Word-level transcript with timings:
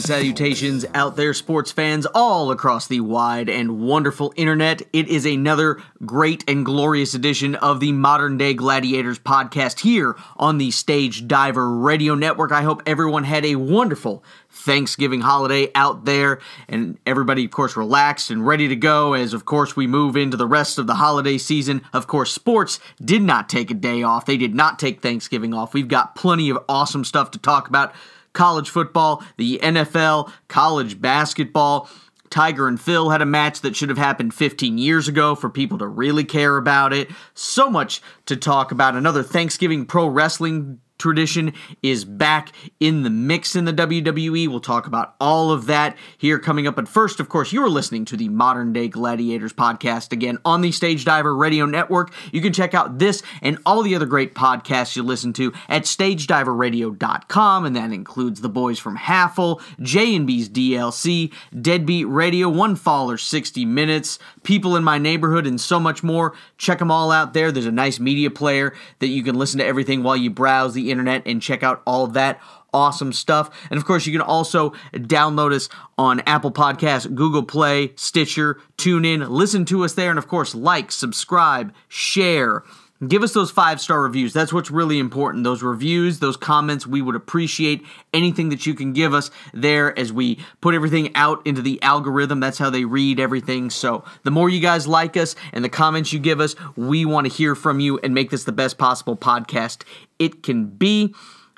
And 0.00 0.06
salutations 0.06 0.86
out 0.94 1.16
there, 1.16 1.34
sports 1.34 1.72
fans 1.72 2.06
all 2.14 2.50
across 2.50 2.86
the 2.86 3.00
wide 3.00 3.50
and 3.50 3.82
wonderful 3.82 4.32
internet. 4.34 4.80
It 4.94 5.08
is 5.08 5.26
another 5.26 5.82
great 6.06 6.42
and 6.48 6.64
glorious 6.64 7.12
edition 7.12 7.54
of 7.56 7.80
the 7.80 7.92
Modern 7.92 8.38
Day 8.38 8.54
Gladiators 8.54 9.18
podcast 9.18 9.80
here 9.80 10.16
on 10.38 10.56
the 10.56 10.70
Stage 10.70 11.28
Diver 11.28 11.70
Radio 11.70 12.14
Network. 12.14 12.50
I 12.50 12.62
hope 12.62 12.82
everyone 12.86 13.24
had 13.24 13.44
a 13.44 13.56
wonderful 13.56 14.24
Thanksgiving 14.48 15.20
holiday 15.20 15.70
out 15.74 16.06
there 16.06 16.40
and 16.66 16.98
everybody, 17.04 17.44
of 17.44 17.50
course, 17.50 17.76
relaxed 17.76 18.30
and 18.30 18.46
ready 18.46 18.68
to 18.68 18.76
go 18.76 19.12
as, 19.12 19.34
of 19.34 19.44
course, 19.44 19.76
we 19.76 19.86
move 19.86 20.16
into 20.16 20.38
the 20.38 20.46
rest 20.46 20.78
of 20.78 20.86
the 20.86 20.94
holiday 20.94 21.36
season. 21.36 21.82
Of 21.92 22.06
course, 22.06 22.32
sports 22.32 22.80
did 23.04 23.20
not 23.20 23.50
take 23.50 23.70
a 23.70 23.74
day 23.74 24.02
off, 24.02 24.24
they 24.24 24.38
did 24.38 24.54
not 24.54 24.78
take 24.78 25.02
Thanksgiving 25.02 25.52
off. 25.52 25.74
We've 25.74 25.88
got 25.88 26.16
plenty 26.16 26.48
of 26.48 26.64
awesome 26.70 27.04
stuff 27.04 27.32
to 27.32 27.38
talk 27.38 27.68
about 27.68 27.92
college 28.32 28.70
football, 28.70 29.22
the 29.36 29.58
NFL, 29.62 30.32
college 30.48 31.00
basketball. 31.00 31.88
Tiger 32.30 32.68
and 32.68 32.80
Phil 32.80 33.10
had 33.10 33.22
a 33.22 33.26
match 33.26 33.60
that 33.62 33.74
should 33.74 33.88
have 33.88 33.98
happened 33.98 34.32
15 34.32 34.78
years 34.78 35.08
ago 35.08 35.34
for 35.34 35.50
people 35.50 35.78
to 35.78 35.86
really 35.86 36.24
care 36.24 36.56
about 36.56 36.92
it. 36.92 37.10
So 37.34 37.68
much 37.68 38.00
to 38.26 38.36
talk 38.36 38.70
about. 38.70 38.94
Another 38.94 39.24
Thanksgiving 39.24 39.84
pro 39.84 40.06
wrestling 40.06 40.80
tradition 41.00 41.52
is 41.82 42.04
back 42.04 42.52
in 42.78 43.02
the 43.02 43.10
mix 43.10 43.56
in 43.56 43.64
the 43.64 43.72
WWE. 43.72 44.46
We'll 44.46 44.60
talk 44.60 44.86
about 44.86 45.16
all 45.20 45.50
of 45.50 45.66
that 45.66 45.96
here 46.16 46.38
coming 46.38 46.66
up. 46.66 46.76
But 46.76 46.86
first, 46.86 47.18
of 47.18 47.28
course, 47.28 47.52
you're 47.52 47.68
listening 47.68 48.04
to 48.06 48.16
the 48.16 48.28
Modern 48.28 48.72
Day 48.72 48.86
Gladiators 48.86 49.52
podcast 49.52 50.12
again 50.12 50.38
on 50.44 50.60
the 50.60 50.70
Stage 50.70 51.04
Diver 51.04 51.34
Radio 51.34 51.66
Network. 51.66 52.12
You 52.32 52.40
can 52.40 52.52
check 52.52 52.74
out 52.74 52.98
this 52.98 53.22
and 53.42 53.58
all 53.66 53.82
the 53.82 53.96
other 53.96 54.06
great 54.06 54.34
podcasts 54.34 54.94
you 54.94 55.02
listen 55.02 55.32
to 55.34 55.52
at 55.68 55.84
stagediverradio.com, 55.84 57.64
and 57.64 57.76
that 57.76 57.92
includes 57.92 58.40
the 58.40 58.48
boys 58.48 58.78
from 58.78 58.96
Haffle, 58.96 59.60
J&B's 59.80 60.48
DLC, 60.48 61.32
Deadbeat 61.58 62.08
Radio, 62.08 62.48
One 62.48 62.76
Fall 62.76 63.10
or 63.10 63.16
60 63.16 63.64
Minutes, 63.64 64.18
People 64.42 64.76
in 64.76 64.84
My 64.84 64.98
Neighborhood, 64.98 65.46
and 65.46 65.60
so 65.60 65.80
much 65.80 66.02
more. 66.02 66.34
Check 66.58 66.78
them 66.78 66.90
all 66.90 67.10
out 67.10 67.32
there. 67.32 67.50
There's 67.50 67.66
a 67.66 67.72
nice 67.72 67.98
media 67.98 68.30
player 68.30 68.74
that 68.98 69.08
you 69.08 69.22
can 69.22 69.36
listen 69.36 69.58
to 69.58 69.66
everything 69.66 70.02
while 70.02 70.16
you 70.16 70.30
browse 70.30 70.74
the 70.74 70.89
internet 70.90 71.22
and 71.26 71.40
check 71.42 71.62
out 71.62 71.82
all 71.86 72.06
that 72.08 72.40
awesome 72.72 73.12
stuff. 73.12 73.50
And 73.70 73.78
of 73.78 73.84
course, 73.84 74.06
you 74.06 74.12
can 74.12 74.20
also 74.20 74.70
download 74.94 75.52
us 75.52 75.68
on 75.98 76.20
Apple 76.20 76.52
Podcasts, 76.52 77.12
Google 77.14 77.42
Play, 77.42 77.92
Stitcher, 77.96 78.60
tune 78.76 79.04
in, 79.04 79.28
Listen 79.28 79.64
to 79.66 79.84
us 79.84 79.94
there. 79.94 80.10
And 80.10 80.18
of 80.18 80.28
course, 80.28 80.54
like, 80.54 80.92
subscribe, 80.92 81.72
share. 81.88 82.62
Give 83.06 83.22
us 83.22 83.32
those 83.32 83.50
five 83.50 83.80
star 83.80 84.02
reviews. 84.02 84.34
That's 84.34 84.52
what's 84.52 84.70
really 84.70 84.98
important. 84.98 85.44
Those 85.44 85.62
reviews, 85.62 86.18
those 86.18 86.36
comments, 86.36 86.86
we 86.86 87.00
would 87.00 87.14
appreciate 87.14 87.82
anything 88.12 88.50
that 88.50 88.66
you 88.66 88.74
can 88.74 88.92
give 88.92 89.14
us 89.14 89.30
there 89.54 89.98
as 89.98 90.12
we 90.12 90.38
put 90.60 90.74
everything 90.74 91.14
out 91.14 91.46
into 91.46 91.62
the 91.62 91.82
algorithm. 91.82 92.40
That's 92.40 92.58
how 92.58 92.68
they 92.68 92.84
read 92.84 93.18
everything. 93.18 93.70
So 93.70 94.04
the 94.22 94.30
more 94.30 94.50
you 94.50 94.60
guys 94.60 94.86
like 94.86 95.16
us 95.16 95.34
and 95.54 95.64
the 95.64 95.70
comments 95.70 96.12
you 96.12 96.18
give 96.18 96.40
us, 96.40 96.54
we 96.76 97.06
want 97.06 97.26
to 97.26 97.32
hear 97.32 97.54
from 97.54 97.80
you 97.80 97.98
and 98.00 98.12
make 98.12 98.28
this 98.28 98.44
the 98.44 98.52
best 98.52 98.76
possible 98.76 99.16
podcast 99.16 99.82
it 100.18 100.42
can 100.42 100.66
be. 100.66 101.14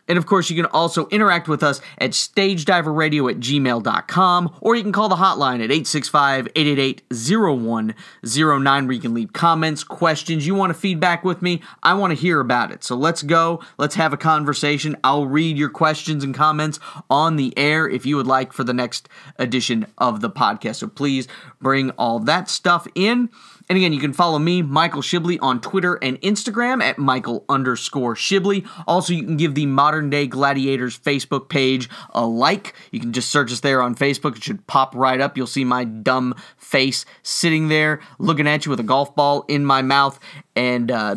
And 0.09 0.19
of 0.19 0.27
course, 0.27 0.51
you 0.51 0.57
can 0.57 0.67
also 0.67 1.07
interact 1.09 1.49
with 1.49 1.63
us 1.63 1.81
at 1.99 2.11
stagediverradio 2.11 3.31
at 3.31 3.39
gmail.com, 3.39 4.57
or 4.61 4.75
you 4.75 4.83
can 4.83 4.93
call 4.93 5.09
the 5.09 5.17
hotline 5.17 5.57
at 5.57 5.71
865 5.71 6.49
888 6.55 7.03
0109, 7.11 8.87
where 8.87 8.95
you 8.95 9.01
can 9.01 9.15
leave 9.15 9.33
comments, 9.33 9.85
questions. 9.85 10.47
You 10.47 10.55
want 10.55 10.73
to 10.73 10.79
feedback 10.79 11.25
with 11.25 11.41
me? 11.41 11.63
I 11.83 11.95
want 11.95 12.11
to 12.11 12.21
hear 12.21 12.41
about 12.41 12.73
it. 12.73 12.83
So 12.85 12.97
let's 12.97 13.23
go. 13.23 13.63
Let's 13.79 13.95
have 13.95 14.13
a 14.13 14.17
conversation. 14.17 14.97
I'll 15.05 15.27
read 15.27 15.57
your 15.57 15.71
questions 15.71 16.25
and 16.25 16.35
comments 16.35 16.81
on 17.09 17.37
the 17.37 17.57
air 17.57 17.89
if 17.89 18.05
you 18.05 18.17
would 18.17 18.27
like 18.27 18.53
for 18.53 18.65
the 18.65 18.75
next 18.75 19.09
edition 19.39 19.87
of 19.99 20.21
the 20.21 20.31
podcast. 20.31 20.77
So 20.77 20.89
please 20.89 21.29
bring 21.61 21.91
all 21.91 22.19
that 22.21 22.51
stuff 22.51 22.87
in. 22.95 23.31
And 23.73 23.79
again, 23.79 23.95
you 23.95 24.01
can 24.01 24.13
follow 24.13 24.39
me, 24.39 24.61
Michael 24.61 25.01
Shibley, 25.01 25.39
on 25.41 25.59
Twitter 25.59 25.95
and 26.03 26.21
Instagram 26.21 26.83
at 26.83 26.99
Michael 26.99 27.43
underscore 27.49 28.15
Shibley. 28.15 28.69
Also, 28.87 29.15
you 29.15 29.25
can 29.25 29.39
give 29.39 29.55
the 29.55 29.65
Modern 29.65 30.11
Day 30.11 30.27
Gladiators 30.27 30.99
Facebook 30.99 31.49
page 31.49 31.89
a 32.11 32.27
like. 32.27 32.75
You 32.91 33.01
can 33.01 33.15
just 33.15 33.31
search 33.31 33.51
us 33.51 33.61
there 33.61 33.81
on 33.81 33.95
Facebook. 33.95 34.37
It 34.37 34.45
should 34.45 34.67
pop 34.67 34.95
right 34.95 35.19
up. 35.19 35.39
You'll 35.39 35.47
see 35.47 35.65
my 35.65 35.85
dumb 35.85 36.35
face 36.59 37.07
sitting 37.23 37.69
there 37.69 38.01
looking 38.19 38.47
at 38.47 38.67
you 38.67 38.71
with 38.71 38.81
a 38.81 38.83
golf 38.83 39.17
ball 39.17 39.47
in 39.49 39.65
my 39.65 39.81
mouth. 39.81 40.21
And 40.55 40.91
uh, 40.91 41.17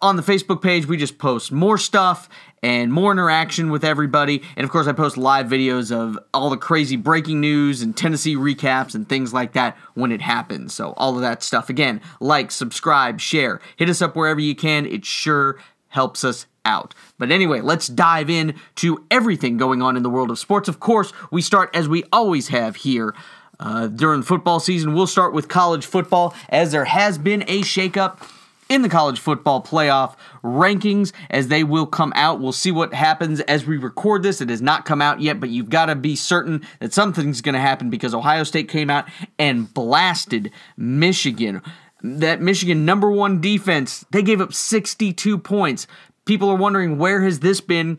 on 0.00 0.16
the 0.16 0.22
Facebook 0.22 0.62
page, 0.62 0.86
we 0.86 0.96
just 0.96 1.18
post 1.18 1.52
more 1.52 1.76
stuff 1.76 2.30
and 2.62 2.92
more 2.92 3.12
interaction 3.12 3.70
with 3.70 3.84
everybody. 3.84 4.42
And 4.56 4.64
of 4.64 4.70
course, 4.70 4.86
I 4.86 4.92
post 4.92 5.16
live 5.16 5.46
videos 5.46 5.94
of 5.94 6.18
all 6.34 6.50
the 6.50 6.56
crazy 6.56 6.96
breaking 6.96 7.40
news 7.40 7.82
and 7.82 7.96
Tennessee 7.96 8.36
recaps 8.36 8.94
and 8.94 9.08
things 9.08 9.32
like 9.32 9.52
that 9.52 9.76
when 9.94 10.12
it 10.12 10.20
happens. 10.20 10.74
So, 10.74 10.92
all 10.96 11.14
of 11.14 11.22
that 11.22 11.42
stuff. 11.42 11.68
Again, 11.68 12.00
like, 12.20 12.50
subscribe, 12.50 13.20
share, 13.20 13.60
hit 13.76 13.88
us 13.88 14.02
up 14.02 14.16
wherever 14.16 14.40
you 14.40 14.54
can. 14.54 14.86
It 14.86 15.04
sure 15.04 15.58
helps 15.88 16.24
us 16.24 16.46
out. 16.64 16.94
But 17.18 17.30
anyway, 17.30 17.60
let's 17.60 17.86
dive 17.86 18.30
in 18.30 18.54
to 18.76 19.04
everything 19.10 19.56
going 19.56 19.82
on 19.82 19.96
in 19.96 20.02
the 20.02 20.10
world 20.10 20.30
of 20.30 20.38
sports. 20.38 20.68
Of 20.68 20.80
course, 20.80 21.12
we 21.30 21.42
start 21.42 21.70
as 21.74 21.88
we 21.88 22.04
always 22.12 22.48
have 22.48 22.76
here. 22.76 23.14
Uh, 23.58 23.88
during 23.88 24.22
football 24.22 24.58
season, 24.58 24.94
we'll 24.94 25.06
start 25.06 25.34
with 25.34 25.46
college 25.46 25.84
football 25.84 26.34
as 26.48 26.72
there 26.72 26.86
has 26.86 27.18
been 27.18 27.42
a 27.42 27.60
shakeup 27.60 28.26
in 28.70 28.82
the 28.82 28.88
college 28.88 29.18
football 29.18 29.60
playoff 29.62 30.16
rankings 30.42 31.12
as 31.28 31.48
they 31.48 31.64
will 31.64 31.86
come 31.86 32.12
out. 32.14 32.40
We'll 32.40 32.52
see 32.52 32.70
what 32.70 32.94
happens 32.94 33.40
as 33.40 33.66
we 33.66 33.76
record 33.76 34.22
this. 34.22 34.40
It 34.40 34.48
has 34.48 34.62
not 34.62 34.86
come 34.86 35.02
out 35.02 35.20
yet, 35.20 35.40
but 35.40 35.50
you've 35.50 35.68
got 35.68 35.86
to 35.86 35.96
be 35.96 36.16
certain 36.16 36.62
that 36.78 36.94
something's 36.94 37.42
going 37.42 37.54
to 37.54 37.60
happen 37.60 37.90
because 37.90 38.14
Ohio 38.14 38.44
State 38.44 38.68
came 38.68 38.88
out 38.88 39.06
and 39.38 39.72
blasted 39.74 40.52
Michigan. 40.78 41.60
That 42.02 42.40
Michigan 42.40 42.86
number 42.86 43.10
one 43.10 43.40
defense, 43.40 44.06
they 44.12 44.22
gave 44.22 44.40
up 44.40 44.54
62 44.54 45.36
points. 45.36 45.86
People 46.24 46.48
are 46.48 46.56
wondering 46.56 46.96
where 46.96 47.22
has 47.22 47.40
this 47.40 47.60
been 47.60 47.98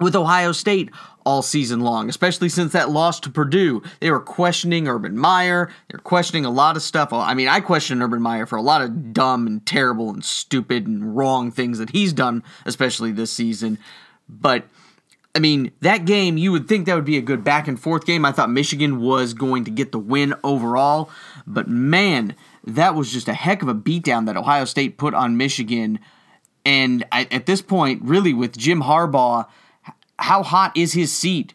with 0.00 0.16
Ohio 0.16 0.52
State 0.52 0.90
all 1.24 1.42
season 1.42 1.80
long, 1.80 2.08
especially 2.08 2.48
since 2.48 2.72
that 2.72 2.90
loss 2.90 3.20
to 3.20 3.30
Purdue. 3.30 3.82
They 4.00 4.10
were 4.10 4.20
questioning 4.20 4.88
Urban 4.88 5.16
Meyer. 5.16 5.70
They're 5.88 6.00
questioning 6.00 6.44
a 6.44 6.50
lot 6.50 6.76
of 6.76 6.82
stuff. 6.82 7.12
I 7.12 7.34
mean, 7.34 7.48
I 7.48 7.60
question 7.60 8.02
Urban 8.02 8.22
Meyer 8.22 8.46
for 8.46 8.56
a 8.56 8.62
lot 8.62 8.82
of 8.82 9.12
dumb 9.12 9.46
and 9.46 9.64
terrible 9.64 10.10
and 10.10 10.24
stupid 10.24 10.86
and 10.86 11.16
wrong 11.16 11.50
things 11.50 11.78
that 11.78 11.90
he's 11.90 12.12
done, 12.12 12.42
especially 12.64 13.12
this 13.12 13.32
season. 13.32 13.78
But 14.28 14.64
I 15.34 15.38
mean, 15.38 15.72
that 15.80 16.04
game, 16.04 16.36
you 16.36 16.52
would 16.52 16.68
think 16.68 16.86
that 16.86 16.94
would 16.94 17.04
be 17.04 17.16
a 17.16 17.22
good 17.22 17.42
back 17.42 17.66
and 17.66 17.80
forth 17.80 18.04
game. 18.04 18.24
I 18.24 18.32
thought 18.32 18.50
Michigan 18.50 19.00
was 19.00 19.32
going 19.32 19.64
to 19.64 19.70
get 19.70 19.92
the 19.92 19.98
win 19.98 20.34
overall, 20.44 21.10
but 21.46 21.68
man, 21.68 22.36
that 22.64 22.94
was 22.94 23.10
just 23.10 23.28
a 23.28 23.34
heck 23.34 23.62
of 23.62 23.68
a 23.68 23.74
beatdown 23.74 24.26
that 24.26 24.36
Ohio 24.36 24.66
State 24.66 24.98
put 24.98 25.14
on 25.14 25.38
Michigan. 25.38 25.98
And 26.64 27.04
I, 27.10 27.26
at 27.30 27.46
this 27.46 27.62
point, 27.62 28.02
really, 28.02 28.34
with 28.34 28.56
Jim 28.56 28.82
Harbaugh, 28.82 29.46
how 30.22 30.42
hot 30.42 30.76
is 30.76 30.92
his 30.92 31.12
seat? 31.12 31.54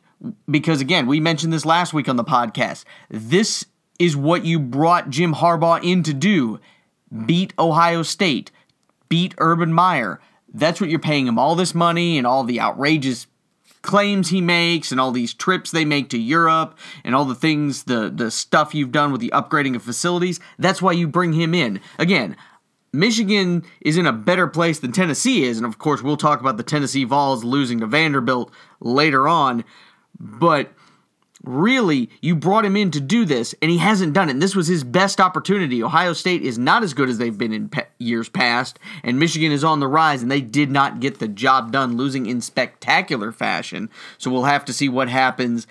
Because 0.49 0.81
again, 0.81 1.07
we 1.07 1.19
mentioned 1.19 1.53
this 1.53 1.65
last 1.65 1.93
week 1.93 2.09
on 2.09 2.15
the 2.15 2.23
podcast. 2.23 2.83
This 3.09 3.65
is 3.99 4.15
what 4.15 4.45
you 4.45 4.59
brought 4.59 5.09
Jim 5.09 5.33
Harbaugh 5.33 5.83
in 5.83 6.03
to 6.03 6.13
do 6.13 6.59
beat 7.25 7.53
Ohio 7.57 8.03
State, 8.03 8.51
beat 9.09 9.33
Urban 9.37 9.71
Meyer. 9.71 10.19
That's 10.53 10.81
what 10.81 10.89
you're 10.89 10.99
paying 10.99 11.27
him 11.27 11.39
all 11.39 11.55
this 11.55 11.73
money 11.73 12.17
and 12.17 12.27
all 12.27 12.43
the 12.43 12.59
outrageous 12.59 13.27
claims 13.81 14.29
he 14.29 14.41
makes 14.41 14.91
and 14.91 14.99
all 14.99 15.11
these 15.11 15.33
trips 15.33 15.71
they 15.71 15.85
make 15.85 16.09
to 16.09 16.17
Europe 16.17 16.77
and 17.05 17.15
all 17.15 17.25
the 17.25 17.35
things 17.35 17.83
the 17.83 18.11
the 18.13 18.29
stuff 18.29 18.75
you've 18.75 18.91
done 18.91 19.11
with 19.11 19.21
the 19.21 19.31
upgrading 19.33 19.75
of 19.75 19.83
facilities. 19.83 20.39
That's 20.59 20.81
why 20.81 20.91
you 20.91 21.07
bring 21.07 21.33
him 21.33 21.53
in. 21.53 21.79
Again, 21.97 22.35
Michigan 22.93 23.63
is 23.81 23.97
in 23.97 24.07
a 24.07 24.13
better 24.13 24.47
place 24.47 24.79
than 24.79 24.91
Tennessee 24.91 25.43
is, 25.43 25.57
and 25.57 25.65
of 25.65 25.77
course, 25.77 26.01
we'll 26.01 26.17
talk 26.17 26.39
about 26.39 26.57
the 26.57 26.63
Tennessee 26.63 27.03
Vols 27.03 27.43
losing 27.43 27.79
to 27.79 27.85
Vanderbilt 27.85 28.51
later 28.79 29.27
on. 29.27 29.63
But 30.19 30.71
really, 31.43 32.09
you 32.21 32.35
brought 32.35 32.65
him 32.65 32.75
in 32.75 32.91
to 32.91 32.99
do 32.99 33.25
this, 33.25 33.53
and 33.61 33.69
he 33.69 33.77
hasn't 33.77 34.13
done 34.13 34.29
it. 34.29 34.33
And 34.33 34.41
this 34.41 34.55
was 34.55 34.67
his 34.67 34.83
best 34.83 35.19
opportunity. 35.19 35.83
Ohio 35.83 36.13
State 36.13 36.41
is 36.41 36.57
not 36.57 36.81
as 36.81 36.93
good 36.93 37.09
as 37.09 37.17
they've 37.17 37.37
been 37.37 37.53
in 37.53 37.69
pe- 37.69 37.85
years 37.99 38.29
past, 38.29 38.79
and 39.03 39.19
Michigan 39.19 39.51
is 39.51 39.63
on 39.63 39.79
the 39.79 39.87
rise, 39.87 40.21
and 40.21 40.31
they 40.31 40.41
did 40.41 40.71
not 40.71 40.99
get 40.99 41.19
the 41.19 41.27
job 41.27 41.71
done, 41.71 41.97
losing 41.97 42.25
in 42.25 42.41
spectacular 42.41 43.31
fashion. 43.31 43.89
So 44.17 44.31
we'll 44.31 44.45
have 44.45 44.65
to 44.65 44.73
see 44.73 44.89
what 44.89 45.09
happens 45.09 45.67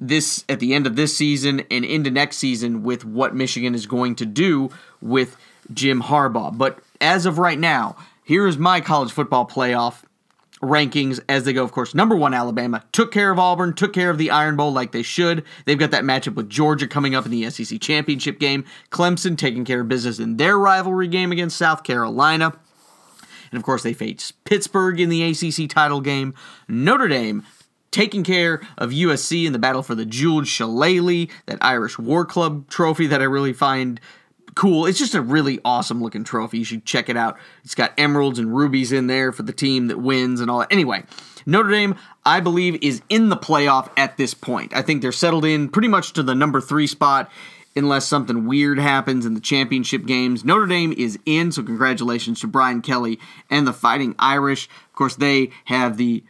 this 0.00 0.44
at 0.48 0.60
the 0.60 0.74
end 0.74 0.86
of 0.86 0.96
this 0.96 1.16
season 1.16 1.62
and 1.70 1.84
into 1.84 2.10
next 2.10 2.38
season 2.38 2.82
with 2.82 3.04
what 3.04 3.34
Michigan 3.34 3.74
is 3.74 3.86
going 3.86 4.16
to 4.16 4.26
do 4.26 4.70
with 5.00 5.36
Jim 5.72 6.02
Harbaugh. 6.02 6.56
But 6.56 6.78
as 7.00 7.26
of 7.26 7.38
right 7.38 7.58
now, 7.58 7.96
here 8.24 8.46
is 8.46 8.58
my 8.58 8.80
college 8.80 9.12
football 9.12 9.46
playoff 9.46 10.02
rankings 10.62 11.20
as 11.28 11.44
they 11.44 11.52
go. 11.52 11.62
Of 11.62 11.72
course, 11.72 11.94
number 11.94 12.16
one, 12.16 12.34
Alabama 12.34 12.82
took 12.92 13.12
care 13.12 13.30
of 13.30 13.38
Auburn, 13.38 13.74
took 13.74 13.92
care 13.92 14.10
of 14.10 14.18
the 14.18 14.30
Iron 14.30 14.56
Bowl 14.56 14.72
like 14.72 14.92
they 14.92 15.02
should. 15.02 15.44
They've 15.64 15.78
got 15.78 15.90
that 15.90 16.04
matchup 16.04 16.34
with 16.34 16.48
Georgia 16.48 16.86
coming 16.86 17.14
up 17.14 17.26
in 17.26 17.30
the 17.30 17.48
SEC 17.50 17.80
championship 17.80 18.38
game. 18.38 18.64
Clemson 18.90 19.36
taking 19.36 19.64
care 19.64 19.80
of 19.80 19.88
business 19.88 20.18
in 20.18 20.36
their 20.36 20.58
rivalry 20.58 21.08
game 21.08 21.32
against 21.32 21.56
South 21.56 21.82
Carolina. 21.82 22.54
And 23.50 23.58
of 23.58 23.62
course, 23.62 23.82
they 23.82 23.92
face 23.92 24.32
Pittsburgh 24.44 24.98
in 24.98 25.10
the 25.10 25.22
ACC 25.22 25.68
title 25.68 26.00
game. 26.00 26.34
Notre 26.66 27.08
Dame 27.08 27.44
taking 27.90 28.24
care 28.24 28.60
of 28.76 28.90
USC 28.90 29.46
in 29.46 29.52
the 29.52 29.58
battle 29.58 29.82
for 29.82 29.94
the 29.94 30.04
Jeweled 30.04 30.48
Shillelagh, 30.48 31.28
that 31.46 31.58
Irish 31.60 31.96
War 31.96 32.24
Club 32.24 32.68
trophy 32.68 33.06
that 33.06 33.20
I 33.20 33.24
really 33.24 33.52
find 33.52 34.00
cool. 34.54 34.86
It's 34.86 34.98
just 34.98 35.14
a 35.14 35.20
really 35.20 35.60
awesome 35.64 36.02
looking 36.02 36.24
trophy. 36.24 36.58
You 36.58 36.64
should 36.64 36.84
check 36.84 37.08
it 37.08 37.16
out. 37.16 37.38
It's 37.64 37.74
got 37.74 37.92
emeralds 37.98 38.38
and 38.38 38.54
rubies 38.54 38.92
in 38.92 39.06
there 39.06 39.32
for 39.32 39.42
the 39.42 39.52
team 39.52 39.88
that 39.88 39.98
wins 39.98 40.40
and 40.40 40.50
all 40.50 40.60
that. 40.60 40.72
Anyway, 40.72 41.04
Notre 41.46 41.70
Dame, 41.70 41.96
I 42.24 42.40
believe, 42.40 42.82
is 42.82 43.02
in 43.08 43.28
the 43.28 43.36
playoff 43.36 43.90
at 43.96 44.16
this 44.16 44.34
point. 44.34 44.74
I 44.74 44.82
think 44.82 45.02
they're 45.02 45.12
settled 45.12 45.44
in 45.44 45.68
pretty 45.68 45.88
much 45.88 46.12
to 46.14 46.22
the 46.22 46.34
number 46.34 46.60
three 46.60 46.86
spot 46.86 47.30
unless 47.76 48.06
something 48.06 48.46
weird 48.46 48.78
happens 48.78 49.26
in 49.26 49.34
the 49.34 49.40
championship 49.40 50.06
games. 50.06 50.44
Notre 50.44 50.66
Dame 50.66 50.92
is 50.92 51.18
in, 51.26 51.50
so 51.50 51.62
congratulations 51.62 52.40
to 52.40 52.46
Brian 52.46 52.82
Kelly 52.82 53.18
and 53.50 53.66
the 53.66 53.72
Fighting 53.72 54.14
Irish. 54.18 54.68
Of 54.86 54.92
course, 54.94 55.16
they 55.16 55.50
have 55.64 55.96
the 55.96 56.22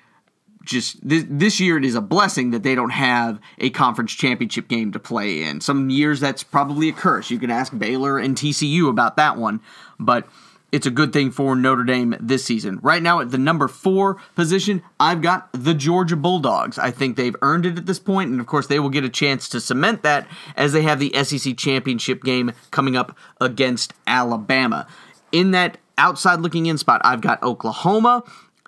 just 0.65 1.07
this, 1.07 1.25
this 1.29 1.61
year 1.61 1.79
it 1.79 1.85
is 1.85 1.95
a 1.95 2.01
blessing 2.01 2.51
that 2.51 2.63
they 2.63 2.75
don't 2.75 2.91
have 2.91 3.39
a 3.59 3.71
conference 3.71 4.13
championship 4.13 4.69
game 4.69 4.93
to 4.93 4.99
play 4.99 5.43
in. 5.43 5.61
Some 5.61 5.91
years 5.91 6.21
that's 6.21 6.43
probably 6.43 6.89
a 6.89 6.93
curse. 6.93 7.31
You 7.31 7.39
can 7.39 7.51
ask 7.51 7.77
Baylor 7.77 8.19
and 8.19 8.37
TCU 8.37 8.89
about 8.89 9.17
that 9.17 9.37
one, 9.37 9.61
but 9.99 10.27
it's 10.75 10.87
a 10.87 10.91
good 10.91 11.13
thing 11.13 11.31
for 11.31 11.55
Notre 11.55 11.85
Dame 11.85 12.17
this 12.19 12.45
season. 12.45 12.81
Right 12.83 13.01
now, 13.01 13.21
at 13.21 13.31
the 13.31 13.39
number 13.39 13.69
four 13.69 14.17
position, 14.35 14.83
I've 14.99 15.23
got 15.23 15.49
the 15.53 15.73
Georgia 15.73 16.17
Bulldogs. 16.17 16.81
I 16.81 16.91
think 16.91 17.17
they've 17.17 17.37
earned 17.43 17.65
it 17.65 17.79
at 17.79 17.87
this 17.87 18.01
point, 18.01 18.33
and 18.33 18.41
of 18.41 18.47
course, 18.47 18.67
they 18.67 18.81
will 18.81 18.89
get 18.89 19.05
a 19.05 19.09
chance 19.09 19.49
to 19.51 19.61
cement 19.61 20.03
that 20.03 20.27
as 20.57 20.73
they 20.73 20.83
have 20.83 20.99
the 20.99 21.15
SEC 21.23 21.57
championship 21.57 22.25
game 22.25 22.51
coming 22.73 22.97
up 22.97 23.17
against 23.41 23.95
Alabama. 24.09 24.89
In 25.31 25.53
that 25.53 25.79
outside 25.97 26.41
looking 26.41 26.67
in 26.67 26.77
spot, 26.77 27.01
I've 27.05 27.21
got 27.21 27.41
Oklahoma. 27.45 28.25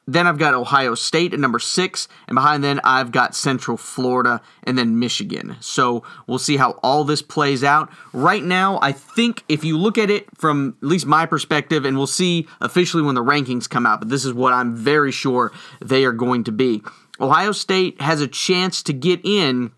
Then 0.07 0.27
I've 0.27 0.39
got 0.39 0.55
Ohio 0.55 0.95
State 0.95 1.35
at 1.35 1.41
number 1.41 1.59
six, 1.59 2.07
and 2.29 2.37
behind 2.37 2.63
then 2.63 2.81
I've 2.85 3.11
got 3.11 3.35
Central 3.35 3.77
Florida 3.77 4.41
and 4.63 4.79
then 4.79 5.01
Michigan. 5.01 5.57
So 5.61 6.05
we'll 6.27 6.39
see 6.39 6.57
how 6.57 6.79
all 6.83 7.03
this 7.03 7.23
plays 7.23 7.65
out. 7.65 7.91
Right 8.13 8.45
now, 8.45 8.79
I 8.83 8.93
think 8.93 9.43
if 9.49 9.65
you 9.65 9.77
look 9.77 9.99
at 9.99 10.09
it 10.09 10.27
from 10.39 10.77
at 10.81 10.87
least 10.87 11.07
my 11.07 11.27
perspective, 11.27 11.85
and 11.85 11.97
we'll 11.97 12.07
see 12.07 12.47
officially 12.61 13.03
when 13.03 13.17
the 13.17 13.25
rankings 13.25 13.69
come 13.69 13.85
out, 13.85 13.99
but 13.99 14.09
this 14.09 14.25
is 14.25 14.33
what 14.33 14.53
I'm 14.53 14.77
very 14.77 15.11
sure 15.11 15.53
they 15.81 16.05
are 16.05 16.13
going 16.13 16.45
to 16.45 16.53
be. 16.53 16.83
Ohio 17.21 17.53
State 17.53 18.01
has 18.01 18.21
a 18.21 18.29
chance 18.29 18.83
to 18.85 18.93
get 18.93 19.21
in 19.25 19.73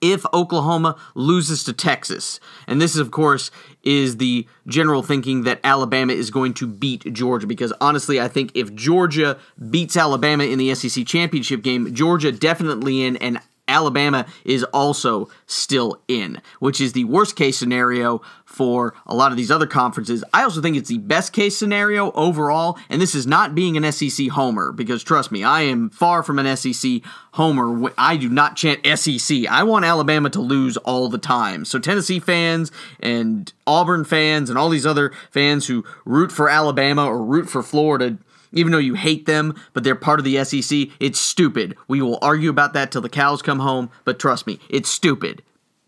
if 0.00 0.24
Oklahoma 0.32 0.96
loses 1.14 1.64
to 1.64 1.72
Texas. 1.72 2.40
And 2.66 2.80
this, 2.80 2.96
of 2.96 3.10
course, 3.10 3.50
is 3.82 4.18
the 4.18 4.46
general 4.66 5.02
thinking 5.02 5.44
that 5.44 5.60
Alabama 5.64 6.12
is 6.12 6.30
going 6.30 6.54
to 6.54 6.66
beat 6.66 7.12
Georgia 7.12 7.46
because 7.46 7.72
honestly, 7.80 8.20
I 8.20 8.28
think 8.28 8.52
if 8.54 8.74
Georgia 8.74 9.38
beats 9.70 9.96
Alabama 9.96 10.44
in 10.44 10.58
the 10.58 10.74
SEC 10.74 11.06
championship 11.06 11.62
game, 11.62 11.94
Georgia 11.94 12.32
definitely 12.32 13.04
in, 13.04 13.16
and 13.16 13.40
Alabama 13.68 14.26
is 14.44 14.64
also 14.64 15.28
still 15.46 16.00
in, 16.08 16.40
which 16.58 16.80
is 16.80 16.92
the 16.92 17.04
worst 17.04 17.36
case 17.36 17.58
scenario 17.58 18.22
for 18.44 18.94
a 19.06 19.14
lot 19.14 19.30
of 19.30 19.36
these 19.36 19.50
other 19.50 19.66
conferences. 19.66 20.24
I 20.32 20.42
also 20.42 20.60
think 20.60 20.76
it's 20.76 20.88
the 20.88 20.98
best 20.98 21.32
case 21.32 21.56
scenario 21.56 22.10
overall, 22.12 22.78
and 22.88 23.00
this 23.00 23.14
is 23.14 23.26
not 23.26 23.54
being 23.54 23.76
an 23.76 23.92
SEC 23.92 24.28
homer 24.28 24.72
because 24.72 25.04
trust 25.04 25.30
me, 25.30 25.44
I 25.44 25.62
am 25.62 25.90
far 25.90 26.22
from 26.22 26.38
an 26.38 26.56
SEC 26.56 27.02
homer. 27.32 27.92
I 27.98 28.16
do 28.16 28.28
not 28.28 28.56
chant 28.56 28.86
SEC. 28.98 29.46
I 29.46 29.62
want 29.62 29.84
Alabama 29.84 30.30
to 30.30 30.40
lose 30.40 30.76
all 30.78 31.08
the 31.08 31.18
time. 31.18 31.64
So 31.64 31.78
Tennessee 31.78 32.20
fans 32.20 32.72
and 33.00 33.52
Auburn 33.66 34.04
fans 34.04 34.48
and 34.48 34.58
all 34.58 34.70
these 34.70 34.86
other 34.86 35.12
fans 35.30 35.66
who 35.66 35.84
root 36.04 36.32
for 36.32 36.48
Alabama 36.48 37.06
or 37.06 37.22
root 37.22 37.48
for 37.48 37.62
Florida 37.62 38.18
even 38.52 38.72
though 38.72 38.78
you 38.78 38.94
hate 38.94 39.26
them, 39.26 39.54
but 39.72 39.84
they're 39.84 39.94
part 39.94 40.18
of 40.18 40.24
the 40.24 40.42
SEC, 40.44 40.88
it's 41.00 41.18
stupid. 41.18 41.76
We 41.86 42.02
will 42.02 42.18
argue 42.22 42.50
about 42.50 42.72
that 42.74 42.90
till 42.92 43.02
the 43.02 43.08
cows 43.08 43.42
come 43.42 43.60
home, 43.60 43.90
but 44.04 44.18
trust 44.18 44.46
me, 44.46 44.58
it's 44.68 44.88
stupid. 44.88 45.42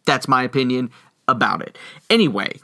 That's 0.07 0.29
my 0.29 0.43
opinion 0.43 0.91
about 1.29 1.63
it. 1.63 1.79
Anyway, 2.09 2.59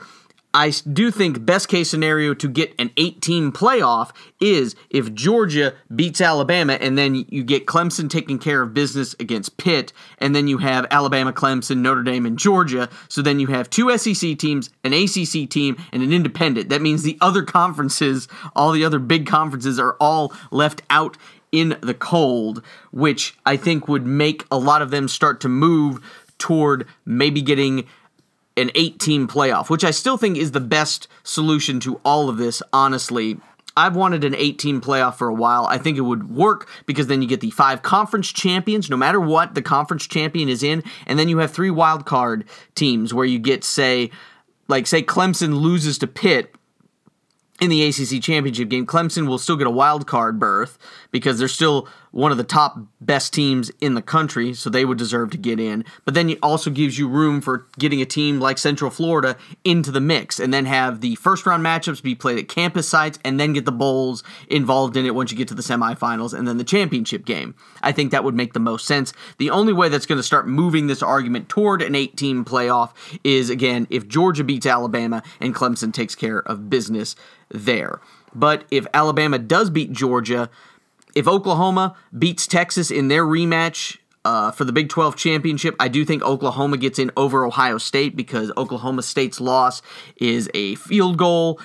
I 0.56 0.70
do 0.90 1.10
think 1.10 1.44
best 1.44 1.68
case 1.68 1.90
scenario 1.90 2.32
to 2.32 2.48
get 2.48 2.74
an 2.78 2.90
18 2.96 3.52
playoff 3.52 4.12
is 4.40 4.74
if 4.88 5.12
Georgia 5.12 5.74
beats 5.94 6.22
Alabama 6.22 6.78
and 6.80 6.96
then 6.96 7.26
you 7.28 7.44
get 7.44 7.66
Clemson 7.66 8.08
taking 8.08 8.38
care 8.38 8.62
of 8.62 8.72
business 8.72 9.14
against 9.20 9.58
Pitt 9.58 9.92
and 10.16 10.34
then 10.34 10.48
you 10.48 10.56
have 10.56 10.86
Alabama, 10.90 11.34
Clemson, 11.34 11.82
Notre 11.82 12.02
Dame 12.02 12.24
and 12.24 12.38
Georgia. 12.38 12.88
So 13.08 13.20
then 13.20 13.38
you 13.38 13.48
have 13.48 13.68
two 13.68 13.94
SEC 13.98 14.38
teams, 14.38 14.70
an 14.82 14.94
ACC 14.94 15.46
team 15.50 15.76
and 15.92 16.02
an 16.02 16.10
independent. 16.10 16.70
That 16.70 16.80
means 16.80 17.02
the 17.02 17.18
other 17.20 17.42
conferences, 17.42 18.26
all 18.54 18.72
the 18.72 18.86
other 18.86 18.98
big 18.98 19.26
conferences 19.26 19.78
are 19.78 19.94
all 20.00 20.32
left 20.50 20.80
out 20.88 21.18
in 21.52 21.76
the 21.82 21.92
cold, 21.92 22.62
which 22.92 23.36
I 23.44 23.58
think 23.58 23.88
would 23.88 24.06
make 24.06 24.46
a 24.50 24.56
lot 24.56 24.80
of 24.80 24.90
them 24.90 25.06
start 25.06 25.42
to 25.42 25.50
move 25.50 26.00
toward 26.38 26.86
maybe 27.04 27.42
getting 27.42 27.86
an 28.56 28.70
eight 28.74 28.98
team 28.98 29.28
playoff, 29.28 29.68
which 29.68 29.84
I 29.84 29.90
still 29.90 30.16
think 30.16 30.36
is 30.36 30.52
the 30.52 30.60
best 30.60 31.08
solution 31.22 31.80
to 31.80 32.00
all 32.04 32.28
of 32.28 32.38
this, 32.38 32.62
honestly. 32.72 33.38
I've 33.78 33.94
wanted 33.94 34.24
an 34.24 34.34
eight 34.34 34.58
team 34.58 34.80
playoff 34.80 35.16
for 35.16 35.28
a 35.28 35.34
while. 35.34 35.66
I 35.66 35.76
think 35.76 35.98
it 35.98 36.02
would 36.02 36.30
work 36.30 36.66
because 36.86 37.08
then 37.08 37.20
you 37.20 37.28
get 37.28 37.42
the 37.42 37.50
five 37.50 37.82
conference 37.82 38.32
champions, 38.32 38.88
no 38.88 38.96
matter 38.96 39.20
what 39.20 39.54
the 39.54 39.60
conference 39.60 40.06
champion 40.06 40.48
is 40.48 40.62
in, 40.62 40.82
and 41.06 41.18
then 41.18 41.28
you 41.28 41.38
have 41.38 41.50
three 41.50 41.70
wild 41.70 42.06
card 42.06 42.46
teams 42.74 43.12
where 43.12 43.26
you 43.26 43.38
get, 43.38 43.64
say, 43.64 44.10
like, 44.68 44.86
say 44.86 45.02
Clemson 45.02 45.60
loses 45.60 45.98
to 45.98 46.06
Pitt 46.06 46.54
in 47.60 47.70
the 47.70 47.86
ACC 47.86 48.22
championship 48.22 48.68
game, 48.68 48.86
Clemson 48.86 49.26
will 49.26 49.38
still 49.38 49.56
get 49.56 49.66
a 49.66 49.70
wild 49.70 50.06
card 50.06 50.38
berth 50.38 50.78
because 51.10 51.38
they're 51.38 51.48
still 51.48 51.88
one 52.16 52.32
of 52.32 52.38
the 52.38 52.44
top 52.44 52.78
best 52.98 53.34
teams 53.34 53.70
in 53.82 53.92
the 53.92 54.00
country, 54.00 54.54
so 54.54 54.70
they 54.70 54.86
would 54.86 54.96
deserve 54.96 55.30
to 55.30 55.36
get 55.36 55.60
in. 55.60 55.84
But 56.06 56.14
then 56.14 56.30
it 56.30 56.38
also 56.42 56.70
gives 56.70 56.98
you 56.98 57.08
room 57.08 57.42
for 57.42 57.66
getting 57.78 58.00
a 58.00 58.06
team 58.06 58.40
like 58.40 58.56
Central 58.56 58.90
Florida 58.90 59.36
into 59.64 59.90
the 59.90 60.00
mix 60.00 60.40
and 60.40 60.52
then 60.52 60.64
have 60.64 61.02
the 61.02 61.16
first 61.16 61.44
round 61.44 61.62
matchups 61.62 62.02
be 62.02 62.14
played 62.14 62.38
at 62.38 62.48
campus 62.48 62.88
sites 62.88 63.18
and 63.22 63.38
then 63.38 63.52
get 63.52 63.66
the 63.66 63.72
bowls 63.72 64.24
involved 64.48 64.96
in 64.96 65.04
it 65.04 65.14
once 65.14 65.30
you 65.30 65.36
get 65.36 65.46
to 65.48 65.54
the 65.54 65.62
semifinals 65.62 66.32
and 66.32 66.48
then 66.48 66.56
the 66.56 66.64
championship 66.64 67.26
game. 67.26 67.54
I 67.82 67.92
think 67.92 68.12
that 68.12 68.24
would 68.24 68.34
make 68.34 68.54
the 68.54 68.60
most 68.60 68.86
sense. 68.86 69.12
The 69.36 69.50
only 69.50 69.74
way 69.74 69.90
that's 69.90 70.06
going 70.06 70.18
to 70.18 70.22
start 70.22 70.48
moving 70.48 70.86
this 70.86 71.02
argument 71.02 71.50
toward 71.50 71.82
an 71.82 71.94
18 71.94 72.46
playoff 72.46 72.92
is 73.24 73.50
again 73.50 73.86
if 73.90 74.08
Georgia 74.08 74.42
beats 74.42 74.64
Alabama 74.64 75.22
and 75.38 75.54
Clemson 75.54 75.92
takes 75.92 76.14
care 76.14 76.38
of 76.38 76.70
business 76.70 77.14
there. 77.50 78.00
But 78.34 78.64
if 78.70 78.86
Alabama 78.92 79.38
does 79.38 79.70
beat 79.70 79.92
Georgia, 79.92 80.50
if 81.16 81.26
Oklahoma 81.26 81.96
beats 82.16 82.46
Texas 82.46 82.90
in 82.90 83.08
their 83.08 83.24
rematch 83.24 83.96
uh, 84.26 84.50
for 84.50 84.64
the 84.64 84.72
Big 84.72 84.90
12 84.90 85.16
championship, 85.16 85.74
I 85.80 85.88
do 85.88 86.04
think 86.04 86.22
Oklahoma 86.22 86.76
gets 86.76 86.98
in 86.98 87.10
over 87.16 87.46
Ohio 87.46 87.78
State 87.78 88.14
because 88.14 88.52
Oklahoma 88.54 89.02
State's 89.02 89.40
loss 89.40 89.80
is 90.16 90.50
a 90.52 90.74
field 90.74 91.16
goal 91.16 91.58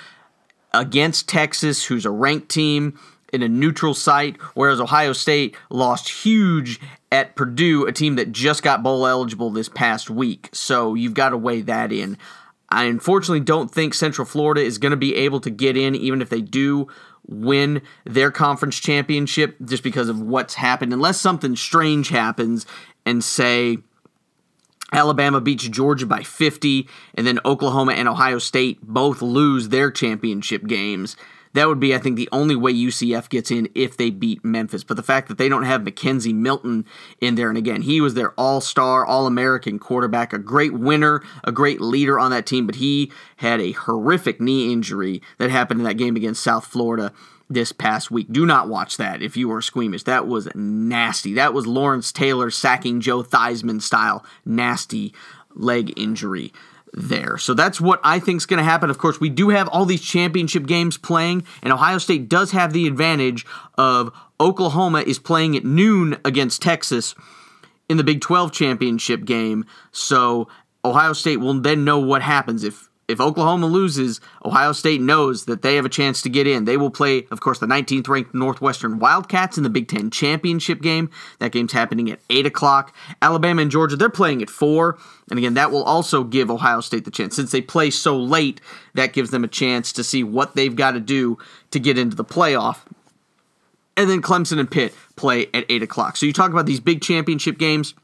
against 0.72 1.28
Texas, 1.28 1.84
who's 1.84 2.06
a 2.06 2.10
ranked 2.10 2.48
team 2.48 2.98
in 3.30 3.42
a 3.42 3.48
neutral 3.48 3.92
site, 3.92 4.40
whereas 4.54 4.80
Ohio 4.80 5.12
State 5.12 5.54
lost 5.68 6.08
huge 6.08 6.80
at 7.10 7.36
Purdue, 7.36 7.84
a 7.84 7.92
team 7.92 8.16
that 8.16 8.32
just 8.32 8.62
got 8.62 8.82
bowl 8.82 9.06
eligible 9.06 9.50
this 9.50 9.68
past 9.68 10.08
week. 10.08 10.48
So 10.52 10.94
you've 10.94 11.14
got 11.14 11.28
to 11.28 11.36
weigh 11.36 11.60
that 11.60 11.92
in. 11.92 12.16
I 12.70 12.84
unfortunately 12.84 13.40
don't 13.40 13.70
think 13.70 13.92
Central 13.92 14.24
Florida 14.24 14.62
is 14.62 14.78
going 14.78 14.92
to 14.92 14.96
be 14.96 15.14
able 15.14 15.40
to 15.40 15.50
get 15.50 15.76
in, 15.76 15.94
even 15.94 16.22
if 16.22 16.30
they 16.30 16.40
do 16.40 16.88
win 17.26 17.82
their 18.04 18.30
conference 18.30 18.78
championship 18.78 19.56
just 19.64 19.82
because 19.82 20.08
of 20.08 20.20
what's 20.20 20.54
happened, 20.54 20.92
unless 20.92 21.20
something 21.20 21.56
strange 21.56 22.08
happens 22.08 22.66
and 23.06 23.22
say 23.22 23.78
Alabama 24.92 25.40
beats 25.40 25.66
Georgia 25.68 26.06
by 26.06 26.22
50, 26.22 26.88
and 27.14 27.26
then 27.26 27.40
Oklahoma 27.44 27.92
and 27.92 28.08
Ohio 28.08 28.38
State 28.38 28.78
both 28.82 29.22
lose 29.22 29.70
their 29.70 29.90
championship 29.90 30.66
games. 30.66 31.16
That 31.54 31.68
would 31.68 31.80
be, 31.80 31.94
I 31.94 31.98
think, 31.98 32.16
the 32.16 32.28
only 32.32 32.56
way 32.56 32.72
UCF 32.72 33.28
gets 33.28 33.50
in 33.50 33.68
if 33.74 33.96
they 33.96 34.10
beat 34.10 34.44
Memphis. 34.44 34.84
But 34.84 34.96
the 34.96 35.02
fact 35.02 35.28
that 35.28 35.38
they 35.38 35.48
don't 35.48 35.64
have 35.64 35.82
McKenzie 35.82 36.34
Milton 36.34 36.86
in 37.20 37.34
there, 37.34 37.48
and 37.48 37.58
again, 37.58 37.82
he 37.82 38.00
was 38.00 38.14
their 38.14 38.32
all 38.32 38.60
star, 38.60 39.04
all 39.04 39.26
American 39.26 39.78
quarterback, 39.78 40.32
a 40.32 40.38
great 40.38 40.72
winner, 40.72 41.22
a 41.44 41.52
great 41.52 41.80
leader 41.80 42.18
on 42.18 42.30
that 42.30 42.46
team, 42.46 42.66
but 42.66 42.76
he 42.76 43.12
had 43.36 43.60
a 43.60 43.72
horrific 43.72 44.40
knee 44.40 44.72
injury 44.72 45.20
that 45.38 45.50
happened 45.50 45.80
in 45.80 45.84
that 45.84 45.98
game 45.98 46.16
against 46.16 46.42
South 46.42 46.66
Florida 46.66 47.12
this 47.50 47.72
past 47.72 48.10
week. 48.10 48.28
Do 48.30 48.46
not 48.46 48.68
watch 48.68 48.96
that 48.96 49.20
if 49.20 49.36
you 49.36 49.52
are 49.52 49.60
squeamish. 49.60 50.04
That 50.04 50.26
was 50.26 50.48
nasty. 50.54 51.34
That 51.34 51.52
was 51.52 51.66
Lawrence 51.66 52.12
Taylor 52.12 52.50
sacking 52.50 53.00
Joe 53.00 53.22
Theismann 53.22 53.82
style 53.82 54.24
nasty 54.46 55.12
leg 55.54 55.92
injury 55.98 56.52
there. 56.92 57.38
So 57.38 57.54
that's 57.54 57.80
what 57.80 58.00
I 58.04 58.18
think 58.18 58.38
is 58.38 58.46
going 58.46 58.58
to 58.58 58.64
happen. 58.64 58.90
Of 58.90 58.98
course, 58.98 59.20
we 59.20 59.30
do 59.30 59.48
have 59.48 59.68
all 59.68 59.84
these 59.84 60.02
championship 60.02 60.66
games 60.66 60.98
playing, 60.98 61.44
and 61.62 61.72
Ohio 61.72 61.98
State 61.98 62.28
does 62.28 62.50
have 62.52 62.72
the 62.72 62.86
advantage 62.86 63.46
of 63.76 64.12
Oklahoma 64.40 65.00
is 65.00 65.18
playing 65.18 65.56
at 65.56 65.64
noon 65.64 66.18
against 66.24 66.62
Texas 66.62 67.14
in 67.88 67.96
the 67.96 68.04
Big 68.04 68.20
12 68.20 68.52
championship 68.52 69.24
game. 69.24 69.64
So 69.90 70.48
Ohio 70.84 71.12
State 71.12 71.38
will 71.38 71.60
then 71.60 71.84
know 71.84 71.98
what 71.98 72.22
happens 72.22 72.64
if 72.64 72.88
if 73.08 73.20
Oklahoma 73.20 73.66
loses, 73.66 74.20
Ohio 74.44 74.72
State 74.72 75.00
knows 75.00 75.44
that 75.46 75.62
they 75.62 75.74
have 75.74 75.84
a 75.84 75.90
chance 75.90 76.22
to 76.22 76.28
get 76.28 76.46
in. 76.46 76.64
They 76.64 76.76
will 76.76 76.90
play, 76.90 77.26
of 77.30 77.40
course, 77.40 77.58
the 77.58 77.66
19th 77.66 78.08
ranked 78.08 78.34
Northwestern 78.34 78.98
Wildcats 78.98 79.56
in 79.56 79.64
the 79.64 79.70
Big 79.70 79.88
Ten 79.88 80.10
championship 80.10 80.80
game. 80.80 81.10
That 81.38 81.52
game's 81.52 81.72
happening 81.72 82.10
at 82.10 82.20
8 82.30 82.46
o'clock. 82.46 82.94
Alabama 83.20 83.62
and 83.62 83.70
Georgia, 83.70 83.96
they're 83.96 84.08
playing 84.08 84.40
at 84.40 84.48
4. 84.48 84.96
And 85.30 85.38
again, 85.38 85.54
that 85.54 85.72
will 85.72 85.82
also 85.82 86.22
give 86.24 86.50
Ohio 86.50 86.80
State 86.80 87.04
the 87.04 87.10
chance. 87.10 87.34
Since 87.34 87.50
they 87.50 87.60
play 87.60 87.90
so 87.90 88.16
late, 88.16 88.60
that 88.94 89.12
gives 89.12 89.30
them 89.30 89.44
a 89.44 89.48
chance 89.48 89.92
to 89.94 90.04
see 90.04 90.22
what 90.22 90.54
they've 90.54 90.76
got 90.76 90.92
to 90.92 91.00
do 91.00 91.38
to 91.72 91.80
get 91.80 91.98
into 91.98 92.16
the 92.16 92.24
playoff. 92.24 92.78
And 93.96 94.08
then 94.08 94.22
Clemson 94.22 94.58
and 94.58 94.70
Pitt 94.70 94.94
play 95.16 95.48
at 95.52 95.66
8 95.68 95.82
o'clock. 95.82 96.16
So 96.16 96.24
you 96.24 96.32
talk 96.32 96.50
about 96.50 96.66
these 96.66 96.80
big 96.80 97.02
championship 97.02 97.58
games. 97.58 97.94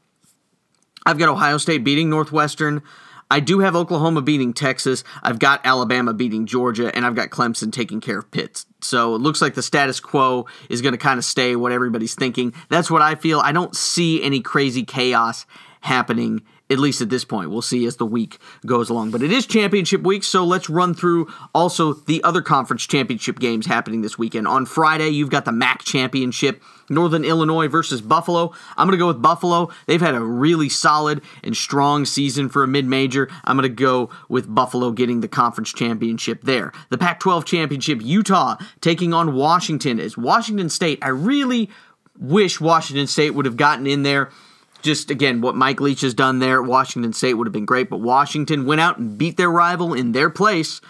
I've 1.05 1.17
got 1.17 1.29
Ohio 1.29 1.57
State 1.57 1.83
beating 1.83 2.09
Northwestern. 2.09 2.83
I 3.31 3.39
do 3.39 3.59
have 3.59 3.75
Oklahoma 3.75 4.21
beating 4.21 4.53
Texas. 4.53 5.03
I've 5.21 5.39
got 5.39 5.61
Alabama 5.63 6.13
beating 6.13 6.45
Georgia, 6.45 6.93
and 6.95 7.05
I've 7.05 7.15
got 7.15 7.29
Clemson 7.29 7.71
taking 7.71 8.01
care 8.01 8.19
of 8.19 8.31
Pitt. 8.31 8.65
So 8.81 9.13
it 9.15 9.19
looks 9.19 9.41
like 9.41 9.53
the 9.53 9.61
status 9.61 9.99
quo 9.99 10.47
is 10.69 10.81
going 10.81 10.93
to 10.93 10.97
kind 10.97 11.17
of 11.17 11.25
stay 11.25 11.55
what 11.55 11.71
everybody's 11.71 12.15
thinking. 12.15 12.53
That's 12.69 12.89
what 12.89 13.01
I 13.01 13.15
feel. 13.15 13.39
I 13.39 13.51
don't 13.51 13.75
see 13.75 14.23
any 14.23 14.41
crazy 14.41 14.83
chaos 14.83 15.45
happening 15.81 16.41
at 16.69 16.79
least 16.79 17.01
at 17.01 17.09
this 17.09 17.25
point. 17.25 17.49
We'll 17.49 17.61
see 17.61 17.85
as 17.85 17.97
the 17.97 18.05
week 18.05 18.37
goes 18.65 18.89
along. 18.89 19.11
But 19.11 19.23
it 19.23 19.31
is 19.31 19.45
championship 19.45 20.01
week, 20.01 20.23
so 20.23 20.43
let's 20.43 20.69
run 20.69 20.93
through 20.93 21.31
also 21.53 21.93
the 21.93 22.23
other 22.23 22.41
conference 22.41 22.85
championship 22.85 23.39
games 23.39 23.65
happening 23.65 24.01
this 24.01 24.17
weekend. 24.17 24.47
On 24.47 24.65
Friday, 24.65 25.09
you've 25.09 25.29
got 25.29 25.45
the 25.45 25.51
MAC 25.51 25.83
championship. 25.83 26.61
Northern 26.91 27.23
Illinois 27.23 27.67
versus 27.67 28.01
Buffalo. 28.01 28.51
I'm 28.75 28.87
going 28.87 28.97
to 28.97 28.97
go 28.97 29.07
with 29.07 29.21
Buffalo. 29.21 29.69
They've 29.85 30.01
had 30.01 30.15
a 30.15 30.21
really 30.21 30.69
solid 30.69 31.21
and 31.43 31.55
strong 31.55 32.03
season 32.05 32.49
for 32.49 32.63
a 32.63 32.67
mid 32.67 32.85
major. 32.85 33.29
I'm 33.43 33.55
going 33.55 33.69
to 33.69 33.75
go 33.75 34.09
with 34.27 34.53
Buffalo 34.53 34.91
getting 34.91 35.21
the 35.21 35.27
conference 35.27 35.71
championship 35.71 36.41
there. 36.41 36.73
The 36.89 36.97
Pac 36.97 37.19
12 37.19 37.45
championship, 37.45 38.01
Utah 38.01 38.57
taking 38.81 39.13
on 39.13 39.35
Washington. 39.35 39.99
As 39.99 40.17
Washington 40.17 40.69
State, 40.69 40.97
I 41.03 41.09
really 41.09 41.69
wish 42.17 42.59
Washington 42.59 43.05
State 43.07 43.31
would 43.31 43.45
have 43.45 43.57
gotten 43.57 43.85
in 43.85 44.03
there 44.03 44.31
just 44.81 45.11
again, 45.11 45.41
what 45.41 45.55
Mike 45.55 45.81
Leach 45.81 46.01
has 46.01 46.13
done 46.13 46.39
there 46.39 46.61
at 46.61 46.67
Washington 46.67 47.13
State 47.13 47.35
would 47.35 47.47
have 47.47 47.53
been 47.53 47.65
great, 47.65 47.89
but 47.89 48.01
Washington 48.01 48.65
went 48.65 48.81
out 48.81 48.97
and 48.97 49.17
beat 49.17 49.37
their 49.37 49.51
rival 49.51 49.93
in 49.93 50.11
their 50.11 50.29
place 50.29 50.81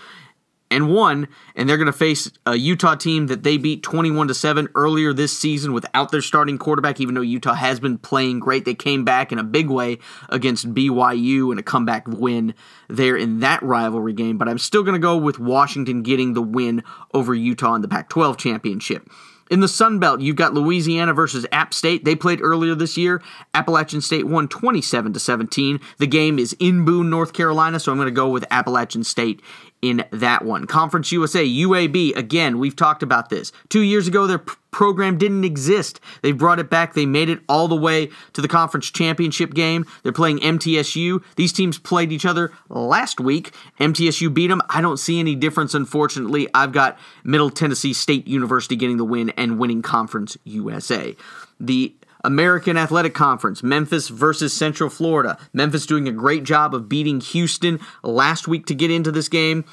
and 0.72 0.94
won, 0.94 1.28
and 1.56 1.68
they're 1.68 1.78
going 1.78 1.88
to 1.88 1.94
face 1.94 2.32
a 2.46 2.56
Utah 2.56 2.96
team 2.96 3.28
that 3.28 3.44
they 3.44 3.58
beat 3.58 3.82
21 3.82 4.28
to 4.28 4.34
7 4.34 4.70
earlier 4.76 5.14
this 5.14 5.36
season 5.36 5.74
without 5.74 6.12
their 6.12 6.22
starting 6.22 6.58
quarterback 6.58 7.02
even 7.02 7.16
though 7.16 7.22
Utah 7.22 7.56
has 7.56 7.80
been 7.80 7.98
playing 7.98 8.40
great. 8.40 8.66
They 8.66 8.76
came 8.76 9.04
back 9.04 9.32
in 9.32 9.40
a 9.40 9.44
big 9.44 9.70
way 9.70 9.98
against 10.30 10.74
BYU 10.74 11.52
in 11.52 11.58
a 11.58 11.64
comeback 11.64 12.08
win 12.08 12.54
there 12.88 13.16
in 13.16 13.40
that 13.40 13.64
rivalry 13.64 14.14
game, 14.14 14.38
but 14.38 14.48
I'm 14.48 14.60
still 14.60 14.84
going 14.84 14.94
to 14.94 15.00
go 15.00 15.18
with 15.18 15.40
Washington 15.40 16.04
getting 16.04 16.34
the 16.34 16.42
win 16.42 16.84
over 17.14 17.34
Utah 17.34 17.76
in 17.76 17.82
the 17.82 17.88
Pac-12 17.88 18.38
championship. 18.38 19.10
In 19.50 19.62
the 19.62 19.68
Sun 19.68 20.00
Belt, 20.00 20.22
you've 20.22 20.36
got 20.36 20.54
Louisiana 20.54 21.14
versus 21.14 21.46
App 21.52 21.74
State. 21.74 22.06
They 22.06 22.16
played 22.16 22.42
earlier 22.42 22.76
this 22.76 22.98
year. 22.98 23.22
Appalachian 23.54 24.02
State 24.02 24.28
won 24.28 24.48
27 24.48 25.14
to 25.14 25.20
17. 25.20 25.80
The 25.98 26.08
game 26.08 26.38
is 26.38 26.56
in 26.60 26.86
Boone, 26.86 27.10
North 27.10 27.34
Carolina, 27.34 27.80
so 27.80 27.92
I'm 27.92 27.98
going 27.98 28.06
to 28.06 28.12
go 28.12 28.30
with 28.30 28.46
Appalachian 28.52 29.04
State 29.04 29.42
in 29.82 30.04
that 30.12 30.44
one. 30.44 30.66
Conference 30.66 31.12
USA, 31.12 31.46
UAB, 31.46 32.16
again, 32.16 32.60
we've 32.60 32.76
talked 32.76 33.04
about 33.04 33.30
this. 33.30 33.52
Two 33.70 33.82
years 33.82 34.08
ago, 34.08 34.28
their 34.28 34.40
p- 34.40 34.54
program 34.72 35.18
didn't 35.18 35.46
exist. 35.46 36.00
They 36.22 36.32
brought 36.32 36.60
it 36.60 36.70
back. 36.70 36.94
They 36.94 37.06
made 37.06 37.30
it 37.30 37.40
all 37.48 37.68
the 37.68 37.76
way 37.76 38.10
to 38.34 38.42
the 38.42 38.48
conference 38.48 38.92
championship 38.92 39.54
game. 39.54 39.86
They're 40.04 40.12
playing 40.12 40.40
MTSU. 40.40 41.24
These 41.36 41.54
teams 41.54 41.78
played 41.78 42.12
each 42.12 42.26
other 42.26 42.52
last 42.70 43.20
week. 43.20 43.54
MTSU 43.80 44.34
beat 44.34 44.48
them. 44.48 44.62
I 44.70 44.82
don't 44.82 44.98
see 44.98 45.20
any 45.20 45.36
difference, 45.36 45.74
unfortunately. 45.74 46.48
I've 46.54 46.72
got 46.72 46.98
Middle 47.24 47.50
Tennessee 47.50 47.94
State 47.94 48.28
University 48.28 48.76
getting 48.76 48.98
the 48.98 49.06
win 49.06 49.30
and 49.32 49.60
winning 49.60 49.82
Conference 49.82 50.38
USA. 50.44 51.16
The 51.60 51.94
American 52.24 52.78
Athletic 52.78 53.14
Conference, 53.14 53.64
Memphis 53.64 54.10
versus 54.10 54.54
Central 54.54 54.90
Florida. 54.90 55.38
Memphis 55.54 55.86
doing 55.86 56.08
a 56.08 56.12
great 56.12 56.44
job 56.44 56.76
of 56.76 56.90
beating 56.90 57.22
Houston 57.22 57.80
last 58.04 58.48
week 58.48 58.66
to 58.66 58.76
get 58.76 58.92
into 58.92 59.12
this 59.12 59.30
game. 59.30 59.66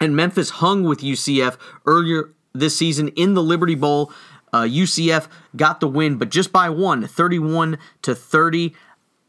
And 0.00 0.14
Memphis 0.14 0.50
hung 0.50 0.82
with 0.82 1.00
UCF 1.00 1.56
earlier 1.86 2.30
this 2.52 2.76
season 2.76 3.08
in 3.08 3.34
the 3.34 3.42
Liberty 3.42 3.74
Bowl. 3.74 4.12
Uh, 4.52 4.62
UCF 4.62 5.28
got 5.56 5.80
the 5.80 5.88
win, 5.88 6.16
but 6.16 6.28
just 6.30 6.52
by 6.52 6.68
one, 6.68 7.06
31 7.06 7.78
to 8.02 8.14
30. 8.14 8.74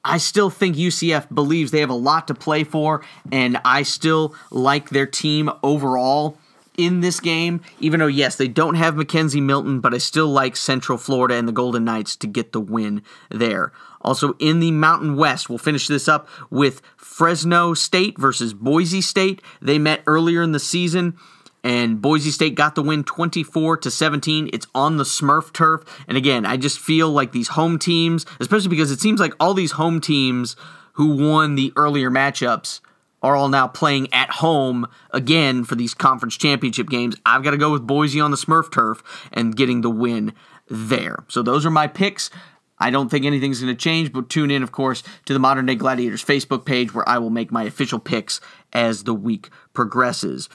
I 0.03 0.17
still 0.17 0.49
think 0.49 0.75
UCF 0.75 1.33
believes 1.33 1.71
they 1.71 1.81
have 1.81 1.89
a 1.89 1.93
lot 1.93 2.27
to 2.27 2.33
play 2.33 2.63
for, 2.63 3.03
and 3.31 3.59
I 3.65 3.83
still 3.83 4.33
like 4.51 4.89
their 4.89 5.05
team 5.05 5.49
overall 5.63 6.37
in 6.77 7.01
this 7.01 7.19
game, 7.19 7.61
even 7.79 7.99
though, 7.99 8.07
yes, 8.07 8.35
they 8.35 8.47
don't 8.47 8.75
have 8.75 8.93
McKenzie 8.93 9.41
Milton, 9.41 9.79
but 9.79 9.93
I 9.93 9.97
still 9.97 10.27
like 10.27 10.55
Central 10.55 10.97
Florida 10.97 11.35
and 11.35 11.47
the 11.47 11.51
Golden 11.51 11.83
Knights 11.83 12.15
to 12.17 12.27
get 12.27 12.53
the 12.53 12.61
win 12.61 13.01
there. 13.29 13.73
Also, 14.01 14.33
in 14.39 14.59
the 14.59 14.71
Mountain 14.71 15.15
West, 15.15 15.49
we'll 15.49 15.57
finish 15.57 15.87
this 15.87 16.07
up 16.07 16.29
with 16.49 16.81
Fresno 16.95 17.73
State 17.73 18.17
versus 18.17 18.53
Boise 18.53 19.01
State. 19.01 19.41
They 19.59 19.79
met 19.79 20.03
earlier 20.05 20.43
in 20.43 20.51
the 20.51 20.59
season 20.59 21.17
and 21.63 22.01
Boise 22.01 22.31
State 22.31 22.55
got 22.55 22.75
the 22.75 22.81
win 22.81 23.03
24 23.03 23.77
to 23.77 23.91
17. 23.91 24.49
It's 24.53 24.67
on 24.73 24.95
the 24.95 25.03
Smurf 25.03 25.51
turf. 25.51 25.83
And 26.07 26.17
again, 26.17 26.45
I 26.45 26.55
just 26.55 26.79
feel 26.79 27.09
like 27.09 27.33
these 27.33 27.49
home 27.49 27.77
teams, 27.77 28.25
especially 28.39 28.69
because 28.69 28.91
it 28.91 29.01
seems 29.01 29.19
like 29.19 29.33
all 29.39 29.53
these 29.53 29.73
home 29.73 29.99
teams 29.99 30.55
who 30.93 31.15
won 31.15 31.55
the 31.55 31.73
earlier 31.75 32.09
matchups 32.09 32.79
are 33.21 33.35
all 33.35 33.49
now 33.49 33.67
playing 33.67 34.13
at 34.13 34.29
home 34.29 34.87
again 35.11 35.63
for 35.63 35.75
these 35.75 35.93
conference 35.93 36.37
championship 36.37 36.89
games. 36.89 37.15
I've 37.25 37.43
got 37.43 37.51
to 37.51 37.57
go 37.57 37.71
with 37.71 37.87
Boise 37.87 38.19
on 38.19 38.31
the 38.31 38.37
Smurf 38.37 38.71
turf 38.71 39.03
and 39.31 39.55
getting 39.55 39.81
the 39.81 39.89
win 39.89 40.33
there. 40.69 41.23
So 41.27 41.41
those 41.41 41.65
are 41.65 41.71
my 41.71 41.87
picks. 41.87 42.29
I 42.79 42.91
don't 42.91 43.09
think 43.09 43.25
anything's 43.25 43.59
going 43.59 43.75
to 43.75 43.79
change, 43.79 44.13
but 44.13 44.29
tune 44.29 44.51
in, 44.51 44.61
of 44.61 44.71
course, 44.71 45.01
to 45.25 45.33
the 45.33 45.39
Modern 45.39 45.65
Day 45.65 45.75
Gladiators 45.75 46.23
Facebook 46.23 46.63
page 46.63 46.93
where 46.93 47.07
I 47.09 47.17
will 47.17 47.31
make 47.31 47.51
my 47.51 47.63
official 47.63 47.99
picks 47.99 48.39
as 48.71 49.03
the 49.03 49.15
week 49.15 49.49
progresses. 49.73 50.47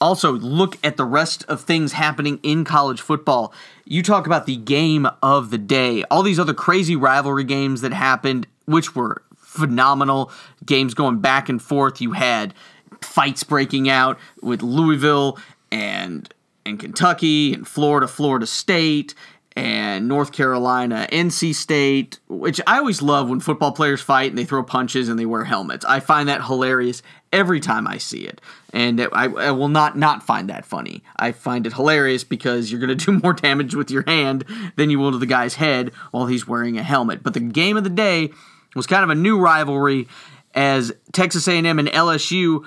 Also, 0.00 0.32
look 0.32 0.76
at 0.84 0.96
the 0.96 1.04
rest 1.04 1.44
of 1.44 1.60
things 1.60 1.92
happening 1.92 2.40
in 2.42 2.64
college 2.64 3.00
football. 3.00 3.54
You 3.84 4.02
talk 4.02 4.26
about 4.26 4.46
the 4.46 4.56
game 4.56 5.06
of 5.22 5.50
the 5.50 5.58
day, 5.58 6.02
all 6.10 6.24
these 6.24 6.40
other 6.40 6.54
crazy 6.54 6.96
rivalry 6.96 7.44
games 7.44 7.82
that 7.82 7.92
happened, 7.92 8.48
which 8.64 8.96
were 8.96 9.22
phenomenal 9.52 10.32
games 10.64 10.94
going 10.94 11.20
back 11.20 11.48
and 11.48 11.60
forth. 11.60 12.00
You 12.00 12.12
had 12.12 12.54
fights 13.02 13.44
breaking 13.44 13.88
out 13.88 14.18
with 14.40 14.62
Louisville 14.62 15.38
and 15.70 16.32
and 16.64 16.78
Kentucky 16.78 17.52
and 17.52 17.66
Florida, 17.66 18.06
Florida 18.06 18.46
State 18.46 19.14
and 19.54 20.08
North 20.08 20.32
Carolina, 20.32 21.06
NC 21.12 21.54
State, 21.54 22.18
which 22.28 22.60
I 22.66 22.78
always 22.78 23.02
love 23.02 23.28
when 23.28 23.40
football 23.40 23.72
players 23.72 24.00
fight 24.00 24.30
and 24.30 24.38
they 24.38 24.44
throw 24.44 24.62
punches 24.62 25.08
and 25.08 25.18
they 25.18 25.26
wear 25.26 25.44
helmets. 25.44 25.84
I 25.84 26.00
find 26.00 26.28
that 26.28 26.44
hilarious 26.44 27.02
every 27.32 27.60
time 27.60 27.86
I 27.86 27.98
see 27.98 28.24
it. 28.24 28.40
And 28.72 29.00
I, 29.00 29.24
I 29.24 29.50
will 29.50 29.68
not 29.68 29.98
not 29.98 30.22
find 30.22 30.48
that 30.48 30.64
funny. 30.64 31.02
I 31.16 31.32
find 31.32 31.66
it 31.66 31.74
hilarious 31.74 32.24
because 32.24 32.70
you're 32.70 32.80
going 32.80 32.96
to 32.96 33.04
do 33.04 33.20
more 33.20 33.34
damage 33.34 33.74
with 33.74 33.90
your 33.90 34.04
hand 34.06 34.44
than 34.76 34.88
you 34.88 34.98
will 34.98 35.12
to 35.12 35.18
the 35.18 35.26
guy's 35.26 35.56
head 35.56 35.92
while 36.12 36.26
he's 36.26 36.48
wearing 36.48 36.78
a 36.78 36.82
helmet. 36.82 37.22
But 37.22 37.34
the 37.34 37.40
game 37.40 37.76
of 37.76 37.84
the 37.84 37.90
day 37.90 38.30
was 38.74 38.86
kind 38.86 39.04
of 39.04 39.10
a 39.10 39.14
new 39.14 39.38
rivalry 39.38 40.08
as 40.54 40.92
Texas 41.12 41.48
A&M 41.48 41.78
and 41.78 41.88
LSU 41.88 42.66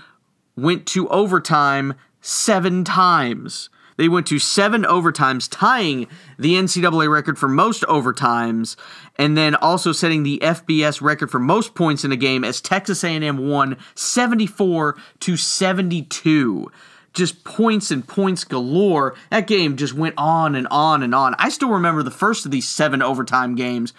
went 0.55 0.85
to 0.87 1.07
overtime 1.09 1.93
7 2.21 2.83
times. 2.83 3.69
They 3.97 4.09
went 4.09 4.27
to 4.27 4.39
seven 4.39 4.83
overtimes, 4.83 5.47
tying 5.49 6.07
the 6.37 6.55
NCAA 6.55 7.09
record 7.09 7.39
for 7.39 7.47
most 7.47 7.83
overtimes, 7.83 8.75
and 9.17 9.37
then 9.37 9.55
also 9.55 9.91
setting 9.91 10.23
the 10.23 10.39
FBS 10.43 11.01
record 11.01 11.31
for 11.31 11.39
most 11.39 11.75
points 11.75 12.03
in 12.03 12.11
a 12.11 12.17
game 12.17 12.43
as 12.43 12.59
Texas 12.59 13.03
A&M 13.03 13.37
won 13.37 13.77
74 13.95 14.97
to 15.21 15.37
72. 15.37 16.71
Just 17.13 17.45
points 17.45 17.91
and 17.91 18.05
points 18.05 18.43
galore. 18.43 19.15
That 19.29 19.47
game 19.47 19.77
just 19.77 19.93
went 19.93 20.15
on 20.17 20.55
and 20.55 20.67
on 20.69 21.01
and 21.01 21.15
on. 21.15 21.33
I 21.39 21.47
still 21.47 21.69
remember 21.69 22.03
the 22.03 22.11
first 22.11 22.45
of 22.45 22.51
these 22.51 22.67
seven 22.67 23.01
overtime 23.01 23.55
games. 23.55 23.93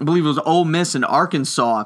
I 0.00 0.04
believe 0.04 0.24
it 0.24 0.28
was 0.28 0.38
Ole 0.38 0.64
Miss 0.64 0.94
and 0.94 1.04
Arkansas 1.04 1.84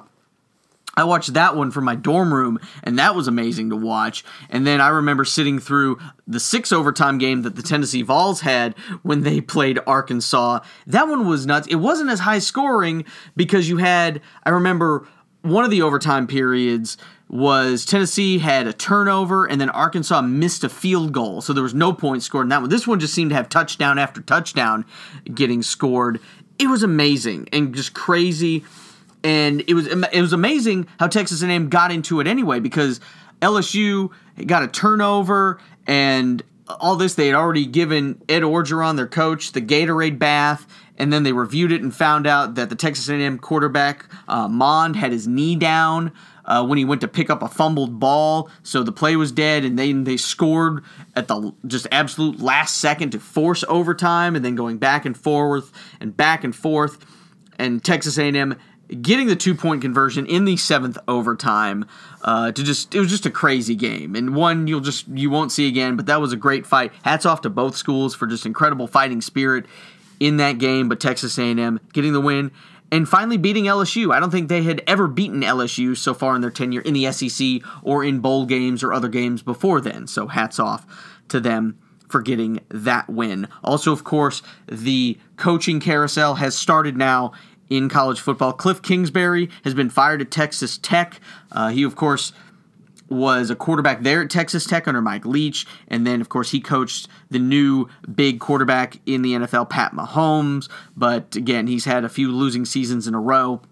I 0.98 1.04
watched 1.04 1.34
that 1.34 1.54
one 1.54 1.70
from 1.70 1.84
my 1.84 1.94
dorm 1.94 2.34
room, 2.34 2.58
and 2.82 2.98
that 2.98 3.14
was 3.14 3.28
amazing 3.28 3.70
to 3.70 3.76
watch. 3.76 4.24
And 4.50 4.66
then 4.66 4.80
I 4.80 4.88
remember 4.88 5.24
sitting 5.24 5.60
through 5.60 5.96
the 6.26 6.40
six 6.40 6.72
overtime 6.72 7.18
game 7.18 7.42
that 7.42 7.54
the 7.54 7.62
Tennessee 7.62 8.02
Vols 8.02 8.40
had 8.40 8.76
when 9.04 9.22
they 9.22 9.40
played 9.40 9.78
Arkansas. 9.86 10.58
That 10.88 11.06
one 11.06 11.28
was 11.28 11.46
nuts. 11.46 11.68
It 11.68 11.76
wasn't 11.76 12.10
as 12.10 12.18
high 12.18 12.40
scoring 12.40 13.04
because 13.36 13.68
you 13.68 13.76
had, 13.76 14.20
I 14.42 14.50
remember 14.50 15.06
one 15.42 15.64
of 15.64 15.70
the 15.70 15.82
overtime 15.82 16.26
periods 16.26 16.96
was 17.28 17.84
Tennessee 17.84 18.38
had 18.38 18.66
a 18.66 18.72
turnover 18.72 19.44
and 19.44 19.60
then 19.60 19.70
Arkansas 19.70 20.22
missed 20.22 20.64
a 20.64 20.68
field 20.68 21.12
goal. 21.12 21.42
So 21.42 21.52
there 21.52 21.62
was 21.62 21.74
no 21.74 21.92
points 21.92 22.24
scored 22.24 22.46
in 22.46 22.48
that 22.48 22.62
one. 22.62 22.70
This 22.70 22.86
one 22.86 22.98
just 22.98 23.14
seemed 23.14 23.30
to 23.30 23.36
have 23.36 23.48
touchdown 23.48 23.98
after 23.98 24.20
touchdown 24.20 24.84
getting 25.32 25.62
scored. 25.62 26.20
It 26.58 26.68
was 26.68 26.82
amazing 26.82 27.48
and 27.52 27.74
just 27.74 27.94
crazy 27.94 28.64
and 29.24 29.62
it 29.66 29.74
was 29.74 29.86
it 29.86 30.20
was 30.20 30.32
amazing 30.32 30.86
how 30.98 31.08
Texas 31.08 31.42
A&M 31.42 31.68
got 31.68 31.90
into 31.90 32.20
it 32.20 32.26
anyway 32.26 32.60
because 32.60 33.00
LSU 33.40 34.10
got 34.46 34.62
a 34.62 34.68
turnover 34.68 35.60
and 35.86 36.42
all 36.68 36.96
this. 36.96 37.14
They 37.14 37.26
had 37.26 37.34
already 37.34 37.66
given 37.66 38.22
Ed 38.28 38.42
Orgeron, 38.42 38.96
their 38.96 39.06
coach, 39.06 39.52
the 39.52 39.60
Gatorade 39.60 40.18
bath, 40.18 40.66
and 40.96 41.12
then 41.12 41.22
they 41.22 41.32
reviewed 41.32 41.72
it 41.72 41.82
and 41.82 41.94
found 41.94 42.26
out 42.26 42.54
that 42.56 42.68
the 42.68 42.76
Texas 42.76 43.08
A&M 43.08 43.38
quarterback 43.38 44.06
uh, 44.26 44.48
Mond 44.48 44.96
had 44.96 45.12
his 45.12 45.26
knee 45.26 45.56
down. 45.56 46.12
Uh, 46.48 46.64
when 46.64 46.78
he 46.78 46.84
went 46.84 47.02
to 47.02 47.06
pick 47.06 47.28
up 47.28 47.42
a 47.42 47.48
fumbled 47.48 48.00
ball, 48.00 48.50
so 48.62 48.82
the 48.82 48.90
play 48.90 49.16
was 49.16 49.30
dead, 49.30 49.64
and 49.64 49.78
then 49.78 50.04
they 50.04 50.16
scored 50.16 50.82
at 51.14 51.28
the 51.28 51.52
just 51.66 51.86
absolute 51.92 52.40
last 52.40 52.78
second 52.78 53.10
to 53.10 53.20
force 53.20 53.62
overtime, 53.68 54.34
and 54.34 54.42
then 54.42 54.54
going 54.54 54.78
back 54.78 55.04
and 55.04 55.16
forth 55.16 55.70
and 56.00 56.16
back 56.16 56.44
and 56.44 56.56
forth, 56.56 57.04
and 57.58 57.84
Texas 57.84 58.18
A&M 58.18 58.56
getting 59.02 59.26
the 59.26 59.36
two 59.36 59.54
point 59.54 59.82
conversion 59.82 60.24
in 60.24 60.46
the 60.46 60.56
seventh 60.56 60.96
overtime 61.06 61.84
uh, 62.22 62.50
to 62.50 62.64
just 62.64 62.94
it 62.94 63.00
was 63.00 63.10
just 63.10 63.26
a 63.26 63.30
crazy 63.30 63.74
game. 63.74 64.16
And 64.16 64.34
one 64.34 64.66
you'll 64.66 64.80
just 64.80 65.06
you 65.08 65.28
won't 65.28 65.52
see 65.52 65.68
again 65.68 65.96
but 65.96 66.06
that 66.06 66.20
was 66.20 66.32
a 66.32 66.36
great 66.36 66.66
fight. 66.66 66.92
Hats 67.02 67.26
off 67.26 67.42
to 67.42 67.50
both 67.50 67.76
schools 67.76 68.14
for 68.14 68.26
just 68.26 68.46
incredible 68.46 68.86
fighting 68.86 69.20
spirit 69.20 69.66
in 70.20 70.38
that 70.38 70.58
game 70.58 70.88
but 70.88 70.98
texas 70.98 71.38
a&m 71.38 71.78
getting 71.92 72.12
the 72.12 72.20
win 72.20 72.50
and 72.90 73.08
finally 73.08 73.36
beating 73.36 73.64
lsu 73.64 74.14
i 74.14 74.20
don't 74.20 74.30
think 74.30 74.48
they 74.48 74.62
had 74.62 74.82
ever 74.86 75.06
beaten 75.06 75.42
lsu 75.42 75.96
so 75.96 76.14
far 76.14 76.34
in 76.34 76.40
their 76.40 76.50
tenure 76.50 76.80
in 76.82 76.94
the 76.94 77.10
sec 77.12 77.62
or 77.82 78.04
in 78.04 78.20
bowl 78.20 78.46
games 78.46 78.82
or 78.82 78.92
other 78.92 79.08
games 79.08 79.42
before 79.42 79.80
then 79.80 80.06
so 80.06 80.26
hats 80.26 80.58
off 80.58 80.86
to 81.28 81.40
them 81.40 81.78
for 82.08 82.22
getting 82.22 82.60
that 82.68 83.08
win. 83.08 83.48
Also, 83.62 83.92
of 83.92 84.04
course, 84.04 84.42
the 84.66 85.18
coaching 85.36 85.80
carousel 85.80 86.36
has 86.36 86.56
started 86.56 86.96
now 86.96 87.32
in 87.68 87.88
college 87.88 88.20
football. 88.20 88.52
Cliff 88.52 88.80
Kingsbury 88.80 89.50
has 89.62 89.74
been 89.74 89.90
fired 89.90 90.22
at 90.22 90.30
Texas 90.30 90.78
Tech. 90.78 91.20
Uh, 91.52 91.68
he, 91.68 91.82
of 91.82 91.96
course, 91.96 92.32
was 93.08 93.50
a 93.50 93.56
quarterback 93.56 94.02
there 94.02 94.22
at 94.22 94.30
Texas 94.30 94.66
Tech 94.66 94.86
under 94.86 95.00
Mike 95.00 95.24
Leach, 95.24 95.66
and 95.88 96.06
then 96.06 96.20
of 96.20 96.28
course 96.28 96.50
he 96.50 96.60
coached 96.60 97.08
the 97.30 97.38
new 97.38 97.88
big 98.14 98.40
quarterback 98.40 99.00
in 99.06 99.22
the 99.22 99.34
NFL, 99.34 99.70
Pat 99.70 99.92
Mahomes. 99.92 100.68
But 100.96 101.36
again, 101.36 101.66
he's 101.66 101.84
had 101.84 102.04
a 102.04 102.08
few 102.08 102.30
losing 102.32 102.64
seasons 102.64 103.06
in 103.06 103.14
a 103.14 103.20
row. 103.20 103.62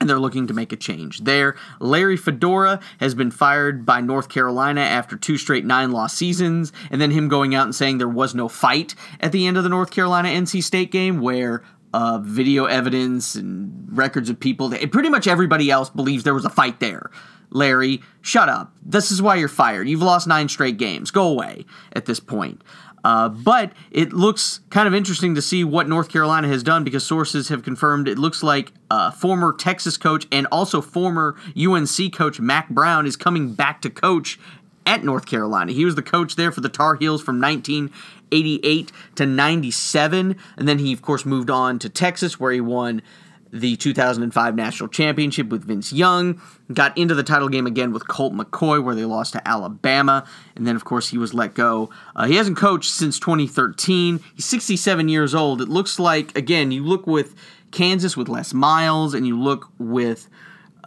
And 0.00 0.10
they're 0.10 0.18
looking 0.18 0.48
to 0.48 0.54
make 0.54 0.72
a 0.72 0.76
change 0.76 1.20
there. 1.20 1.54
Larry 1.78 2.16
Fedora 2.16 2.80
has 2.98 3.14
been 3.14 3.30
fired 3.30 3.86
by 3.86 4.00
North 4.00 4.28
Carolina 4.28 4.80
after 4.80 5.16
two 5.16 5.38
straight 5.38 5.64
nine 5.64 5.92
loss 5.92 6.12
seasons, 6.12 6.72
and 6.90 7.00
then 7.00 7.12
him 7.12 7.28
going 7.28 7.54
out 7.54 7.66
and 7.66 7.74
saying 7.74 7.98
there 7.98 8.08
was 8.08 8.34
no 8.34 8.48
fight 8.48 8.96
at 9.20 9.30
the 9.30 9.46
end 9.46 9.56
of 9.56 9.62
the 9.62 9.68
North 9.68 9.92
Carolina 9.92 10.28
NC 10.28 10.64
State 10.64 10.90
game, 10.90 11.20
where 11.20 11.62
uh, 11.94 12.18
video 12.18 12.64
evidence 12.64 13.34
and 13.34 13.86
records 13.96 14.30
of 14.30 14.40
people. 14.40 14.70
pretty 14.90 15.08
much 15.08 15.26
everybody 15.26 15.70
else 15.70 15.90
believes 15.90 16.24
there 16.24 16.34
was 16.34 16.44
a 16.44 16.50
fight 16.50 16.80
there. 16.80 17.10
Larry, 17.52 18.02
shut 18.20 18.48
up. 18.48 18.72
This 18.84 19.10
is 19.10 19.22
why 19.22 19.36
you're 19.36 19.48
fired. 19.48 19.88
You've 19.88 20.02
lost 20.02 20.26
nine 20.26 20.48
straight 20.48 20.78
games. 20.78 21.10
Go 21.10 21.28
away 21.28 21.64
at 21.92 22.06
this 22.06 22.20
point. 22.20 22.62
Uh, 23.04 23.28
but 23.28 23.72
it 23.90 24.12
looks 24.12 24.60
kind 24.70 24.86
of 24.86 24.94
interesting 24.94 25.34
to 25.34 25.42
see 25.42 25.64
what 25.64 25.88
North 25.88 26.08
Carolina 26.08 26.46
has 26.48 26.62
done 26.62 26.84
because 26.84 27.04
sources 27.04 27.48
have 27.48 27.64
confirmed 27.64 28.06
it 28.06 28.18
looks 28.18 28.42
like 28.42 28.72
uh, 28.90 29.10
former 29.10 29.52
Texas 29.52 29.96
coach 29.96 30.26
and 30.30 30.46
also 30.52 30.80
former 30.80 31.36
UNC 31.60 32.12
coach 32.12 32.38
Mack 32.38 32.68
Brown 32.68 33.06
is 33.06 33.16
coming 33.16 33.54
back 33.54 33.82
to 33.82 33.90
coach 33.90 34.38
at 34.86 35.04
North 35.04 35.26
Carolina. 35.26 35.72
He 35.72 35.84
was 35.84 35.94
the 35.94 36.02
coach 36.02 36.36
there 36.36 36.52
for 36.52 36.60
the 36.60 36.68
Tar 36.68 36.96
Heels 36.96 37.22
from 37.22 37.40
1988 37.40 38.92
to 39.16 39.26
97. 39.26 40.36
And 40.56 40.68
then 40.68 40.78
he, 40.78 40.92
of 40.92 41.02
course, 41.02 41.24
moved 41.24 41.50
on 41.50 41.78
to 41.80 41.88
Texas, 41.88 42.38
where 42.38 42.52
he 42.52 42.60
won 42.60 43.02
the 43.52 43.76
2005 43.76 44.54
national 44.54 44.88
championship 44.88 45.48
with 45.50 45.64
Vince 45.64 45.92
Young. 45.92 46.40
Got 46.72 46.96
into 46.96 47.14
the 47.14 47.22
title 47.22 47.48
game 47.48 47.66
again 47.66 47.92
with 47.92 48.08
Colt 48.08 48.32
McCoy, 48.32 48.82
where 48.82 48.94
they 48.94 49.04
lost 49.04 49.34
to 49.34 49.46
Alabama. 49.46 50.26
And 50.56 50.66
then, 50.66 50.74
of 50.74 50.84
course, 50.84 51.10
he 51.10 51.18
was 51.18 51.34
let 51.34 51.54
go. 51.54 51.90
Uh, 52.16 52.26
he 52.26 52.36
hasn't 52.36 52.56
coached 52.56 52.90
since 52.90 53.18
2013. 53.20 54.20
He's 54.34 54.46
67 54.46 55.08
years 55.08 55.34
old. 55.34 55.60
It 55.60 55.68
looks 55.68 55.98
like, 55.98 56.36
again, 56.36 56.70
you 56.72 56.82
look 56.82 57.06
with 57.06 57.34
Kansas 57.70 58.16
with 58.16 58.28
Les 58.28 58.54
Miles, 58.54 59.14
and 59.14 59.26
you 59.26 59.38
look 59.38 59.68
with. 59.78 60.28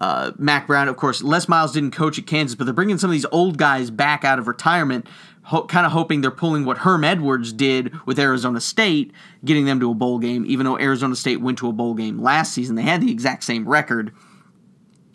Uh, 0.01 0.33
Mack 0.37 0.67
Brown, 0.67 0.89
of 0.89 0.97
course, 0.97 1.23
Les 1.23 1.47
Miles 1.47 1.71
didn't 1.71 1.91
coach 1.91 2.19
at 2.19 2.27
Kansas, 2.27 2.53
but 2.53 2.65
they're 2.65 2.73
bringing 2.73 2.97
some 2.97 3.09
of 3.09 3.13
these 3.13 3.25
old 3.31 3.57
guys 3.57 3.89
back 3.89 4.25
out 4.25 4.39
of 4.39 4.45
retirement 4.45 5.07
ho- 5.45 5.65
kind 5.65 5.85
of 5.85 5.91
hoping 5.91 6.21
they're 6.21 6.31
pulling 6.31 6.65
what 6.65 6.79
Herm 6.79 7.03
Edwards 7.03 7.53
did 7.53 7.93
with 8.05 8.19
Arizona 8.19 8.59
State, 8.59 9.11
getting 9.43 9.65
them 9.65 9.79
to 9.79 9.91
a 9.91 9.95
bowl 9.95 10.19
game, 10.19 10.45
even 10.47 10.65
though 10.65 10.77
Arizona 10.79 11.15
State 11.15 11.41
went 11.41 11.57
to 11.59 11.69
a 11.69 11.73
bowl 11.73 11.93
game 11.93 12.21
last 12.21 12.53
season. 12.53 12.75
They 12.75 12.83
had 12.83 13.01
the 13.01 13.11
exact 13.11 13.43
same 13.43 13.67
record. 13.67 14.11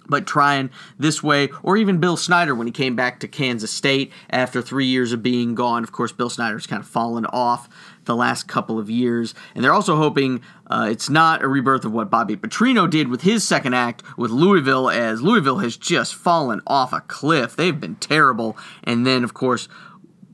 But 0.09 0.27
trying 0.27 0.71
this 0.99 1.23
way, 1.23 1.51
or 1.63 1.77
even 1.77 1.99
Bill 1.99 2.17
Snyder 2.17 2.53
when 2.53 2.67
he 2.67 2.73
came 2.73 2.97
back 2.97 3.21
to 3.21 3.29
Kansas 3.29 3.71
State 3.71 4.11
after 4.29 4.61
three 4.61 4.87
years 4.87 5.13
of 5.13 5.23
being 5.23 5.55
gone. 5.55 5.85
Of 5.85 5.93
course, 5.93 6.11
Bill 6.11 6.29
Snyder's 6.29 6.67
kind 6.67 6.83
of 6.83 6.89
fallen 6.89 7.27
off 7.27 7.69
the 8.07 8.17
last 8.17 8.49
couple 8.49 8.77
of 8.77 8.91
years. 8.91 9.35
And 9.55 9.63
they're 9.63 9.73
also 9.73 9.95
hoping 9.95 10.43
uh, 10.67 10.89
it's 10.91 11.09
not 11.09 11.45
a 11.45 11.49
rebirth 11.49 11.85
of 11.85 11.93
what 11.93 12.11
Bobby 12.11 12.37
Petrino 12.37 12.91
did 12.91 13.07
with 13.07 13.23
his 13.23 13.47
second 13.47 13.75
act 13.75 14.03
with 14.19 14.33
Louisville, 14.33 14.91
as 14.91 15.23
Louisville 15.23 15.59
has 15.59 15.77
just 15.77 16.17
fallen 16.17 16.61
off 16.67 16.93
a 16.93 17.03
cliff. 17.03 17.55
They've 17.55 17.79
been 17.79 17.95
terrible. 17.95 18.57
And 18.83 19.07
then, 19.07 19.23
of 19.23 19.33
course, 19.33 19.69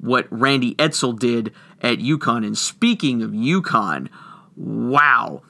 what 0.07 0.27
Randy 0.31 0.75
Edsall 0.77 1.19
did 1.19 1.53
at 1.83 1.99
UConn. 1.99 2.47
And 2.47 2.57
speaking 2.57 3.23
of 3.23 3.31
UConn, 3.31 4.09
wow. 4.57 5.43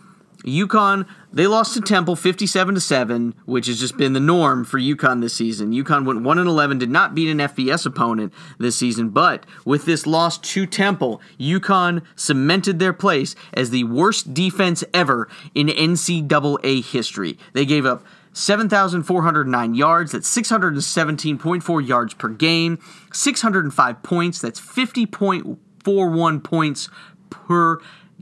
UConn, 0.45 1.09
they 1.33 1.49
lost 1.49 1.75
to 1.75 1.81
Temple 1.81 2.15
57 2.15 2.77
to 2.77 2.81
7, 2.81 3.35
which 3.47 3.67
has 3.67 3.81
just 3.81 3.97
been 3.97 4.13
the 4.13 4.21
norm 4.21 4.65
for 4.65 4.79
UConn 4.79 5.21
this 5.21 5.35
season. 5.35 5.73
UConn 5.73 6.05
went 6.05 6.23
1 6.23 6.39
and 6.39 6.49
11, 6.49 6.79
did 6.79 6.91
not 6.91 7.15
beat 7.15 7.29
an 7.29 7.39
FBS 7.39 7.85
opponent 7.85 8.33
this 8.59 8.77
season, 8.77 9.11
but 9.11 9.45
with 9.65 9.87
this 9.87 10.07
loss 10.07 10.39
to 10.39 10.65
Temple, 10.65 11.21
UConn 11.41 12.03
cemented 12.15 12.79
their 12.79 12.93
place 12.93 13.35
as 13.55 13.71
the 13.71 13.85
worst 13.85 14.35
defense 14.35 14.85
ever 14.95 15.29
in 15.55 15.67
NCAA 15.67 16.85
history. 16.85 17.39
They 17.53 17.67
gave 17.67 17.85
up 17.85 18.05
7,409 18.37 19.75
yards, 19.75 20.13
that's 20.13 20.37
617.4 20.37 21.87
yards 21.87 22.13
per 22.13 22.29
game, 22.29 22.79
605 23.11 24.03
points, 24.03 24.41
that's 24.43 24.61
50.41 24.61 26.45
points 26.45 26.91
per 27.31 27.79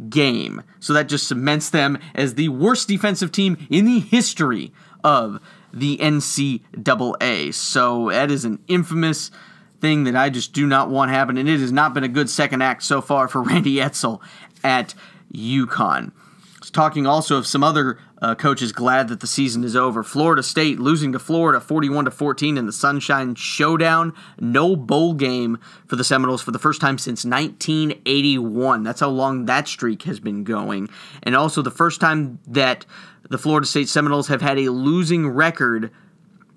game. 0.08 0.62
So 0.78 0.92
that 0.92 1.08
just 1.08 1.26
cements 1.26 1.68
them 1.68 1.98
as 2.14 2.36
the 2.36 2.48
worst 2.48 2.86
defensive 2.86 3.32
team 3.32 3.66
in 3.68 3.86
the 3.86 3.98
history 3.98 4.72
of 5.02 5.40
the 5.72 5.98
NCAA. 5.98 7.52
So 7.52 8.10
that 8.10 8.30
is 8.30 8.44
an 8.44 8.60
infamous 8.68 9.32
thing 9.80 10.04
that 10.04 10.14
I 10.14 10.30
just 10.30 10.52
do 10.52 10.64
not 10.64 10.90
want 10.90 11.10
happen, 11.10 11.36
and 11.36 11.48
it 11.48 11.58
has 11.58 11.72
not 11.72 11.92
been 11.92 12.04
a 12.04 12.08
good 12.08 12.30
second 12.30 12.62
act 12.62 12.84
so 12.84 13.00
far 13.00 13.26
for 13.26 13.42
Randy 13.42 13.78
Edsall 13.78 14.20
at 14.62 14.94
UConn. 15.34 16.12
Talking 16.72 17.04
also 17.04 17.36
of 17.36 17.48
some 17.48 17.64
other 17.64 17.98
uh, 18.24 18.34
coach 18.34 18.62
is 18.62 18.72
glad 18.72 19.08
that 19.08 19.20
the 19.20 19.26
season 19.26 19.62
is 19.64 19.76
over. 19.76 20.02
Florida 20.02 20.42
State 20.42 20.80
losing 20.80 21.12
to 21.12 21.18
Florida 21.18 21.60
41 21.60 22.06
to 22.06 22.10
14 22.10 22.56
in 22.56 22.64
the 22.64 22.72
Sunshine 22.72 23.34
Showdown. 23.34 24.14
No 24.40 24.76
bowl 24.76 25.12
game 25.12 25.58
for 25.86 25.96
the 25.96 26.04
Seminoles 26.04 26.40
for 26.40 26.50
the 26.50 26.58
first 26.58 26.80
time 26.80 26.96
since 26.96 27.26
1981. 27.26 28.82
That's 28.82 29.00
how 29.00 29.10
long 29.10 29.44
that 29.44 29.68
streak 29.68 30.04
has 30.04 30.20
been 30.20 30.42
going. 30.42 30.88
And 31.22 31.36
also 31.36 31.60
the 31.60 31.70
first 31.70 32.00
time 32.00 32.38
that 32.46 32.86
the 33.28 33.36
Florida 33.36 33.66
State 33.66 33.90
Seminoles 33.90 34.28
have 34.28 34.40
had 34.40 34.58
a 34.58 34.70
losing 34.70 35.28
record 35.28 35.90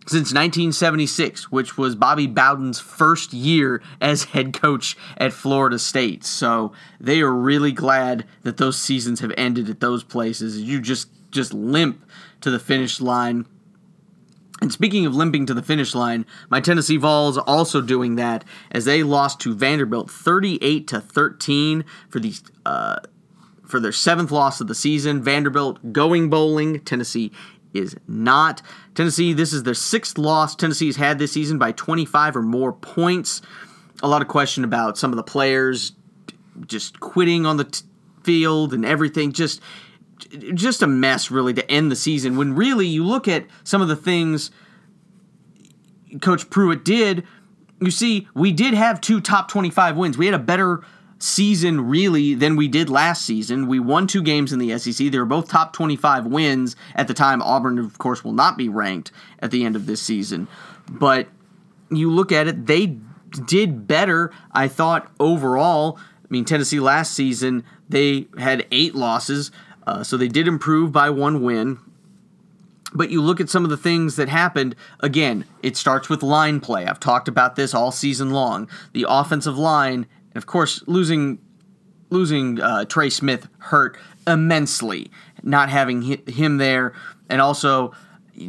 since 0.04 0.32
1976, 0.32 1.52
which 1.52 1.78
was 1.78 1.96
Bobby 1.96 2.28
Bowden's 2.28 2.80
first 2.80 3.34
year 3.34 3.82
as 4.00 4.24
head 4.24 4.54
coach 4.54 4.96
at 5.18 5.34
Florida 5.34 5.78
State. 5.78 6.24
So 6.24 6.72
they 7.02 7.20
are 7.20 7.34
really 7.34 7.74
glad 7.74 8.26
that 8.44 8.56
those 8.56 8.80
seasons 8.80 9.20
have 9.20 9.34
ended 9.38 9.70
at 9.70 9.82
those 9.82 10.06
places. 10.06 10.62
You 10.62 10.80
just 10.80 11.10
just 11.32 11.54
limp 11.54 12.04
to 12.42 12.52
the 12.52 12.60
finish 12.60 13.02
line. 13.02 13.46
And 14.62 14.74
speaking 14.74 15.06
of 15.06 15.16
limping 15.16 15.46
to 15.48 15.54
the 15.54 15.62
finish 15.62 15.94
line, 15.94 16.26
my 16.50 16.60
Tennessee 16.60 16.98
Vols 16.98 17.38
also 17.38 17.80
doing 17.80 18.16
that 18.16 18.44
as 18.72 18.86
they 18.86 19.04
lost 19.04 19.40
to 19.42 19.54
Vanderbilt 19.54 20.10
38 20.10 20.88
to 20.88 21.00
13 21.00 21.86
for 22.10 22.20
the 22.20 22.34
uh, 22.66 22.98
for 23.66 23.80
their 23.80 23.92
seventh 23.92 24.32
loss 24.32 24.60
of 24.62 24.68
the 24.68 24.74
season. 24.74 25.22
Vanderbilt 25.22 25.94
going 25.94 26.30
bowling. 26.30 26.80
Tennessee 26.80 27.32
is 27.74 27.96
not. 28.08 28.62
Tennessee, 28.96 29.34
this 29.34 29.54
is 29.54 29.64
their 29.64 29.74
sixth 29.74 30.18
loss 30.18 30.56
Tennessee's 30.56 30.96
had 30.96 31.20
this 31.20 31.34
season 31.34 31.58
by 31.58 31.72
25 31.72 32.38
or 32.38 32.42
more 32.42 32.74
points. 32.74 33.42
A 34.02 34.08
lot 34.08 34.22
of 34.22 34.28
question 34.28 34.64
about 34.64 34.98
some 34.98 35.12
of 35.12 35.18
the 35.18 35.24
players 35.24 35.94
just 36.66 37.00
quitting 37.00 37.46
on 37.46 37.58
the 37.58 37.66
t- 37.66 37.86
field 38.24 38.74
and 38.74 38.86
everything. 38.86 39.32
Just 39.32 39.62
just 40.54 40.82
a 40.82 40.88
mess, 40.88 41.32
really, 41.32 41.54
to 41.54 41.72
end 41.72 41.92
the 41.92 41.96
season. 41.96 42.38
When 42.38 42.56
really 42.56 42.88
you 42.88 43.04
look 43.04 43.28
at 43.28 43.46
some 43.64 43.82
of 43.82 43.88
the 43.88 43.96
things 43.96 44.52
Coach 46.22 46.50
Pruitt 46.50 46.84
did, 46.84 47.26
you 47.80 47.92
see, 47.92 48.28
we 48.34 48.52
did 48.52 48.74
have 48.74 49.02
two 49.02 49.22
top 49.22 49.50
25 49.50 49.96
wins. 49.98 50.18
We 50.18 50.26
had 50.26 50.36
a 50.36 50.40
better 50.40 50.82
season, 51.20 51.82
really, 51.82 52.34
than 52.34 52.56
we 52.56 52.68
did 52.68 52.90
last 52.90 53.26
season. 53.26 53.68
We 53.68 53.80
won 53.80 54.08
two 54.08 54.22
games 54.22 54.54
in 54.54 54.60
the 54.60 54.78
SEC. 54.78 55.12
They 55.12 55.18
were 55.18 55.26
both 55.26 55.50
top 55.50 55.74
25 55.74 56.26
wins 56.26 56.76
at 56.96 57.08
the 57.08 57.14
time. 57.14 57.42
Auburn, 57.42 57.80
of 57.80 57.98
course, 57.98 58.24
will 58.24 58.34
not 58.34 58.58
be 58.58 58.70
ranked 58.70 59.12
at 59.40 59.52
the 59.52 59.66
end 59.66 59.76
of 59.76 59.86
this 59.86 60.02
season. 60.02 60.48
But 60.90 61.28
you 61.90 62.12
look 62.12 62.32
at 62.32 62.48
it, 62.48 62.66
they 62.66 62.98
did 63.46 63.88
better, 63.88 64.32
I 64.52 64.68
thought, 64.68 65.12
overall. 65.20 66.00
I 66.00 66.28
mean, 66.30 66.46
Tennessee 66.46 66.80
last 66.80 67.14
season, 67.14 67.64
they 67.90 68.28
had 68.38 68.66
eight 68.72 68.96
losses, 68.96 69.52
uh, 69.88 70.04
so 70.04 70.18
they 70.18 70.28
did 70.28 70.48
improve 70.48 70.92
by 70.92 71.10
one 71.10 71.42
win. 71.42 71.80
But 72.94 73.10
you 73.10 73.22
look 73.22 73.40
at 73.40 73.50
some 73.50 73.64
of 73.64 73.70
the 73.70 73.78
things 73.78 74.18
that 74.18 74.28
happened. 74.28 74.76
Again, 75.00 75.46
it 75.64 75.78
starts 75.78 76.10
with 76.10 76.22
line 76.22 76.60
play. 76.60 76.86
I've 76.86 77.00
talked 77.00 77.28
about 77.28 77.56
this 77.56 77.74
all 77.74 77.92
season 77.92 78.32
long. 78.32 78.70
The 78.92 79.06
offensive 79.08 79.58
line, 79.58 80.06
and 80.32 80.36
of 80.36 80.46
course, 80.46 80.84
losing 80.88 81.40
losing 82.10 82.62
uh, 82.62 82.86
Trey 82.86 83.10
Smith 83.10 83.48
hurt 83.60 83.98
immensely. 84.26 85.10
Not 85.42 85.70
having 85.70 86.02
him 86.28 86.58
there, 86.58 86.94
and 87.30 87.42
also 87.42 87.94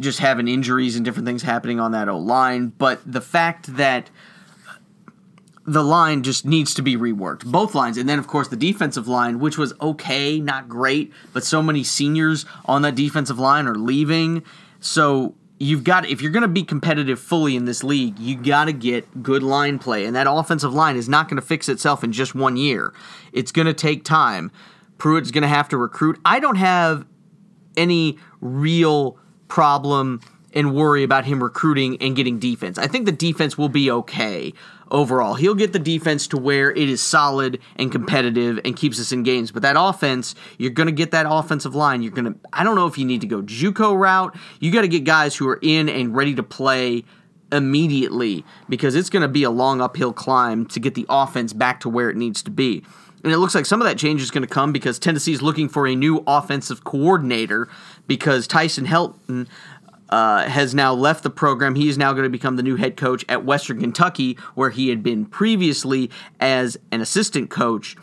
just 0.01 0.19
having 0.19 0.49
injuries 0.49 0.97
and 0.97 1.05
different 1.05 1.27
things 1.27 1.43
happening 1.43 1.79
on 1.79 1.93
that 1.93 2.09
O 2.09 2.19
line. 2.19 2.69
But 2.69 3.01
the 3.11 3.21
fact 3.21 3.77
that 3.77 4.11
the 5.69 5.83
line 5.83 6.23
just 6.23 6.47
needs 6.47 6.73
to 6.75 6.83
be 6.83 6.97
reworked. 6.97 7.45
Both 7.45 7.75
lines. 7.75 7.99
And 7.99 8.09
then, 8.09 8.19
of 8.19 8.27
course, 8.27 8.49
the 8.49 8.57
defensive 8.57 9.07
line, 9.07 9.39
which 9.39 9.59
was 9.59 9.75
okay, 9.81 10.41
not 10.41 10.69
great, 10.69 11.13
but 11.35 11.45
so 11.45 11.63
many 11.63 11.85
seniors 11.85 12.47
on 12.65 12.83
that 12.83 12.95
defensive 12.95 13.39
line 13.39 13.67
are 13.67 13.75
leaving. 13.75 14.43
So 14.81 15.35
you've 15.59 15.85
got, 15.85 16.09
if 16.09 16.23
you're 16.23 16.33
going 16.33 16.43
to 16.43 16.49
be 16.49 16.63
competitive 16.63 17.21
fully 17.21 17.55
in 17.55 17.67
this 17.67 17.85
league, 17.85 18.19
you 18.19 18.37
got 18.37 18.65
to 18.65 18.73
get 18.73 19.23
good 19.23 19.43
line 19.43 19.79
play. 19.79 20.07
And 20.07 20.17
that 20.17 20.27
offensive 20.29 20.73
line 20.73 20.97
is 20.97 21.09
not 21.09 21.29
going 21.29 21.41
to 21.41 21.47
fix 21.47 21.69
itself 21.69 22.03
in 22.03 22.13
just 22.13 22.35
one 22.35 22.57
year. 22.57 22.95
It's 23.33 23.53
going 23.53 23.67
to 23.67 23.75
take 23.75 24.05
time. 24.05 24.51
Pruitt's 24.97 25.31
going 25.31 25.43
to 25.43 25.49
have 25.49 25.69
to 25.69 25.77
recruit. 25.77 26.19
I 26.25 26.41
don't 26.41 26.57
have 26.57 27.05
any 27.77 28.19
real 28.41 29.19
problem 29.49 30.21
and 30.55 30.75
worry 30.75 31.03
about 31.03 31.27
him 31.27 31.43
recruiting 31.43 32.01
and 32.01 32.17
getting 32.17 32.39
defense. 32.39 32.79
I 32.79 32.87
think 32.87 33.05
the 33.05 33.13
defense 33.13 33.59
will 33.59 33.69
be 33.69 33.91
okay 33.91 34.55
overall. 34.91 35.35
He'll 35.35 35.55
get 35.55 35.73
the 35.73 35.79
defense 35.79 36.27
to 36.29 36.37
where 36.37 36.71
it 36.71 36.89
is 36.89 37.01
solid 37.01 37.61
and 37.77 37.91
competitive 37.91 38.61
and 38.65 38.77
keeps 38.77 39.01
us 39.01 39.13
in 39.13 39.23
games. 39.23 39.51
But 39.51 39.63
that 39.63 39.77
offense, 39.79 40.35
you're 40.59 40.71
going 40.71 40.87
to 40.87 40.93
get 40.93 41.11
that 41.11 41.27
offensive 41.29 41.75
line. 41.75 42.03
You're 42.03 42.13
going 42.13 42.33
to, 42.33 42.39
I 42.53 42.65
don't 42.65 42.77
know 42.77 42.87
if 42.87 42.99
you 42.99 43.05
need 43.05 43.21
to 43.23 43.27
go 43.27 43.43
Juco 43.43 43.99
route. 43.99 44.37
You 44.61 44.73
got 44.73 44.83
to 44.83 44.89
get 44.89 45.05
guys 45.05 45.37
who 45.37 45.49
are 45.49 45.59
in 45.63 45.89
and 45.89 46.15
ready 46.15 46.35
to 46.35 46.43
play 46.43 47.05
immediately 47.51 48.45
because 48.69 48.95
it's 48.95 49.11
going 49.11 49.23
to 49.23 49.29
be 49.29 49.43
a 49.43 49.51
long 49.51 49.81
uphill 49.81 50.13
climb 50.13 50.67
to 50.67 50.81
get 50.81 50.95
the 50.95 51.07
offense 51.09 51.53
back 51.53 51.81
to 51.81 51.89
where 51.89 52.11
it 52.11 52.17
needs 52.17 52.43
to 52.43 52.51
be. 52.51 52.85
And 53.25 53.33
it 53.33 53.39
looks 53.39 53.55
like 53.55 53.67
some 53.67 53.81
of 53.81 53.89
that 53.89 53.99
change 53.99 54.23
is 54.23 54.31
going 54.31 54.47
to 54.47 54.49
come 54.49 54.73
because 54.73 54.99
Tennessee 54.99 55.33
is 55.33 55.43
looking 55.43 55.69
for 55.69 55.89
a 55.89 55.97
new 55.97 56.23
offensive 56.27 56.85
coordinator 56.85 57.69
because 58.07 58.47
Tyson 58.47 58.87
Helton 58.87 59.49
uh, 60.09 60.49
has 60.49 60.75
now 60.75 60.93
left 60.93 61.23
the 61.23 61.31
program. 61.31 61.75
He 61.75 61.89
is 61.89 61.99
now 61.99 62.13
going 62.13 62.25
to 62.25 62.31
become 62.31 62.57
the 62.57 62.63
new 62.63 62.77
head 62.77 62.97
coach 62.97 63.25
at 63.29 63.45
Western 63.45 63.81
Kentucky, 63.81 64.39
where 64.55 64.71
he 64.71 64.89
had 64.89 65.03
been 65.03 65.27
previously 65.27 66.11
as 66.41 66.77
an 66.93 67.01
assistant 67.01 67.51
coach. 67.51 67.97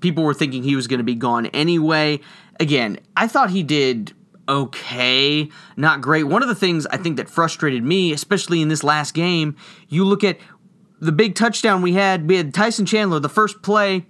People 0.00 0.24
were 0.24 0.34
thinking 0.34 0.62
he 0.62 0.76
was 0.76 0.86
going 0.86 0.98
to 0.98 1.04
be 1.04 1.14
gone 1.14 1.46
anyway. 1.46 2.20
Again, 2.58 2.98
I 3.16 3.28
thought 3.28 3.50
he 3.50 3.62
did 3.62 4.12
okay, 4.48 5.48
not 5.76 6.00
great. 6.00 6.24
One 6.24 6.42
of 6.42 6.48
the 6.48 6.54
things 6.54 6.86
I 6.86 6.96
think 6.96 7.16
that 7.16 7.30
frustrated 7.30 7.84
me, 7.84 8.12
especially 8.12 8.60
in 8.60 8.68
this 8.68 8.82
last 8.82 9.14
game, 9.14 9.56
you 9.88 10.04
look 10.04 10.24
at 10.24 10.38
the 11.00 11.12
big 11.12 11.34
touchdown 11.34 11.80
we 11.80 11.94
had. 11.94 12.28
We 12.28 12.36
had 12.36 12.52
Tyson 12.52 12.84
Chandler, 12.84 13.20
the 13.20 13.28
first 13.28 13.62
play 13.62 14.06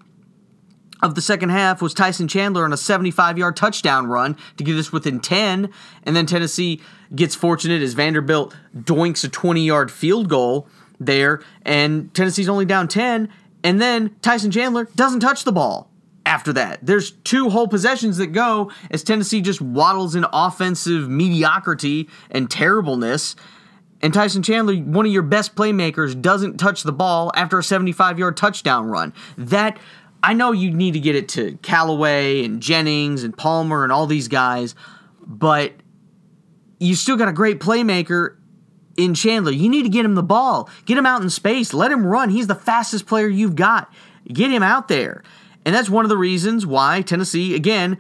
of 1.03 1.15
the 1.17 1.21
second 1.21 1.49
half 1.49 1.83
was 1.83 1.93
Tyson 1.93 2.29
Chandler 2.29 2.65
on 2.65 2.73
a 2.73 2.77
75 2.77 3.37
yard 3.37 3.57
touchdown 3.57 4.07
run 4.07 4.37
to 4.57 4.65
get 4.65 4.77
us 4.77 4.93
within 4.93 5.21
10. 5.21 5.71
And 6.05 6.17
then 6.17 6.27
Tennessee 6.27 6.81
gets 7.15 7.35
fortunate 7.35 7.83
as 7.83 7.95
Vanderbilt 7.95 8.55
doinks 8.77 9.25
a 9.25 9.29
20 9.29 9.67
yard 9.67 9.91
field 9.91 10.29
goal 10.29 10.69
there. 10.99 11.43
And 11.63 12.13
Tennessee's 12.15 12.49
only 12.49 12.65
down 12.65 12.89
10. 12.89 13.29
And 13.65 13.81
then 13.81 14.15
Tyson 14.23 14.51
Chandler 14.51 14.89
doesn't 14.95 15.21
touch 15.21 15.45
the 15.45 15.53
ball 15.53 15.91
after 16.25 16.53
that. 16.53 16.79
There's 16.83 17.11
two 17.11 17.51
whole 17.51 17.69
possessions 17.69 18.17
that 18.19 18.29
go 18.29 18.71
as 18.91 19.03
Tennessee 19.03 19.41
just 19.41 19.61
waddles 19.61 20.15
in 20.15 20.25
offensive 20.33 21.09
mediocrity 21.09 22.09
and 22.31 22.51
terribleness. 22.51 23.35
And 24.03 24.13
Tyson 24.13 24.43
Chandler, 24.43 24.75
one 24.77 25.07
of 25.07 25.13
your 25.13 25.23
best 25.23 25.55
playmakers, 25.55 26.21
doesn't 26.21 26.59
touch 26.59 26.83
the 26.83 26.93
ball 26.93 27.31
after 27.37 27.59
a 27.59 27.63
75 27.63 28.19
yard 28.19 28.37
touchdown 28.37 28.87
run. 28.89 29.13
That 29.39 29.79
I 30.23 30.35
know 30.35 30.53
you 30.53 30.71
need 30.71 30.93
to 30.93 31.01
get 31.01 31.17
it 31.17 31.29
to 31.31 31.59
Callaway 31.63 32.45
and 32.45 32.63
Jennings 32.63 33.25
and 33.25 33.37
Palmer 33.37 33.83
and 33.83 33.93
all 33.93 34.07
these 34.07 34.29
guys, 34.29 34.75
but 35.21 35.73
you 36.79 36.95
still 36.95 37.17
got 37.17 37.29
a 37.29 37.33
great 37.33 37.59
playmaker 37.59 38.37
in 38.97 39.15
Chandler. 39.15 39.53
You 39.53 39.69
need 39.69 39.83
to 39.83 39.89
get 39.89 40.05
him 40.05 40.15
the 40.15 40.23
ball. 40.23 40.71
Get 40.85 40.99
him 40.99 41.07
out 41.07 41.23
in 41.23 41.31
space. 41.31 41.75
Let 41.75 41.91
him 41.91 42.07
run. 42.07 42.31
He's 42.31 42.47
the 42.47 42.55
fastest 42.55 43.07
player 43.07 43.27
you've 43.27 43.57
got. 43.57 43.93
Get 44.27 44.51
him 44.51 44.63
out 44.63 44.89
there. 44.89 45.23
And 45.65 45.75
that's 45.75 45.91
one 45.91 46.05
of 46.05 46.09
the 46.09 46.17
reasons 46.17 46.67
why 46.67 47.03
Tennessee, 47.03 47.55
again, 47.55 47.99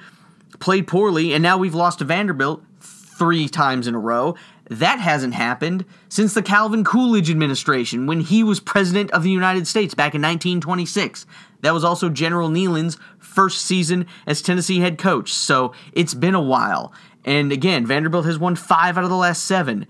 played 0.58 0.86
poorly, 0.86 1.32
and 1.32 1.42
now 1.42 1.58
we've 1.58 1.74
lost 1.74 2.00
to 2.00 2.04
Vanderbilt 2.04 2.62
three 2.80 3.48
times 3.48 3.86
in 3.86 3.94
a 3.94 3.98
row. 3.98 4.34
That 4.78 5.00
hasn't 5.00 5.34
happened 5.34 5.84
since 6.08 6.34
the 6.34 6.42
Calvin 6.42 6.84
Coolidge 6.84 7.30
administration 7.30 8.06
when 8.06 8.20
he 8.20 8.42
was 8.42 8.60
president 8.60 9.10
of 9.10 9.22
the 9.22 9.30
United 9.30 9.66
States 9.66 9.94
back 9.94 10.14
in 10.14 10.22
1926. 10.22 11.26
That 11.60 11.74
was 11.74 11.84
also 11.84 12.08
General 12.08 12.48
Neyland's 12.48 12.98
first 13.18 13.64
season 13.64 14.06
as 14.26 14.42
Tennessee 14.42 14.80
head 14.80 14.98
coach. 14.98 15.32
So 15.32 15.72
it's 15.92 16.14
been 16.14 16.34
a 16.34 16.42
while. 16.42 16.92
And 17.24 17.52
again, 17.52 17.86
Vanderbilt 17.86 18.24
has 18.26 18.38
won 18.38 18.56
five 18.56 18.98
out 18.98 19.04
of 19.04 19.10
the 19.10 19.16
last 19.16 19.44
seven. 19.44 19.86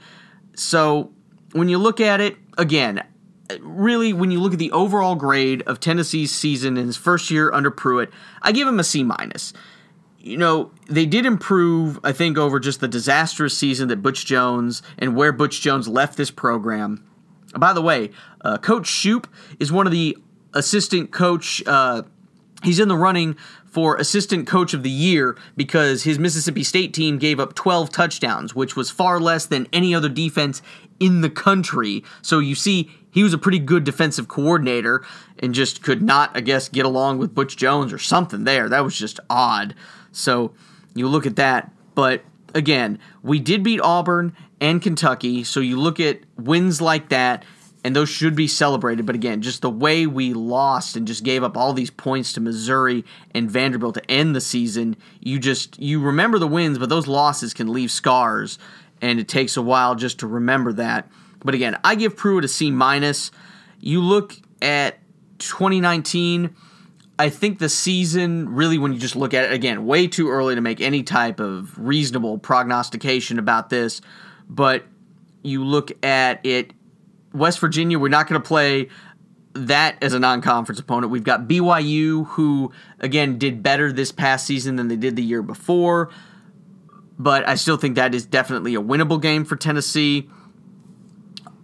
So 0.55 1.12
when 1.53 1.68
you 1.68 1.79
look 1.79 2.01
at 2.01 2.21
it, 2.21 2.37
again, 2.59 3.03
really, 3.61 4.12
when 4.12 4.31
you 4.31 4.40
look 4.40 4.53
at 4.53 4.59
the 4.59 4.73
overall 4.73 5.14
grade 5.14 5.62
of 5.62 5.81
Tennessee's 5.81 6.33
season 6.33 6.77
in 6.77 6.87
his 6.87 6.97
first 6.97 7.31
year 7.31 7.53
under 7.53 7.71
Pruitt, 7.71 8.11
I 8.42 8.53
give 8.53 8.68
him 8.68 8.81
a 8.81 8.85
C 8.85 9.03
minus. 9.03 9.53
You 10.23 10.37
know, 10.37 10.71
they 10.89 11.05
did 11.05 11.27
improve, 11.27 11.99
I 12.05 12.13
think, 12.13 12.39
over 12.39 12.61
just 12.61 12.79
the 12.79 12.87
disastrous 12.87 13.59
season 13.59 13.89
that 13.89 14.03
Butch 14.03 14.25
Jones 14.25 14.81
and 14.97 15.17
where 15.17 15.33
Butch 15.33 15.61
Jones 15.61 15.89
left 15.89 16.17
this 16.17 16.31
program. 16.31 17.05
By 17.59 17.73
the 17.73 17.83
way, 17.83 18.11
uh, 18.43 18.59
Coach 18.59 18.87
Shoop 18.87 19.27
is 19.59 19.73
one 19.73 19.85
of 19.85 19.93
the 19.93 20.17
assistant 20.55 21.11
coach. 21.11 21.61
Uh, 21.67 22.03
he's 22.63 22.79
in 22.79 22.87
the 22.87 22.97
running 22.97 23.37
for 23.67 23.97
assistant 23.97 24.47
coach 24.47 24.75
of 24.75 24.85
the 24.85 24.91
year 24.91 25.37
because 25.57 26.05
his 26.05 26.21
Mississippi 26.21 26.63
State 26.63 26.95
team 26.95 27.19
gave 27.19 27.41
up 27.41 27.55
12 27.55 27.91
touchdowns, 27.91 28.55
which 28.55 28.77
was 28.77 28.91
far 28.91 29.19
less 29.19 29.47
than 29.47 29.67
any 29.73 29.93
other 29.93 30.09
defense 30.09 30.63
in 31.01 31.23
the 31.23 31.31
country. 31.31 32.05
So 32.21 32.39
you 32.39 32.55
see, 32.55 32.91
he 33.11 33.25
was 33.25 33.35
a 33.35 33.39
pretty 33.39 33.59
good 33.59 33.83
defensive 33.83 34.29
coordinator 34.29 35.05
and 35.41 35.53
just 35.53 35.83
could 35.83 36.01
not, 36.01 36.31
I 36.35 36.43
guess, 36.43 36.69
get 36.69 36.87
along 36.87 37.19
with 37.19 37.35
Butch 37.35 37.57
Jones 37.57 37.93
or 37.93 37.99
something 37.99 38.45
there. 38.45 38.69
That 38.69 38.85
was 38.85 38.97
just 38.97 39.19
odd. 39.29 39.75
So 40.12 40.55
you 40.94 41.09
look 41.09 41.27
at 41.27 41.37
that. 41.37 41.72
But 41.94 42.22
again, 42.55 42.98
we 43.22 43.40
did 43.40 43.62
beat 43.62 43.81
Auburn 43.81 44.37
and 44.61 44.81
Kentucky. 44.81 45.44
So 45.44 45.61
you 45.61 45.79
look 45.79 45.98
at 45.98 46.20
wins 46.37 46.81
like 46.81 47.09
that 47.09 47.44
and 47.85 47.96
those 47.96 48.09
should 48.09 48.35
be 48.35 48.46
celebrated. 48.46 49.07
But 49.07 49.14
again, 49.14 49.42
just 49.42 49.62
the 49.62 49.70
way 49.70 50.07
we 50.07 50.33
lost 50.33 50.96
and 50.96 51.07
just 51.07 51.25
gave 51.25 51.42
up 51.42 51.57
all 51.57 51.72
these 51.72 51.90
points 51.90 52.33
to 52.35 52.40
Missouri 52.40 53.05
and 53.35 53.51
Vanderbilt 53.51 53.94
to 53.94 54.11
end 54.11 54.37
the 54.37 54.40
season, 54.40 54.96
you 55.20 55.38
just 55.38 55.79
you 55.81 56.01
remember 56.01 56.38
the 56.38 56.46
wins, 56.46 56.79
but 56.79 56.88
those 56.88 57.07
losses 57.07 57.55
can 57.55 57.72
leave 57.72 57.90
scars, 57.90 58.59
and 59.01 59.18
it 59.18 59.29
takes 59.29 59.57
a 59.57 59.62
while 59.62 59.94
just 59.94 60.20
to 60.20 60.27
remember 60.27 60.72
that. 60.75 61.11
But 61.44 61.55
again, 61.55 61.77
I 61.83 61.96
give 61.96 62.16
Pruitt 62.16 62.44
a 62.44 62.48
C 62.48 62.70
minus. 62.70 63.31
You 63.81 64.01
look 64.01 64.37
at 64.61 64.98
2019. 65.38 66.55
I 67.23 67.31
think 67.31 67.61
the 67.61 67.69
season 67.69 68.49
really, 68.49 68.79
when 68.79 68.93
you 68.93 68.99
just 68.99 69.15
look 69.15 69.33
at 69.33 69.45
it 69.45 69.53
again, 69.53 69.87
way 69.87 70.09
too 70.09 70.29
early 70.29 70.57
to 70.57 70.61
make 70.61 70.81
any 70.81 71.05
type 71.05 71.39
of 71.39 71.79
reasonable 71.79 72.37
prognostication 72.37 73.39
about 73.39 73.71
this. 73.71 74.01
But 74.49 74.83
you 75.45 75.65
look 75.65 75.93
at 76.05 76.45
it 76.45 76.73
West 77.33 77.61
Virginia, 77.61 77.97
we're 78.01 78.09
not 78.09 78.27
going 78.27 78.43
to 78.43 78.47
play 78.47 78.89
that 79.53 80.03
as 80.03 80.15
a 80.15 80.19
non-conference 80.19 80.81
opponent. 80.81 81.13
We've 81.13 81.23
got 81.23 81.47
BYU, 81.47 82.27
who 82.27 82.73
again 82.99 83.39
did 83.39 83.63
better 83.63 83.93
this 83.93 84.11
past 84.11 84.45
season 84.45 84.75
than 84.75 84.89
they 84.89 84.97
did 84.97 85.15
the 85.15 85.23
year 85.23 85.43
before, 85.43 86.11
but 87.21 87.49
I 87.49 87.55
still 87.55 87.77
think 87.77 87.95
that 87.95 88.17
is 88.17 88.27
definitely 88.27 88.75
a 88.75 88.83
winnable 88.83 89.23
game 89.23 89.45
for 89.45 89.55
Tennessee. 89.55 90.29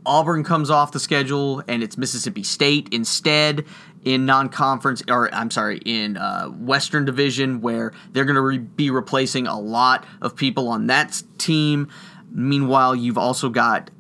Auburn 0.07 0.45
comes 0.45 0.71
off 0.71 0.93
the 0.93 1.01
schedule, 1.01 1.65
and 1.67 1.83
it's 1.83 1.99
Mississippi 1.99 2.45
State 2.45 2.89
instead 2.93 3.67
in 4.05 4.27
non-conference, 4.27 5.03
or 5.09 5.33
I'm 5.35 5.51
sorry, 5.51 5.81
in 5.85 6.17
uh, 6.17 6.47
Western 6.47 7.05
Division, 7.05 7.61
where 7.61 7.93
they're 8.13 8.25
going 8.25 8.37
to 8.37 8.43
re- 8.43 8.59
be 8.59 8.91
replacing 8.91 9.47
a 9.47 9.59
lot 9.59 10.07
of 10.21 10.37
people 10.37 10.69
on 10.69 10.87
that 10.87 11.23
team. 11.37 11.89
Meanwhile, 12.31 12.97
you've 12.97 13.19
also 13.19 13.49
got 13.49 13.91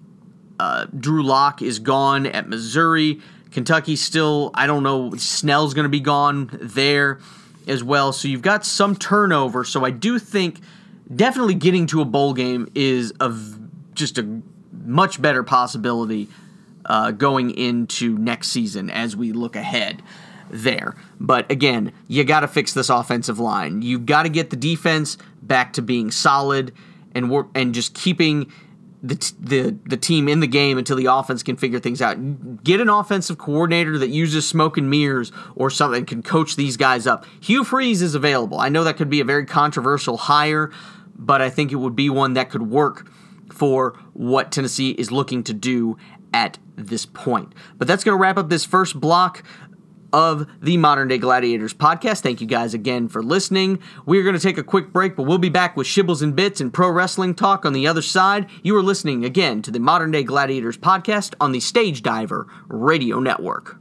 uh, 0.60 0.86
Drew 0.98 1.22
Lock 1.22 1.62
is 1.62 1.78
gone 1.78 2.26
at 2.26 2.48
Missouri. 2.48 3.20
Kentucky 3.50 3.96
still, 3.96 4.50
I 4.54 4.66
don't 4.66 4.82
know, 4.82 5.12
Snell's 5.16 5.74
going 5.74 5.84
to 5.84 5.90
be 5.90 6.00
gone 6.00 6.50
there 6.60 7.18
as 7.66 7.82
well. 7.82 8.12
So 8.12 8.28
you've 8.28 8.42
got 8.42 8.64
some 8.64 8.96
turnover. 8.96 9.64
So 9.64 9.84
I 9.84 9.90
do 9.90 10.18
think 10.18 10.60
definitely 11.14 11.54
getting 11.54 11.86
to 11.88 12.00
a 12.00 12.04
bowl 12.04 12.34
game 12.34 12.68
is 12.74 13.12
a, 13.20 13.34
just 13.94 14.18
a 14.18 14.40
much 14.84 15.20
better 15.20 15.42
possibility 15.42 16.28
uh, 16.88 17.12
going 17.12 17.50
into 17.50 18.18
next 18.18 18.48
season 18.48 18.90
as 18.90 19.14
we 19.14 19.32
look 19.32 19.54
ahead 19.54 20.02
there. 20.50 20.96
But 21.20 21.50
again, 21.52 21.92
you 22.08 22.24
got 22.24 22.40
to 22.40 22.48
fix 22.48 22.72
this 22.72 22.88
offensive 22.88 23.38
line. 23.38 23.82
You've 23.82 24.06
got 24.06 24.24
to 24.24 24.28
get 24.28 24.50
the 24.50 24.56
defense 24.56 25.18
back 25.42 25.74
to 25.74 25.82
being 25.82 26.10
solid 26.10 26.72
and 27.14 27.30
work 27.30 27.48
and 27.54 27.74
just 27.74 27.94
keeping 27.94 28.50
the, 29.02 29.14
t- 29.14 29.36
the 29.38 29.78
the 29.86 29.96
team 29.96 30.28
in 30.28 30.40
the 30.40 30.46
game 30.48 30.76
until 30.76 30.96
the 30.96 31.06
offense 31.06 31.42
can 31.42 31.56
figure 31.56 31.78
things 31.78 32.02
out. 32.02 32.64
Get 32.64 32.80
an 32.80 32.88
offensive 32.88 33.38
coordinator 33.38 33.96
that 33.98 34.08
uses 34.08 34.46
smoke 34.46 34.76
and 34.76 34.90
mirrors 34.90 35.30
or 35.54 35.70
something 35.70 36.04
can 36.04 36.22
coach 36.22 36.56
these 36.56 36.76
guys 36.76 37.06
up. 37.06 37.24
Hugh 37.40 37.62
Freeze 37.62 38.02
is 38.02 38.14
available. 38.14 38.58
I 38.58 38.70
know 38.70 38.82
that 38.84 38.96
could 38.96 39.10
be 39.10 39.20
a 39.20 39.24
very 39.24 39.46
controversial 39.46 40.16
hire, 40.16 40.72
but 41.14 41.40
I 41.40 41.48
think 41.50 41.70
it 41.70 41.76
would 41.76 41.94
be 41.94 42.10
one 42.10 42.32
that 42.34 42.50
could 42.50 42.62
work 42.62 43.08
for 43.52 43.92
what 44.14 44.50
Tennessee 44.50 44.90
is 44.90 45.12
looking 45.12 45.44
to 45.44 45.54
do 45.54 45.96
at 46.34 46.58
this 46.86 47.06
point. 47.06 47.54
But 47.76 47.88
that's 47.88 48.04
going 48.04 48.16
to 48.16 48.20
wrap 48.20 48.38
up 48.38 48.48
this 48.48 48.64
first 48.64 48.98
block 48.98 49.42
of 50.12 50.46
the 50.62 50.76
Modern 50.76 51.08
Day 51.08 51.18
Gladiators 51.18 51.74
podcast. 51.74 52.20
Thank 52.20 52.40
you 52.40 52.46
guys 52.46 52.74
again 52.74 53.08
for 53.08 53.22
listening. 53.22 53.78
We're 54.06 54.22
going 54.22 54.34
to 54.34 54.40
take 54.40 54.58
a 54.58 54.62
quick 54.62 54.92
break, 54.92 55.16
but 55.16 55.24
we'll 55.24 55.38
be 55.38 55.48
back 55.48 55.76
with 55.76 55.86
Shibbles 55.86 56.22
and 56.22 56.34
Bits 56.34 56.60
and 56.60 56.72
pro 56.72 56.90
wrestling 56.90 57.34
talk 57.34 57.64
on 57.64 57.72
the 57.72 57.86
other 57.86 58.02
side. 58.02 58.48
You 58.62 58.76
are 58.76 58.82
listening 58.82 59.24
again 59.24 59.62
to 59.62 59.70
the 59.70 59.80
Modern 59.80 60.10
Day 60.10 60.22
Gladiators 60.22 60.78
podcast 60.78 61.34
on 61.40 61.52
the 61.52 61.60
Stage 61.60 62.02
Diver 62.02 62.46
Radio 62.68 63.20
Network. 63.20 63.76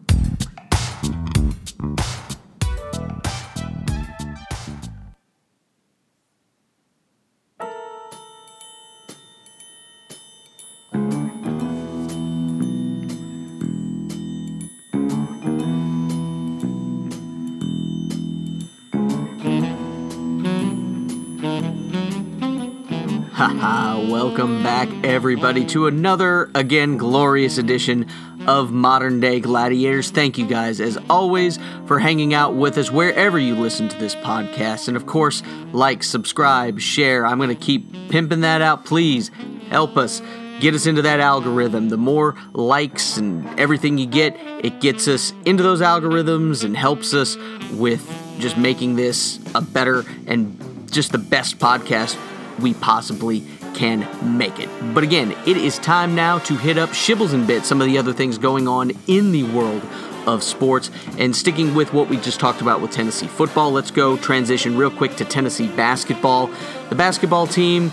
Haha, 23.37 23.99
welcome 24.11 24.63
back, 24.63 24.89
everybody, 25.03 25.63
to 25.67 25.85
another, 25.85 26.49
again, 26.55 26.97
glorious 26.97 27.59
edition 27.59 28.07
of 28.47 28.71
Modern 28.71 29.19
Day 29.19 29.39
Gladiators. 29.39 30.09
Thank 30.09 30.39
you 30.39 30.47
guys, 30.47 30.81
as 30.81 30.97
always, 31.07 31.59
for 31.85 31.99
hanging 31.99 32.33
out 32.33 32.55
with 32.55 32.79
us 32.79 32.89
wherever 32.89 33.37
you 33.37 33.53
listen 33.53 33.89
to 33.89 33.97
this 33.99 34.15
podcast. 34.15 34.87
And 34.87 34.97
of 34.97 35.05
course, 35.05 35.43
like, 35.71 36.01
subscribe, 36.01 36.79
share. 36.79 37.27
I'm 37.27 37.37
going 37.37 37.49
to 37.49 37.55
keep 37.55 38.09
pimping 38.09 38.41
that 38.41 38.63
out. 38.63 38.85
Please 38.85 39.29
help 39.69 39.97
us 39.97 40.19
get 40.59 40.73
us 40.73 40.87
into 40.87 41.03
that 41.03 41.19
algorithm. 41.19 41.89
The 41.89 41.97
more 41.97 42.35
likes 42.53 43.17
and 43.17 43.47
everything 43.59 43.99
you 43.99 44.07
get, 44.07 44.35
it 44.65 44.81
gets 44.81 45.07
us 45.07 45.31
into 45.45 45.61
those 45.61 45.81
algorithms 45.81 46.63
and 46.63 46.75
helps 46.75 47.13
us 47.13 47.37
with 47.73 48.03
just 48.39 48.57
making 48.57 48.95
this 48.95 49.39
a 49.53 49.61
better 49.61 50.05
and 50.25 50.91
just 50.91 51.11
the 51.11 51.19
best 51.19 51.59
podcast 51.59 52.17
we 52.59 52.73
possibly 52.75 53.43
can 53.73 54.07
make 54.37 54.59
it. 54.59 54.69
But 54.93 55.03
again, 55.03 55.31
it 55.45 55.57
is 55.57 55.77
time 55.77 56.15
now 56.15 56.39
to 56.39 56.55
hit 56.55 56.77
up 56.77 56.89
Shibbles 56.89 57.33
and 57.33 57.45
Bits, 57.45 57.67
some 57.67 57.81
of 57.81 57.87
the 57.87 57.97
other 57.97 58.13
things 58.13 58.37
going 58.37 58.67
on 58.67 58.91
in 59.07 59.31
the 59.31 59.43
world 59.43 59.83
of 60.25 60.43
sports. 60.43 60.91
And 61.17 61.35
sticking 61.35 61.73
with 61.73 61.93
what 61.93 62.09
we 62.09 62.17
just 62.17 62.39
talked 62.39 62.61
about 62.61 62.81
with 62.81 62.91
Tennessee 62.91 63.27
football, 63.27 63.71
let's 63.71 63.91
go 63.91 64.17
transition 64.17 64.77
real 64.77 64.91
quick 64.91 65.15
to 65.17 65.25
Tennessee 65.25 65.67
basketball. 65.67 66.49
The 66.89 66.95
basketball 66.95 67.47
team 67.47 67.89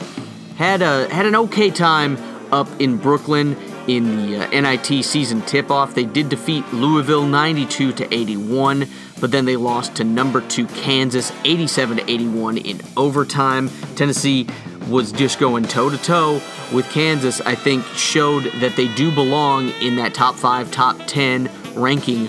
had 0.56 0.82
a 0.82 1.12
had 1.12 1.26
an 1.26 1.34
okay 1.34 1.70
time 1.70 2.16
up 2.52 2.68
in 2.80 2.96
Brooklyn 2.96 3.56
in 3.86 4.16
the 4.16 4.38
uh, 4.38 4.60
NIT 4.60 5.04
season 5.04 5.42
tip-off. 5.42 5.94
They 5.94 6.04
did 6.04 6.28
defeat 6.28 6.64
Louisville 6.72 7.26
92 7.26 7.92
to 7.92 8.14
81, 8.14 8.88
but 9.24 9.30
then 9.30 9.46
they 9.46 9.56
lost 9.56 9.94
to 9.94 10.04
number 10.04 10.42
2 10.42 10.66
Kansas 10.66 11.32
87 11.46 11.96
to 11.96 12.10
81 12.10 12.58
in 12.58 12.82
overtime. 12.94 13.70
Tennessee 13.96 14.46
was 14.86 15.12
just 15.12 15.38
going 15.38 15.64
toe 15.64 15.88
to 15.88 15.96
toe 15.96 16.42
with 16.74 16.86
Kansas. 16.90 17.40
I 17.40 17.54
think 17.54 17.86
showed 17.94 18.44
that 18.60 18.76
they 18.76 18.86
do 18.88 19.10
belong 19.10 19.70
in 19.80 19.96
that 19.96 20.12
top 20.12 20.34
5, 20.34 20.70
top 20.70 20.98
10 21.06 21.50
ranking 21.74 22.28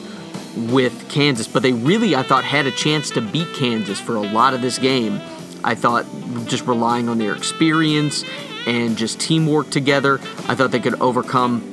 with 0.71 1.09
Kansas, 1.09 1.49
but 1.49 1.63
they 1.63 1.73
really 1.73 2.15
I 2.15 2.23
thought 2.23 2.45
had 2.45 2.65
a 2.65 2.71
chance 2.71 3.09
to 3.09 3.19
beat 3.19 3.53
Kansas 3.53 3.99
for 3.99 4.15
a 4.15 4.21
lot 4.21 4.53
of 4.53 4.61
this 4.61 4.79
game. 4.79 5.19
I 5.65 5.75
thought 5.75 6.05
just 6.45 6.65
relying 6.65 7.09
on 7.09 7.17
their 7.17 7.35
experience 7.35 8.23
and 8.65 8.95
just 8.95 9.19
teamwork 9.19 9.69
together. 9.69 10.21
I 10.47 10.55
thought 10.55 10.71
they 10.71 10.79
could 10.79 11.01
overcome 11.01 11.69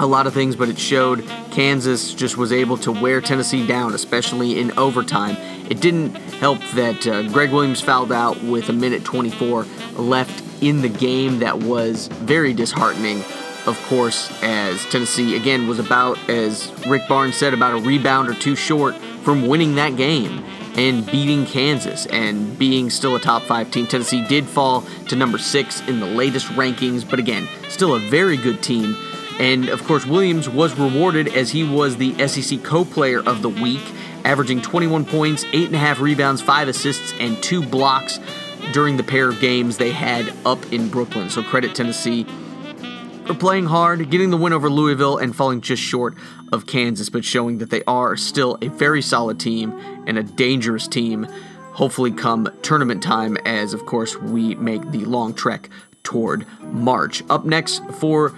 a 0.00 0.06
lot 0.06 0.26
of 0.26 0.34
things, 0.34 0.56
but 0.56 0.68
it 0.68 0.78
showed 0.78 1.26
Kansas 1.50 2.14
just 2.14 2.36
was 2.36 2.52
able 2.52 2.76
to 2.78 2.92
wear 2.92 3.20
Tennessee 3.20 3.66
down, 3.66 3.94
especially 3.94 4.58
in 4.58 4.76
overtime. 4.78 5.36
It 5.70 5.80
didn't 5.80 6.14
help 6.14 6.58
that 6.74 7.06
uh, 7.06 7.28
Greg 7.28 7.52
Williams 7.52 7.80
fouled 7.80 8.12
out 8.12 8.42
with 8.42 8.68
a 8.68 8.72
minute 8.72 9.04
24 9.04 9.66
left 9.96 10.42
in 10.62 10.82
the 10.82 10.88
game. 10.88 11.38
That 11.38 11.58
was 11.58 12.08
very 12.08 12.52
disheartening, 12.52 13.18
of 13.66 13.80
course, 13.88 14.30
as 14.42 14.84
Tennessee, 14.86 15.36
again, 15.36 15.68
was 15.68 15.78
about, 15.78 16.18
as 16.28 16.72
Rick 16.86 17.08
Barnes 17.08 17.36
said, 17.36 17.54
about 17.54 17.74
a 17.74 17.82
rebound 17.82 18.28
or 18.28 18.34
two 18.34 18.56
short 18.56 18.94
from 19.22 19.46
winning 19.46 19.76
that 19.76 19.96
game 19.96 20.44
and 20.76 21.06
beating 21.06 21.46
Kansas 21.46 22.06
and 22.06 22.58
being 22.58 22.90
still 22.90 23.14
a 23.16 23.20
top 23.20 23.42
five 23.42 23.70
team. 23.70 23.86
Tennessee 23.86 24.26
did 24.26 24.44
fall 24.44 24.82
to 25.08 25.16
number 25.16 25.38
six 25.38 25.80
in 25.88 26.00
the 26.00 26.06
latest 26.06 26.46
rankings, 26.48 27.08
but 27.08 27.18
again, 27.18 27.48
still 27.68 27.94
a 27.94 28.00
very 28.10 28.36
good 28.36 28.62
team. 28.62 28.96
And 29.40 29.68
of 29.68 29.82
course, 29.84 30.06
Williams 30.06 30.48
was 30.48 30.78
rewarded 30.78 31.34
as 31.34 31.50
he 31.50 31.64
was 31.64 31.96
the 31.96 32.26
SEC 32.26 32.62
co 32.62 32.84
player 32.84 33.20
of 33.20 33.42
the 33.42 33.48
week, 33.48 33.82
averaging 34.24 34.62
21 34.62 35.04
points, 35.04 35.44
8.5 35.46 36.00
rebounds, 36.00 36.40
5 36.40 36.68
assists, 36.68 37.12
and 37.18 37.42
2 37.42 37.62
blocks 37.62 38.20
during 38.72 38.96
the 38.96 39.02
pair 39.02 39.28
of 39.28 39.40
games 39.40 39.76
they 39.76 39.90
had 39.90 40.32
up 40.46 40.72
in 40.72 40.88
Brooklyn. 40.88 41.28
So 41.30 41.42
credit 41.42 41.74
Tennessee 41.74 42.24
for 43.26 43.34
playing 43.34 43.66
hard, 43.66 44.10
getting 44.10 44.30
the 44.30 44.36
win 44.36 44.52
over 44.52 44.70
Louisville, 44.70 45.18
and 45.18 45.34
falling 45.34 45.60
just 45.60 45.82
short 45.82 46.14
of 46.52 46.66
Kansas, 46.66 47.08
but 47.08 47.24
showing 47.24 47.58
that 47.58 47.70
they 47.70 47.82
are 47.84 48.16
still 48.16 48.58
a 48.62 48.68
very 48.68 49.02
solid 49.02 49.40
team 49.40 49.72
and 50.06 50.18
a 50.18 50.22
dangerous 50.22 50.86
team. 50.86 51.26
Hopefully, 51.72 52.12
come 52.12 52.48
tournament 52.62 53.02
time, 53.02 53.36
as 53.44 53.74
of 53.74 53.84
course 53.86 54.16
we 54.16 54.54
make 54.56 54.90
the 54.90 55.04
long 55.06 55.34
trek 55.34 55.68
toward 56.02 56.46
March. 56.60 57.22
Up 57.28 57.44
next 57.44 57.82
for 57.94 58.34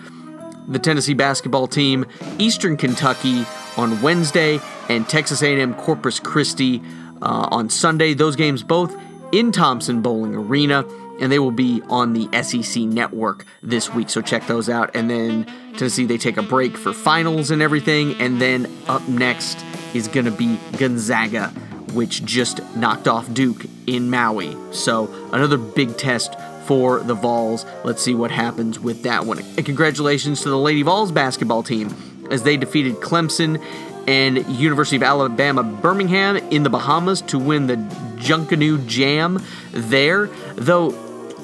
the 0.68 0.78
Tennessee 0.78 1.14
basketball 1.14 1.66
team, 1.66 2.06
Eastern 2.38 2.76
Kentucky 2.76 3.44
on 3.76 4.00
Wednesday, 4.02 4.60
and 4.88 5.08
Texas 5.08 5.42
A&M 5.42 5.74
Corpus 5.74 6.20
Christi 6.20 6.82
uh, 7.22 7.48
on 7.50 7.70
Sunday. 7.70 8.14
Those 8.14 8.36
games 8.36 8.62
both 8.62 8.94
in 9.32 9.52
Thompson-Boling 9.52 10.34
Arena 10.34 10.84
and 11.20 11.32
they 11.32 11.38
will 11.38 11.50
be 11.50 11.82
on 11.88 12.12
the 12.12 12.42
SEC 12.42 12.82
network 12.82 13.46
this 13.62 13.92
week. 13.92 14.10
So 14.10 14.20
check 14.20 14.46
those 14.46 14.68
out. 14.68 14.94
And 14.94 15.08
then 15.08 15.46
Tennessee, 15.76 16.04
they 16.04 16.18
take 16.18 16.36
a 16.36 16.42
break 16.42 16.76
for 16.76 16.92
finals 16.92 17.50
and 17.50 17.62
everything. 17.62 18.14
And 18.20 18.40
then 18.40 18.70
up 18.86 19.06
next 19.08 19.58
is 19.94 20.08
going 20.08 20.26
to 20.26 20.32
be 20.32 20.58
Gonzaga, 20.76 21.48
which 21.92 22.24
just 22.24 22.60
knocked 22.76 23.08
off 23.08 23.32
Duke 23.32 23.64
in 23.86 24.10
Maui. 24.10 24.56
So 24.72 25.12
another 25.32 25.56
big 25.56 25.96
test 25.96 26.34
for 26.66 27.00
the 27.00 27.14
Vols. 27.14 27.64
Let's 27.84 28.02
see 28.02 28.14
what 28.14 28.30
happens 28.30 28.78
with 28.78 29.04
that 29.04 29.24
one. 29.24 29.38
And 29.38 29.64
congratulations 29.64 30.42
to 30.42 30.48
the 30.48 30.58
Lady 30.58 30.82
Vols 30.82 31.12
basketball 31.12 31.62
team 31.62 31.94
as 32.30 32.42
they 32.42 32.56
defeated 32.56 32.96
Clemson 32.96 33.62
and 34.06 34.46
University 34.46 34.96
of 34.96 35.02
Alabama 35.02 35.62
Birmingham 35.62 36.36
in 36.36 36.62
the 36.62 36.70
Bahamas 36.70 37.22
to 37.22 37.38
win 37.38 37.66
the 37.66 37.76
Junkanoo 38.16 38.86
Jam 38.86 39.42
there. 39.72 40.26
Though 40.54 40.88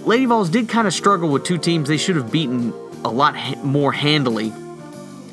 Lady 0.05 0.27
Vols 0.27 0.51
did 0.51 0.69
kind 0.69 0.87
of 0.87 0.95
struggle 0.95 1.29
with 1.29 1.45
two 1.45 1.59
teams 1.59 1.89
they 1.89 1.97
should 1.97 2.17
have 2.17 2.31
beaten 2.33 2.73
a 3.05 3.11
lot 3.11 3.35
more 3.65 3.93
handily. 3.93 4.53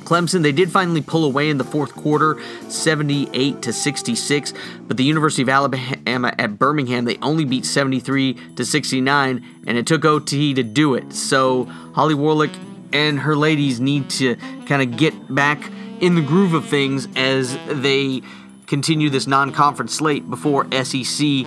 Clemson, 0.09 0.41
they 0.41 0.51
did 0.51 0.71
finally 0.71 1.01
pull 1.01 1.23
away 1.23 1.51
in 1.51 1.59
the 1.59 1.63
fourth 1.63 1.93
quarter, 1.93 2.41
78 2.67 3.61
to 3.61 3.71
66, 3.71 4.53
but 4.87 4.97
the 4.97 5.03
University 5.03 5.43
of 5.43 5.49
Alabama 5.49 6.33
at 6.39 6.57
Birmingham, 6.57 7.05
they 7.05 7.19
only 7.21 7.45
beat 7.45 7.63
73 7.63 8.33
to 8.55 8.65
69, 8.65 9.45
and 9.67 9.77
it 9.77 9.85
took 9.85 10.03
OT 10.05 10.55
to 10.55 10.63
do 10.63 10.95
it. 10.95 11.13
So 11.13 11.65
Holly 11.93 12.15
Warlick 12.15 12.49
and 12.91 13.19
her 13.19 13.35
ladies 13.35 13.79
need 13.79 14.09
to 14.09 14.35
kind 14.65 14.81
of 14.81 14.97
get 14.97 15.13
back 15.35 15.71
in 15.99 16.15
the 16.15 16.23
groove 16.23 16.55
of 16.55 16.65
things 16.65 17.07
as 17.15 17.55
they 17.67 18.23
continue 18.65 19.11
this 19.11 19.27
non-conference 19.27 19.93
slate 19.93 20.27
before 20.27 20.65
SEC 20.83 21.45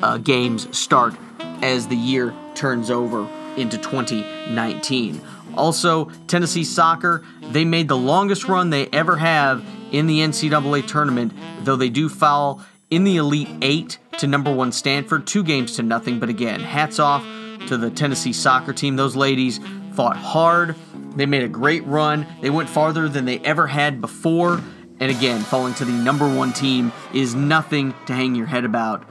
uh, 0.00 0.16
games 0.16 0.74
start 0.74 1.14
as 1.60 1.88
the 1.88 1.96
year 1.96 2.34
turns 2.54 2.90
over 2.90 3.28
into 3.58 3.76
2019. 3.76 5.20
Also, 5.58 6.06
Tennessee 6.26 6.64
soccer, 6.64 7.24
they 7.50 7.64
made 7.64 7.88
the 7.88 7.96
longest 7.96 8.44
run 8.48 8.70
they 8.70 8.86
ever 8.88 9.16
have 9.16 9.64
in 9.90 10.06
the 10.06 10.20
NCAA 10.20 10.86
tournament, 10.86 11.32
though 11.64 11.76
they 11.76 11.90
do 11.90 12.08
fall 12.08 12.62
in 12.90 13.04
the 13.04 13.16
Elite 13.16 13.48
Eight 13.60 13.98
to 14.18 14.26
number 14.26 14.52
one 14.54 14.72
Stanford, 14.72 15.26
two 15.26 15.42
games 15.42 15.76
to 15.76 15.82
nothing. 15.82 16.18
But 16.18 16.28
again, 16.28 16.60
hats 16.60 16.98
off 16.98 17.22
to 17.66 17.76
the 17.76 17.90
Tennessee 17.90 18.32
soccer 18.32 18.72
team. 18.72 18.96
Those 18.96 19.16
ladies 19.16 19.60
fought 19.92 20.16
hard 20.16 20.76
They 21.16 21.26
made 21.26 21.42
a 21.42 21.48
great 21.48 21.84
run. 21.86 22.26
They 22.40 22.50
went 22.50 22.68
farther 22.68 23.08
than 23.08 23.24
they 23.24 23.40
ever 23.40 23.66
had 23.66 24.00
before. 24.00 24.60
And 25.00 25.10
again, 25.10 25.40
falling 25.40 25.74
to 25.74 25.84
the 25.84 25.92
number 25.92 26.32
one 26.32 26.52
team 26.52 26.92
is 27.12 27.34
nothing 27.34 27.94
to 28.06 28.14
hang 28.14 28.34
your 28.34 28.46
head 28.46 28.64
about. 28.64 29.04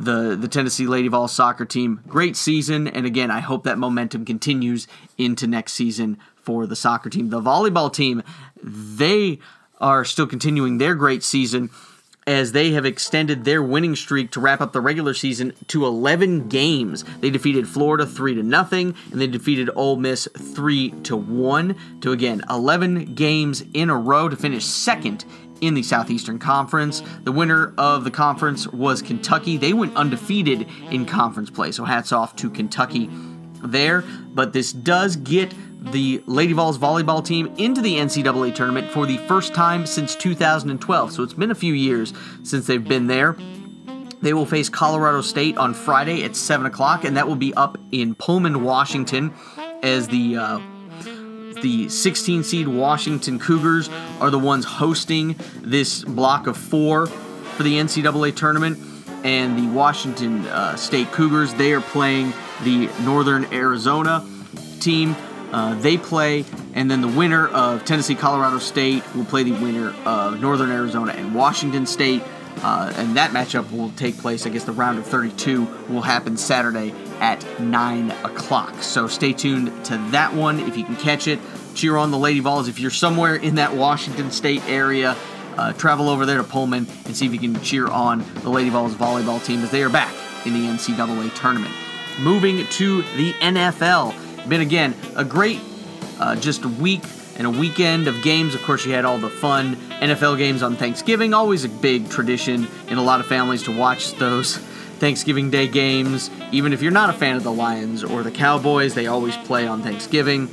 The 0.00 0.34
the 0.34 0.48
Tennessee 0.48 0.86
Lady 0.86 1.08
Vol 1.08 1.28
soccer 1.28 1.66
team, 1.66 2.00
great 2.08 2.34
season, 2.34 2.88
and 2.88 3.04
again, 3.04 3.30
I 3.30 3.40
hope 3.40 3.64
that 3.64 3.76
momentum 3.76 4.24
continues 4.24 4.88
into 5.18 5.46
next 5.46 5.74
season 5.74 6.18
for 6.36 6.66
the 6.66 6.74
soccer 6.74 7.10
team. 7.10 7.28
The 7.28 7.40
volleyball 7.40 7.92
team, 7.92 8.22
they 8.62 9.38
are 9.78 10.04
still 10.04 10.26
continuing 10.26 10.78
their 10.78 10.94
great 10.94 11.22
season 11.22 11.70
as 12.26 12.52
they 12.52 12.72
have 12.72 12.84
extended 12.84 13.44
their 13.44 13.62
winning 13.62 13.96
streak 13.96 14.30
to 14.30 14.40
wrap 14.40 14.60
up 14.60 14.72
the 14.72 14.80
regular 14.80 15.14
season 15.14 15.52
to 15.68 15.86
11 15.86 16.48
games. 16.48 17.04
They 17.20 17.30
defeated 17.30 17.66
Florida 17.66 18.06
3 18.06 18.36
to 18.36 18.42
nothing 18.42 18.94
and 19.10 19.20
they 19.20 19.26
defeated 19.26 19.70
Ole 19.74 19.96
Miss 19.96 20.28
3 20.36 20.90
to 21.02 21.16
1 21.16 21.76
to 22.02 22.12
again 22.12 22.42
11 22.48 23.14
games 23.14 23.64
in 23.74 23.90
a 23.90 23.96
row 23.96 24.28
to 24.28 24.36
finish 24.36 24.64
second 24.64 25.24
in 25.60 25.74
the 25.74 25.82
Southeastern 25.82 26.38
Conference. 26.38 27.02
The 27.24 27.32
winner 27.32 27.74
of 27.78 28.04
the 28.04 28.10
conference 28.10 28.66
was 28.68 29.02
Kentucky. 29.02 29.56
They 29.56 29.72
went 29.72 29.96
undefeated 29.96 30.68
in 30.90 31.06
conference 31.06 31.50
play. 31.50 31.72
So 31.72 31.84
hats 31.84 32.12
off 32.12 32.36
to 32.36 32.50
Kentucky 32.50 33.10
there, 33.62 34.02
but 34.32 34.52
this 34.52 34.72
does 34.72 35.16
get 35.16 35.52
the 35.80 36.22
Lady 36.26 36.52
Vols 36.52 36.78
volleyball 36.78 37.24
team 37.24 37.52
into 37.56 37.80
the 37.80 37.96
NCAA 37.96 38.54
tournament 38.54 38.90
for 38.90 39.06
the 39.06 39.16
first 39.18 39.54
time 39.54 39.86
since 39.86 40.14
2012. 40.14 41.12
So 41.12 41.22
it's 41.22 41.32
been 41.32 41.50
a 41.50 41.54
few 41.54 41.72
years 41.72 42.12
since 42.42 42.66
they've 42.66 42.86
been 42.86 43.06
there. 43.06 43.36
They 44.22 44.34
will 44.34 44.46
face 44.46 44.68
Colorado 44.68 45.22
State 45.22 45.56
on 45.56 45.72
Friday 45.72 46.24
at 46.24 46.36
7 46.36 46.66
o'clock, 46.66 47.04
and 47.04 47.16
that 47.16 47.26
will 47.26 47.36
be 47.36 47.54
up 47.54 47.78
in 47.90 48.14
Pullman, 48.14 48.62
Washington, 48.62 49.32
as 49.82 50.08
the 50.08 50.36
uh, 50.36 50.60
the 51.62 51.88
16 51.88 52.44
seed 52.44 52.68
Washington 52.68 53.38
Cougars 53.38 53.88
are 54.20 54.30
the 54.30 54.38
ones 54.38 54.64
hosting 54.64 55.36
this 55.62 56.04
block 56.04 56.46
of 56.46 56.56
four 56.56 57.06
for 57.06 57.62
the 57.62 57.74
NCAA 57.74 58.34
tournament. 58.34 58.78
And 59.22 59.58
the 59.58 59.74
Washington 59.74 60.46
uh, 60.46 60.76
State 60.76 61.12
Cougars, 61.12 61.52
they 61.54 61.72
are 61.72 61.82
playing 61.82 62.32
the 62.62 62.88
Northern 63.02 63.44
Arizona 63.52 64.26
team. 64.80 65.14
Uh, 65.52 65.74
they 65.80 65.98
play, 65.98 66.44
and 66.74 66.90
then 66.90 67.00
the 67.00 67.08
winner 67.08 67.48
of 67.48 67.84
Tennessee 67.84 68.14
Colorado 68.14 68.58
State 68.58 69.02
will 69.14 69.24
play 69.24 69.42
the 69.42 69.52
winner 69.52 69.94
of 70.06 70.40
Northern 70.40 70.70
Arizona 70.70 71.12
and 71.12 71.34
Washington 71.34 71.86
State. 71.86 72.22
Uh, 72.62 72.92
and 72.96 73.16
that 73.16 73.30
matchup 73.30 73.70
will 73.72 73.90
take 73.92 74.18
place, 74.18 74.46
I 74.46 74.50
guess 74.50 74.64
the 74.64 74.72
round 74.72 74.98
of 74.98 75.06
32 75.06 75.62
will 75.88 76.02
happen 76.02 76.36
Saturday 76.36 76.92
at 77.20 77.44
9 77.60 78.10
o'clock. 78.10 78.82
So 78.82 79.06
stay 79.06 79.32
tuned 79.32 79.84
to 79.86 79.96
that 80.10 80.34
one 80.34 80.60
if 80.60 80.76
you 80.76 80.84
can 80.84 80.96
catch 80.96 81.26
it. 81.26 81.38
Cheer 81.74 81.96
on 81.96 82.10
the 82.10 82.18
Lady 82.18 82.40
Vols. 82.40 82.68
If 82.68 82.78
you're 82.78 82.90
somewhere 82.90 83.36
in 83.36 83.54
that 83.54 83.74
Washington 83.74 84.30
State 84.30 84.62
area, 84.66 85.16
uh, 85.56 85.72
travel 85.74 86.08
over 86.08 86.26
there 86.26 86.38
to 86.38 86.44
Pullman 86.44 86.86
and 87.06 87.16
see 87.16 87.26
if 87.26 87.32
you 87.32 87.38
can 87.38 87.60
cheer 87.62 87.86
on 87.86 88.24
the 88.42 88.50
Lady 88.50 88.70
Vols 88.70 88.94
volleyball 88.94 89.44
team 89.44 89.60
as 89.60 89.70
they 89.70 89.82
are 89.82 89.90
back 89.90 90.14
in 90.46 90.52
the 90.52 90.60
NCAA 90.60 91.34
tournament. 91.34 91.74
Moving 92.18 92.66
to 92.66 93.02
the 93.16 93.32
NFL. 93.34 94.48
Been 94.48 94.60
again 94.60 94.94
a 95.16 95.24
great 95.24 95.60
uh, 96.18 96.36
just 96.36 96.64
week 96.66 97.02
and 97.40 97.46
a 97.46 97.58
weekend 97.58 98.06
of 98.06 98.20
games. 98.20 98.54
Of 98.54 98.62
course, 98.64 98.84
you 98.84 98.92
had 98.92 99.06
all 99.06 99.16
the 99.16 99.30
fun 99.30 99.76
NFL 100.02 100.36
games 100.36 100.62
on 100.62 100.76
Thanksgiving. 100.76 101.32
Always 101.32 101.64
a 101.64 101.70
big 101.70 102.10
tradition 102.10 102.68
in 102.88 102.98
a 102.98 103.02
lot 103.02 103.18
of 103.18 103.24
families 103.26 103.62
to 103.62 103.74
watch 103.74 104.12
those 104.16 104.58
Thanksgiving 104.98 105.48
Day 105.48 105.66
games. 105.66 106.30
Even 106.52 106.74
if 106.74 106.82
you're 106.82 106.92
not 106.92 107.08
a 107.08 107.14
fan 107.14 107.36
of 107.36 107.42
the 107.42 107.50
Lions 107.50 108.04
or 108.04 108.22
the 108.22 108.30
Cowboys, 108.30 108.92
they 108.92 109.06
always 109.06 109.34
play 109.38 109.66
on 109.66 109.80
Thanksgiving. 109.82 110.48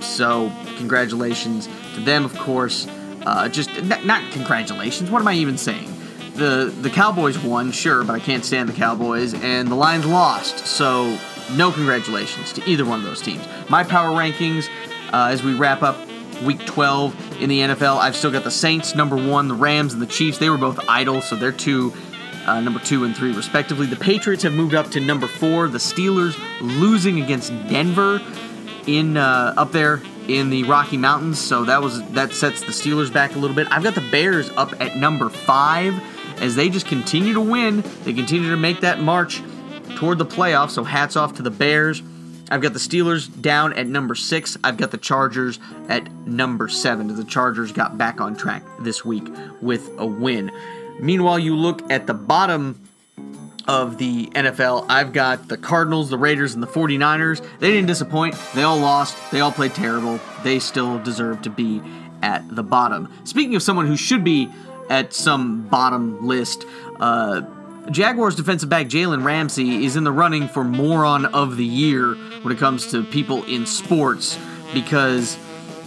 So, 0.00 0.50
congratulations 0.76 1.68
to 1.94 2.00
them, 2.00 2.24
of 2.24 2.36
course. 2.36 2.88
Uh, 3.24 3.48
just 3.48 3.80
not, 3.84 4.04
not 4.04 4.32
congratulations. 4.32 5.12
What 5.12 5.20
am 5.20 5.28
I 5.28 5.34
even 5.34 5.56
saying? 5.56 5.88
The 6.34 6.74
the 6.82 6.90
Cowboys 6.90 7.38
won, 7.38 7.70
sure, 7.70 8.02
but 8.02 8.14
I 8.14 8.18
can't 8.18 8.44
stand 8.44 8.68
the 8.68 8.72
Cowboys, 8.72 9.34
and 9.34 9.68
the 9.68 9.76
Lions 9.76 10.04
lost. 10.04 10.66
So, 10.66 11.16
no 11.54 11.70
congratulations 11.70 12.52
to 12.54 12.68
either 12.68 12.84
one 12.84 12.98
of 12.98 13.04
those 13.04 13.22
teams. 13.22 13.44
My 13.68 13.84
power 13.84 14.10
rankings 14.10 14.68
uh, 15.12 15.28
as 15.30 15.44
we 15.44 15.54
wrap 15.54 15.82
up 15.82 16.07
week 16.42 16.64
12 16.66 17.42
in 17.42 17.48
the 17.48 17.60
NFL. 17.60 17.98
I've 17.98 18.16
still 18.16 18.30
got 18.30 18.44
the 18.44 18.50
Saints 18.50 18.94
number 18.94 19.16
one, 19.16 19.48
the 19.48 19.54
Rams 19.54 19.92
and 19.92 20.02
the 20.02 20.06
Chiefs. 20.06 20.38
They 20.38 20.50
were 20.50 20.58
both 20.58 20.80
idle, 20.88 21.20
so 21.20 21.36
they're 21.36 21.52
two, 21.52 21.92
uh, 22.46 22.60
number 22.60 22.80
two 22.80 23.04
and 23.04 23.16
three 23.16 23.34
respectively. 23.34 23.86
The 23.86 23.96
Patriots 23.96 24.42
have 24.42 24.52
moved 24.52 24.74
up 24.74 24.90
to 24.92 25.00
number 25.00 25.26
four. 25.26 25.68
The 25.68 25.78
Steelers 25.78 26.36
losing 26.60 27.20
against 27.20 27.50
Denver 27.68 28.20
in 28.86 29.16
uh, 29.16 29.54
up 29.56 29.72
there 29.72 30.02
in 30.28 30.50
the 30.50 30.64
Rocky 30.64 30.96
Mountains, 30.96 31.38
so 31.38 31.64
that 31.64 31.82
was 31.82 32.02
that 32.10 32.32
sets 32.32 32.60
the 32.60 32.72
Steelers 32.72 33.12
back 33.12 33.34
a 33.34 33.38
little 33.38 33.56
bit. 33.56 33.66
I've 33.70 33.82
got 33.82 33.94
the 33.94 34.06
Bears 34.10 34.50
up 34.50 34.78
at 34.80 34.96
number 34.96 35.28
five 35.30 35.94
as 36.40 36.54
they 36.54 36.68
just 36.68 36.86
continue 36.86 37.32
to 37.34 37.40
win. 37.40 37.82
They 38.04 38.12
continue 38.12 38.50
to 38.50 38.56
make 38.56 38.80
that 38.80 39.00
march 39.00 39.42
toward 39.96 40.18
the 40.18 40.26
playoffs. 40.26 40.70
So 40.70 40.84
hats 40.84 41.16
off 41.16 41.34
to 41.34 41.42
the 41.42 41.50
Bears. 41.50 42.02
I've 42.50 42.60
got 42.60 42.72
the 42.72 42.78
Steelers 42.78 43.28
down 43.40 43.72
at 43.74 43.86
number 43.86 44.14
six. 44.14 44.56
I've 44.64 44.76
got 44.76 44.90
the 44.90 44.98
Chargers 44.98 45.58
at 45.88 46.10
number 46.26 46.68
seven. 46.68 47.14
The 47.14 47.24
Chargers 47.24 47.72
got 47.72 47.98
back 47.98 48.20
on 48.20 48.36
track 48.36 48.62
this 48.80 49.04
week 49.04 49.26
with 49.60 49.90
a 49.98 50.06
win. 50.06 50.50
Meanwhile, 51.00 51.38
you 51.38 51.56
look 51.56 51.90
at 51.90 52.06
the 52.06 52.14
bottom 52.14 52.88
of 53.66 53.98
the 53.98 54.26
NFL, 54.28 54.86
I've 54.88 55.12
got 55.12 55.48
the 55.48 55.58
Cardinals, 55.58 56.08
the 56.08 56.18
Raiders, 56.18 56.54
and 56.54 56.62
the 56.62 56.66
49ers. 56.66 57.46
They 57.58 57.70
didn't 57.70 57.86
disappoint. 57.86 58.34
They 58.54 58.62
all 58.62 58.78
lost. 58.78 59.16
They 59.30 59.40
all 59.40 59.52
played 59.52 59.74
terrible. 59.74 60.18
They 60.42 60.58
still 60.58 60.98
deserve 60.98 61.42
to 61.42 61.50
be 61.50 61.82
at 62.22 62.42
the 62.54 62.62
bottom. 62.62 63.12
Speaking 63.24 63.54
of 63.54 63.62
someone 63.62 63.86
who 63.86 63.96
should 63.96 64.24
be 64.24 64.50
at 64.88 65.12
some 65.12 65.68
bottom 65.68 66.26
list, 66.26 66.64
uh, 66.98 67.42
Jaguars 67.90 68.34
defensive 68.34 68.68
back 68.68 68.86
Jalen 68.86 69.24
Ramsey 69.24 69.84
is 69.84 69.96
in 69.96 70.04
the 70.04 70.12
running 70.12 70.48
for 70.48 70.62
moron 70.62 71.24
of 71.26 71.56
the 71.56 71.64
year 71.64 72.14
when 72.42 72.54
it 72.54 72.58
comes 72.58 72.90
to 72.90 73.02
people 73.02 73.44
in 73.44 73.66
sports 73.66 74.38
because 74.74 75.38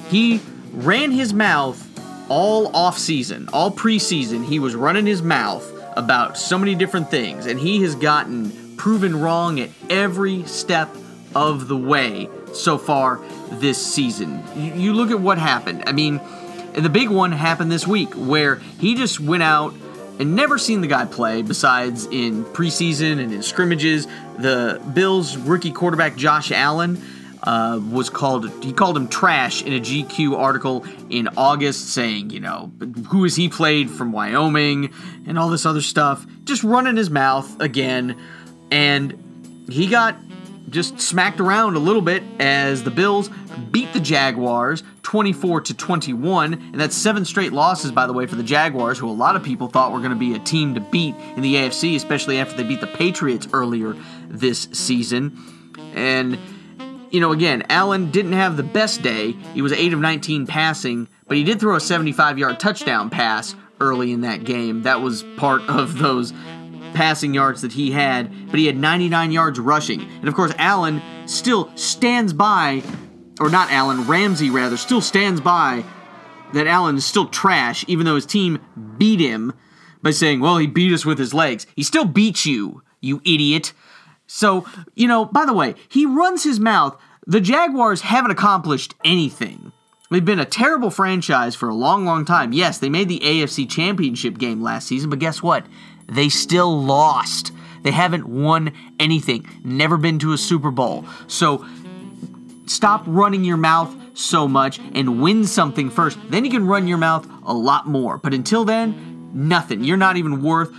he 0.09 0.41
ran 0.71 1.11
his 1.11 1.33
mouth 1.33 1.87
all 2.29 2.75
off 2.75 2.97
season, 2.97 3.49
all 3.53 3.71
preseason. 3.71 4.45
He 4.45 4.57
was 4.57 4.75
running 4.75 5.05
his 5.05 5.21
mouth 5.21 5.69
about 5.95 6.37
so 6.37 6.57
many 6.57 6.75
different 6.75 7.11
things, 7.11 7.45
and 7.45 7.59
he 7.59 7.81
has 7.83 7.93
gotten 7.93 8.75
proven 8.77 9.19
wrong 9.19 9.59
at 9.59 9.69
every 9.89 10.43
step 10.45 10.89
of 11.35 11.67
the 11.67 11.77
way 11.77 12.29
so 12.53 12.77
far 12.77 13.19
this 13.51 13.77
season. 13.85 14.43
You, 14.55 14.73
you 14.73 14.93
look 14.93 15.11
at 15.11 15.19
what 15.19 15.37
happened. 15.37 15.83
I 15.85 15.91
mean, 15.91 16.19
the 16.73 16.89
big 16.89 17.09
one 17.09 17.31
happened 17.31 17.71
this 17.71 17.85
week 17.85 18.13
where 18.13 18.55
he 18.55 18.95
just 18.95 19.19
went 19.19 19.43
out 19.43 19.73
and 20.19 20.35
never 20.35 20.57
seen 20.57 20.81
the 20.81 20.87
guy 20.87 21.05
play 21.05 21.41
besides 21.41 22.05
in 22.05 22.45
preseason 22.45 23.19
and 23.19 23.33
in 23.33 23.41
scrimmages. 23.43 24.07
The 24.37 24.81
Bills 24.93 25.37
rookie 25.37 25.71
quarterback 25.71 26.15
Josh 26.15 26.51
Allen 26.51 27.01
uh, 27.43 27.79
was 27.89 28.09
called, 28.09 28.49
he 28.63 28.71
called 28.71 28.95
him 28.95 29.07
trash 29.07 29.63
in 29.63 29.73
a 29.73 29.79
GQ 29.79 30.37
article 30.37 30.85
in 31.09 31.27
August, 31.37 31.89
saying, 31.89 32.29
you 32.29 32.39
know, 32.39 32.71
who 33.09 33.25
is 33.25 33.35
he 33.35 33.49
played 33.49 33.89
from 33.89 34.11
Wyoming 34.11 34.93
and 35.25 35.39
all 35.39 35.49
this 35.49 35.65
other 35.65 35.81
stuff. 35.81 36.25
Just 36.43 36.63
running 36.63 36.97
his 36.97 37.09
mouth 37.09 37.59
again. 37.59 38.15
And 38.69 39.65
he 39.69 39.87
got 39.87 40.15
just 40.71 40.99
smacked 40.99 41.39
around 41.39 41.75
a 41.75 41.79
little 41.79 42.01
bit 42.01 42.23
as 42.39 42.83
the 42.83 42.91
Bills 42.91 43.29
beat 43.71 43.91
the 43.93 43.99
Jaguars 43.99 44.83
24 45.03 45.61
to 45.61 45.73
21, 45.73 46.53
and 46.53 46.79
that's 46.79 46.95
seven 46.95 47.25
straight 47.25 47.51
losses 47.51 47.91
by 47.91 48.07
the 48.07 48.13
way 48.13 48.25
for 48.25 48.35
the 48.35 48.43
Jaguars, 48.43 48.97
who 48.97 49.09
a 49.09 49.11
lot 49.11 49.35
of 49.35 49.43
people 49.43 49.67
thought 49.67 49.91
were 49.91 49.99
going 49.99 50.11
to 50.11 50.15
be 50.15 50.33
a 50.33 50.39
team 50.39 50.73
to 50.73 50.81
beat 50.81 51.15
in 51.35 51.41
the 51.41 51.55
AFC, 51.55 51.95
especially 51.95 52.39
after 52.39 52.55
they 52.55 52.63
beat 52.63 52.81
the 52.81 52.87
Patriots 52.87 53.47
earlier 53.53 53.95
this 54.29 54.69
season. 54.71 55.37
And 55.93 56.39
you 57.11 57.19
know, 57.19 57.33
again, 57.33 57.63
Allen 57.69 58.09
didn't 58.09 58.33
have 58.33 58.55
the 58.55 58.63
best 58.63 59.01
day. 59.01 59.33
He 59.53 59.61
was 59.61 59.73
8 59.73 59.93
of 59.93 59.99
19 59.99 60.47
passing, 60.47 61.09
but 61.27 61.35
he 61.35 61.43
did 61.43 61.59
throw 61.59 61.75
a 61.75 61.79
75-yard 61.79 62.59
touchdown 62.59 63.09
pass 63.09 63.53
early 63.81 64.13
in 64.13 64.21
that 64.21 64.45
game. 64.45 64.83
That 64.83 65.01
was 65.01 65.23
part 65.35 65.61
of 65.63 65.97
those 65.97 66.31
passing 66.93 67.33
yards 67.33 67.61
that 67.61 67.73
he 67.73 67.91
had, 67.91 68.49
but 68.49 68.59
he 68.59 68.65
had 68.65 68.77
99 68.77 69.31
yards 69.31 69.59
rushing. 69.59 70.01
And 70.01 70.27
of 70.27 70.33
course, 70.33 70.53
Allen 70.57 71.01
still 71.25 71.75
stands 71.75 72.33
by, 72.33 72.83
or 73.39 73.49
not 73.49 73.71
Allen, 73.71 74.07
Ramsey 74.07 74.49
rather, 74.49 74.77
still 74.77 75.01
stands 75.01 75.41
by 75.41 75.83
that 76.53 76.67
Allen 76.67 76.97
is 76.97 77.05
still 77.05 77.27
trash, 77.27 77.85
even 77.87 78.05
though 78.05 78.15
his 78.15 78.25
team 78.25 78.59
beat 78.97 79.19
him 79.19 79.53
by 80.01 80.11
saying, 80.11 80.39
well, 80.39 80.57
he 80.57 80.67
beat 80.67 80.93
us 80.93 81.05
with 81.05 81.17
his 81.17 81.33
legs. 81.33 81.65
He 81.75 81.83
still 81.83 82.05
beats 82.05 82.45
you, 82.45 82.83
you 82.99 83.21
idiot. 83.25 83.73
So, 84.27 84.65
you 84.95 85.07
know, 85.07 85.25
by 85.25 85.45
the 85.45 85.53
way, 85.53 85.75
he 85.89 86.05
runs 86.05 86.43
his 86.43 86.59
mouth. 86.59 86.99
The 87.27 87.41
Jaguars 87.41 88.01
haven't 88.01 88.31
accomplished 88.31 88.95
anything. 89.03 89.71
They've 90.09 90.23
been 90.23 90.39
a 90.39 90.45
terrible 90.45 90.89
franchise 90.89 91.55
for 91.55 91.69
a 91.69 91.73
long, 91.73 92.03
long 92.03 92.25
time. 92.25 92.51
Yes, 92.51 92.79
they 92.79 92.89
made 92.89 93.07
the 93.07 93.21
AFC 93.21 93.69
Championship 93.69 94.37
game 94.37 94.61
last 94.61 94.87
season, 94.87 95.09
but 95.09 95.19
guess 95.19 95.41
what? 95.41 95.65
They 96.11 96.29
still 96.29 96.81
lost. 96.81 97.51
They 97.83 97.91
haven't 97.91 98.27
won 98.27 98.73
anything, 98.99 99.47
never 99.63 99.97
been 99.97 100.19
to 100.19 100.33
a 100.33 100.37
Super 100.37 100.69
Bowl. 100.69 101.05
So 101.27 101.65
stop 102.67 103.03
running 103.07 103.43
your 103.43 103.57
mouth 103.57 103.95
so 104.13 104.47
much 104.47 104.79
and 104.93 105.21
win 105.21 105.45
something 105.45 105.89
first. 105.89 106.19
Then 106.29 106.45
you 106.45 106.51
can 106.51 106.67
run 106.67 106.87
your 106.87 106.99
mouth 106.99 107.27
a 107.43 107.53
lot 107.53 107.87
more. 107.87 108.17
But 108.17 108.33
until 108.33 108.65
then, 108.65 109.31
nothing. 109.33 109.83
You're 109.83 109.97
not 109.97 110.17
even 110.17 110.43
worth 110.43 110.71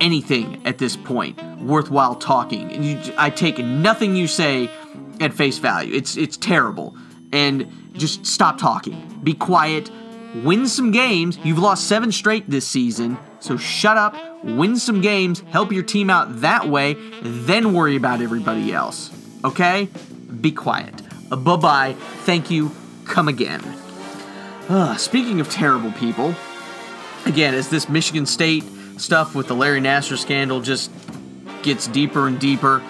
anything 0.00 0.60
at 0.66 0.78
this 0.78 0.96
point 0.96 1.40
worthwhile 1.62 2.16
talking. 2.16 2.82
You, 2.82 3.00
I 3.16 3.30
take 3.30 3.58
nothing 3.58 4.16
you 4.16 4.26
say 4.26 4.68
at 5.20 5.32
face 5.32 5.58
value. 5.58 5.94
It's 5.94 6.16
it's 6.16 6.36
terrible. 6.36 6.96
And 7.32 7.92
just 7.92 8.26
stop 8.26 8.58
talking. 8.58 9.20
Be 9.22 9.34
quiet. 9.34 9.90
Win 10.42 10.66
some 10.66 10.90
games. 10.90 11.38
You've 11.44 11.58
lost 11.58 11.86
seven 11.86 12.10
straight 12.10 12.48
this 12.48 12.66
season. 12.66 13.18
So 13.42 13.56
shut 13.56 13.96
up, 13.96 14.14
win 14.44 14.76
some 14.76 15.00
games, 15.00 15.40
help 15.50 15.72
your 15.72 15.82
team 15.82 16.10
out 16.10 16.42
that 16.42 16.68
way, 16.68 16.94
then 17.22 17.72
worry 17.72 17.96
about 17.96 18.20
everybody 18.20 18.72
else. 18.72 19.10
Okay? 19.44 19.88
Be 20.40 20.52
quiet. 20.52 21.02
Bye 21.28 21.56
bye. 21.56 21.96
Thank 22.24 22.52
you. 22.52 22.70
Come 23.04 23.26
again. 23.26 23.60
Uh, 24.68 24.96
speaking 24.96 25.40
of 25.40 25.50
terrible 25.50 25.90
people, 25.90 26.36
again, 27.26 27.52
as 27.52 27.68
this 27.68 27.88
Michigan 27.88 28.26
State 28.26 28.62
stuff 28.96 29.34
with 29.34 29.48
the 29.48 29.56
Larry 29.56 29.80
Nassar 29.80 30.16
scandal 30.16 30.60
just 30.60 30.92
gets 31.62 31.88
deeper 31.88 32.28
and 32.28 32.38
deeper, 32.38 32.80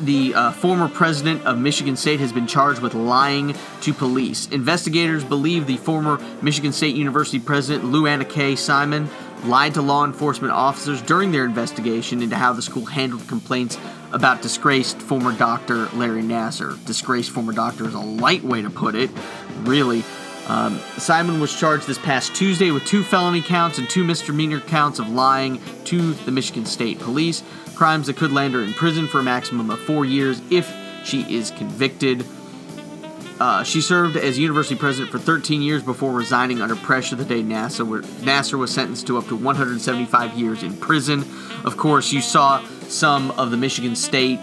the 0.00 0.32
uh, 0.32 0.52
former 0.52 0.88
president 0.88 1.44
of 1.44 1.58
Michigan 1.58 1.96
State 1.96 2.20
has 2.20 2.32
been 2.32 2.46
charged 2.46 2.80
with 2.80 2.94
lying 2.94 3.56
to 3.80 3.92
police. 3.92 4.46
Investigators 4.48 5.24
believe 5.24 5.66
the 5.66 5.76
former 5.76 6.18
Michigan 6.40 6.72
State 6.72 6.94
University 6.94 7.40
president, 7.40 7.84
Lou 7.84 8.06
Anna 8.06 8.24
K. 8.24 8.54
Simon, 8.54 9.10
lied 9.44 9.74
to 9.74 9.82
law 9.82 10.04
enforcement 10.04 10.52
officers 10.52 11.02
during 11.02 11.32
their 11.32 11.44
investigation 11.44 12.22
into 12.22 12.36
how 12.36 12.52
the 12.52 12.62
school 12.62 12.84
handled 12.84 13.26
complaints 13.28 13.78
about 14.12 14.42
disgraced 14.42 14.98
former 14.98 15.32
doctor 15.36 15.86
Larry 15.94 16.22
Nassar. 16.22 16.82
Disgraced 16.84 17.30
former 17.30 17.52
doctor 17.52 17.86
is 17.86 17.94
a 17.94 18.00
light 18.00 18.42
way 18.42 18.62
to 18.62 18.70
put 18.70 18.94
it, 18.94 19.10
really. 19.60 20.02
Um, 20.48 20.78
Simon 20.98 21.38
was 21.38 21.56
charged 21.56 21.86
this 21.86 21.98
past 21.98 22.34
Tuesday 22.34 22.70
with 22.72 22.84
two 22.84 23.04
felony 23.04 23.40
counts 23.40 23.78
and 23.78 23.88
two 23.88 24.02
misdemeanor 24.02 24.60
counts 24.60 24.98
of 24.98 25.08
lying 25.08 25.60
to 25.84 26.12
the 26.12 26.32
Michigan 26.32 26.66
State 26.66 26.98
Police, 26.98 27.44
crimes 27.76 28.08
that 28.08 28.16
could 28.16 28.32
land 28.32 28.54
her 28.54 28.62
in 28.62 28.72
prison 28.72 29.06
for 29.06 29.20
a 29.20 29.22
maximum 29.22 29.70
of 29.70 29.78
four 29.80 30.04
years 30.04 30.42
if 30.50 30.74
she 31.04 31.22
is 31.32 31.50
convicted. 31.52 32.26
Uh, 33.40 33.64
she 33.64 33.80
served 33.80 34.16
as 34.16 34.38
university 34.38 34.76
president 34.76 35.10
for 35.10 35.18
13 35.18 35.62
years 35.62 35.82
before 35.82 36.12
resigning 36.12 36.60
under 36.60 36.76
pressure 36.76 37.16
the 37.16 37.24
day 37.24 37.42
Nassar, 37.42 37.86
were, 37.86 38.02
Nassar 38.02 38.58
was 38.58 38.70
sentenced 38.72 39.06
to 39.06 39.16
up 39.16 39.26
to 39.28 39.36
175 39.36 40.34
years 40.34 40.62
in 40.62 40.76
prison. 40.76 41.24
Of 41.64 41.78
course, 41.78 42.12
you 42.12 42.20
saw 42.20 42.62
some 42.82 43.30
of 43.32 43.50
the 43.50 43.56
Michigan 43.56 43.96
State 43.96 44.40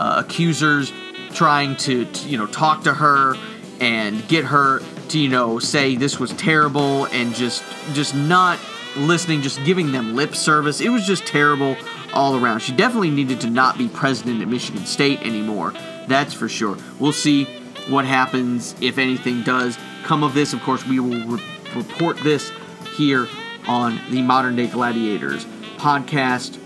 uh, 0.00 0.24
accusers 0.26 0.92
trying 1.32 1.76
to, 1.76 2.06
to, 2.06 2.28
you 2.28 2.36
know, 2.36 2.46
talk 2.46 2.82
to 2.84 2.92
her 2.92 3.36
and 3.80 4.26
get 4.28 4.44
her 4.44 4.80
to 5.08 5.18
you 5.18 5.28
know 5.28 5.58
say 5.58 5.96
this 5.96 6.20
was 6.20 6.32
terrible 6.34 7.06
and 7.06 7.34
just 7.34 7.64
just 7.94 8.14
not 8.14 8.58
listening, 8.96 9.40
just 9.42 9.62
giving 9.64 9.92
them 9.92 10.16
lip 10.16 10.34
service. 10.34 10.80
It 10.80 10.88
was 10.88 11.06
just 11.06 11.26
terrible 11.26 11.76
all 12.12 12.36
around. 12.36 12.60
She 12.60 12.72
definitely 12.72 13.10
needed 13.10 13.40
to 13.42 13.50
not 13.50 13.78
be 13.78 13.88
president 13.88 14.42
at 14.42 14.48
Michigan 14.48 14.84
State 14.84 15.20
anymore. 15.22 15.72
That's 16.08 16.34
for 16.34 16.48
sure. 16.48 16.76
We'll 16.98 17.12
see 17.12 17.44
what 17.90 18.04
happens 18.04 18.74
if 18.80 18.98
anything 18.98 19.42
does 19.42 19.78
come 20.04 20.22
of 20.22 20.34
this. 20.34 20.52
Of 20.52 20.62
course, 20.62 20.86
we 20.86 21.00
will 21.00 21.36
re- 21.36 21.42
report 21.74 22.16
this 22.18 22.50
here 22.96 23.28
on 23.66 24.00
the 24.10 24.22
Modern 24.22 24.56
Day 24.56 24.66
Gladiators 24.66 25.44
podcast. 25.76 26.58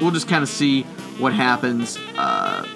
We'll 0.00 0.10
just 0.10 0.28
kind 0.28 0.42
of 0.42 0.48
see 0.48 0.82
what 1.18 1.32
happens. 1.32 1.98
Uh, 2.16 2.66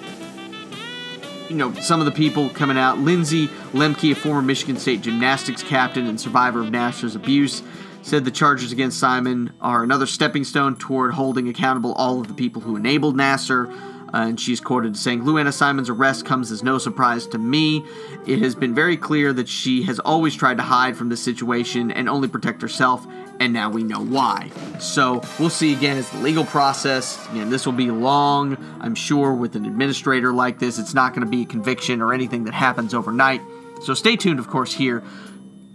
you 1.49 1.55
know, 1.55 1.73
some 1.75 1.99
of 1.99 2.05
the 2.05 2.11
people 2.11 2.49
coming 2.49 2.77
out. 2.77 2.97
Lindsey 2.99 3.47
Lemke, 3.73 4.11
a 4.11 4.15
former 4.15 4.41
Michigan 4.41 4.77
State 4.77 5.01
gymnastics 5.01 5.61
captain 5.61 6.07
and 6.07 6.19
survivor 6.19 6.59
of 6.61 6.67
Nassar's 6.67 7.15
abuse, 7.15 7.61
said 8.01 8.25
the 8.25 8.31
charges 8.31 8.71
against 8.71 8.99
Simon 8.99 9.53
are 9.61 9.83
another 9.83 10.05
stepping 10.05 10.43
stone 10.43 10.75
toward 10.75 11.13
holding 11.13 11.47
accountable 11.47 11.93
all 11.93 12.19
of 12.19 12.27
the 12.27 12.33
people 12.33 12.61
who 12.61 12.75
enabled 12.75 13.15
Nassar. 13.15 13.71
And 14.15 14.39
she's 14.39 14.61
quoted 14.61 14.95
saying, 14.95 15.25
Lou 15.25 15.37
Anna 15.37 15.51
Simon's 15.51 15.89
arrest 15.89 16.25
comes 16.25 16.49
as 16.49 16.63
no 16.63 16.77
surprise 16.77 17.27
to 17.27 17.37
me. 17.37 17.85
It 18.25 18.39
has 18.39 18.55
been 18.55 18.73
very 18.73 18.95
clear 18.95 19.33
that 19.33 19.49
she 19.49 19.83
has 19.83 19.99
always 19.99 20.33
tried 20.33 20.55
to 20.55 20.63
hide 20.63 20.95
from 20.95 21.09
this 21.09 21.21
situation 21.21 21.91
and 21.91 22.07
only 22.07 22.29
protect 22.29 22.61
herself 22.61 23.05
and 23.41 23.51
now 23.51 23.69
we 23.69 23.83
know 23.83 23.99
why. 23.99 24.49
So 24.79 25.21
we'll 25.37 25.49
see 25.49 25.73
again 25.73 25.97
as 25.97 26.09
the 26.09 26.19
legal 26.19 26.45
process. 26.45 27.27
Again, 27.31 27.49
this 27.49 27.65
will 27.65 27.73
be 27.73 27.91
long, 27.91 28.57
I'm 28.79 28.95
sure, 28.95 29.33
with 29.33 29.57
an 29.57 29.65
administrator 29.65 30.31
like 30.31 30.59
this. 30.59 30.79
It's 30.79 30.93
not 30.93 31.13
going 31.13 31.25
to 31.25 31.29
be 31.29 31.41
a 31.41 31.45
conviction 31.45 32.01
or 32.01 32.13
anything 32.13 32.45
that 32.45 32.53
happens 32.53 32.93
overnight. 32.93 33.41
So 33.83 33.93
stay 33.93 34.15
tuned, 34.15 34.39
of 34.39 34.47
course, 34.47 34.73
here 34.73 35.03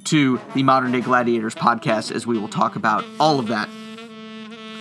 to 0.04 0.40
the 0.54 0.62
Modern 0.62 0.92
Day 0.92 1.02
Gladiators 1.02 1.54
podcast 1.54 2.10
as 2.10 2.26
we 2.26 2.38
will 2.38 2.48
talk 2.48 2.76
about 2.76 3.04
all 3.18 3.38
of 3.38 3.48
that 3.48 3.68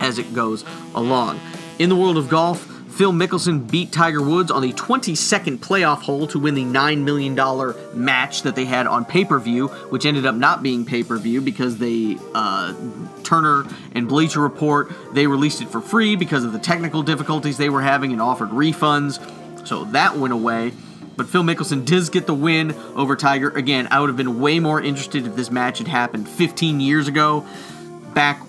as 0.00 0.18
it 0.18 0.32
goes 0.32 0.64
along. 0.94 1.38
In 1.78 1.90
the 1.90 1.96
world 1.96 2.16
of 2.16 2.30
golf, 2.30 2.69
Phil 3.00 3.14
Mickelson 3.14 3.66
beat 3.70 3.92
Tiger 3.92 4.20
Woods 4.20 4.50
on 4.50 4.60
the 4.60 4.74
22nd 4.74 5.56
playoff 5.56 6.02
hole 6.02 6.26
to 6.26 6.38
win 6.38 6.54
the 6.54 6.64
$9 6.64 7.02
million 7.02 7.34
match 7.94 8.42
that 8.42 8.54
they 8.54 8.66
had 8.66 8.86
on 8.86 9.06
pay 9.06 9.24
per 9.24 9.38
view, 9.38 9.68
which 9.88 10.04
ended 10.04 10.26
up 10.26 10.34
not 10.34 10.62
being 10.62 10.84
pay 10.84 11.02
per 11.02 11.16
view 11.16 11.40
because 11.40 11.78
they, 11.78 12.18
uh, 12.34 12.74
Turner 13.24 13.64
and 13.92 14.06
Bleacher 14.06 14.40
Report, 14.40 14.92
they 15.14 15.26
released 15.26 15.62
it 15.62 15.70
for 15.70 15.80
free 15.80 16.14
because 16.14 16.44
of 16.44 16.52
the 16.52 16.58
technical 16.58 17.02
difficulties 17.02 17.56
they 17.56 17.70
were 17.70 17.80
having 17.80 18.12
and 18.12 18.20
offered 18.20 18.50
refunds. 18.50 19.16
So 19.66 19.84
that 19.84 20.18
went 20.18 20.34
away. 20.34 20.74
But 21.16 21.26
Phil 21.26 21.42
Mickelson 21.42 21.86
does 21.86 22.10
get 22.10 22.26
the 22.26 22.34
win 22.34 22.74
over 22.94 23.16
Tiger. 23.16 23.48
Again, 23.48 23.88
I 23.90 24.00
would 24.00 24.10
have 24.10 24.18
been 24.18 24.40
way 24.40 24.60
more 24.60 24.78
interested 24.78 25.26
if 25.26 25.36
this 25.36 25.50
match 25.50 25.78
had 25.78 25.88
happened 25.88 26.28
15 26.28 26.80
years 26.80 27.08
ago, 27.08 27.46
back 28.12 28.42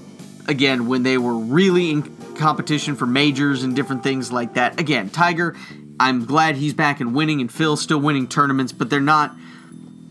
again 0.49 0.87
when 0.87 1.03
they 1.03 1.17
were 1.17 1.35
really 1.35 1.91
in 1.91 2.20
competition 2.41 2.95
for 2.95 3.05
majors 3.05 3.63
and 3.63 3.75
different 3.75 4.03
things 4.03 4.31
like 4.31 4.55
that. 4.55 4.79
Again, 4.79 5.09
Tiger, 5.09 5.55
I'm 5.99 6.25
glad 6.25 6.55
he's 6.55 6.73
back 6.73 6.99
and 6.99 7.13
winning, 7.13 7.39
and 7.39 7.51
Phil's 7.51 7.81
still 7.81 7.99
winning 7.99 8.27
tournaments, 8.27 8.73
but 8.73 8.89
they're 8.89 8.99
not, 8.99 9.35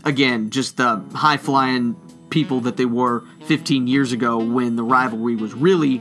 again, 0.05 0.51
just 0.51 0.77
the 0.77 1.05
high 1.13 1.37
flying 1.37 1.97
people 2.31 2.61
that 2.61 2.77
they 2.77 2.85
were 2.85 3.25
15 3.47 3.89
years 3.89 4.13
ago 4.13 4.39
when 4.39 4.77
the 4.77 4.85
rivalry 4.85 5.35
was 5.35 5.53
really 5.53 6.01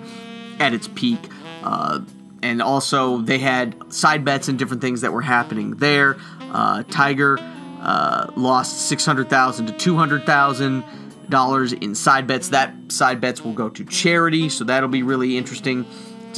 at 0.60 0.74
its 0.74 0.88
peak. 0.88 1.20
Uh, 1.64 2.02
and 2.44 2.62
also, 2.62 3.18
they 3.18 3.40
had 3.40 3.92
side 3.92 4.24
bets 4.24 4.48
and 4.48 4.60
different 4.60 4.82
things 4.82 5.02
that 5.02 5.12
were 5.12 5.24
happening 5.24 5.78
there. 5.78 6.18
Uh, 6.40 6.84
Tiger 6.84 7.40
uh, 7.82 8.28
lost 8.36 8.88
600,000 8.88 9.66
to 9.66 9.74
200,000 9.74 10.84
dollars 11.30 11.74
in 11.74 11.94
side 11.94 12.26
bets. 12.26 12.50
That 12.50 12.74
side 12.90 13.22
bets 13.22 13.44
will 13.44 13.54
go 13.54 13.70
to 13.70 13.86
charity, 13.86 14.50
so 14.50 14.64
that'll 14.64 14.90
be 14.90 15.04
really 15.04 15.38
interesting 15.38 15.86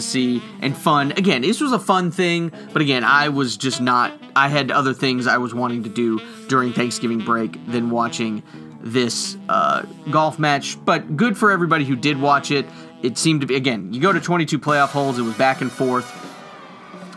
to 0.01 0.07
see 0.07 0.43
and 0.61 0.75
fun. 0.75 1.11
Again, 1.11 1.41
this 1.41 1.61
was 1.61 1.71
a 1.71 1.79
fun 1.79 2.11
thing, 2.11 2.51
but 2.73 2.81
again, 2.81 3.03
I 3.03 3.29
was 3.29 3.57
just 3.57 3.81
not. 3.81 4.13
I 4.35 4.49
had 4.49 4.71
other 4.71 4.93
things 4.93 5.27
I 5.27 5.37
was 5.37 5.53
wanting 5.53 5.83
to 5.83 5.89
do 5.89 6.19
during 6.47 6.73
Thanksgiving 6.73 7.19
break 7.19 7.65
than 7.67 7.89
watching 7.89 8.43
this 8.81 9.37
uh, 9.49 9.83
golf 10.09 10.39
match. 10.39 10.83
But 10.83 11.15
good 11.15 11.37
for 11.37 11.51
everybody 11.51 11.85
who 11.85 11.95
did 11.95 12.19
watch 12.19 12.51
it. 12.51 12.65
It 13.01 13.17
seemed 13.17 13.41
to 13.41 13.47
be 13.47 13.55
again. 13.55 13.93
You 13.93 14.01
go 14.01 14.13
to 14.13 14.19
22 14.19 14.59
playoff 14.59 14.89
holes. 14.89 15.17
It 15.17 15.23
was 15.23 15.35
back 15.35 15.61
and 15.61 15.71
forth. 15.71 16.11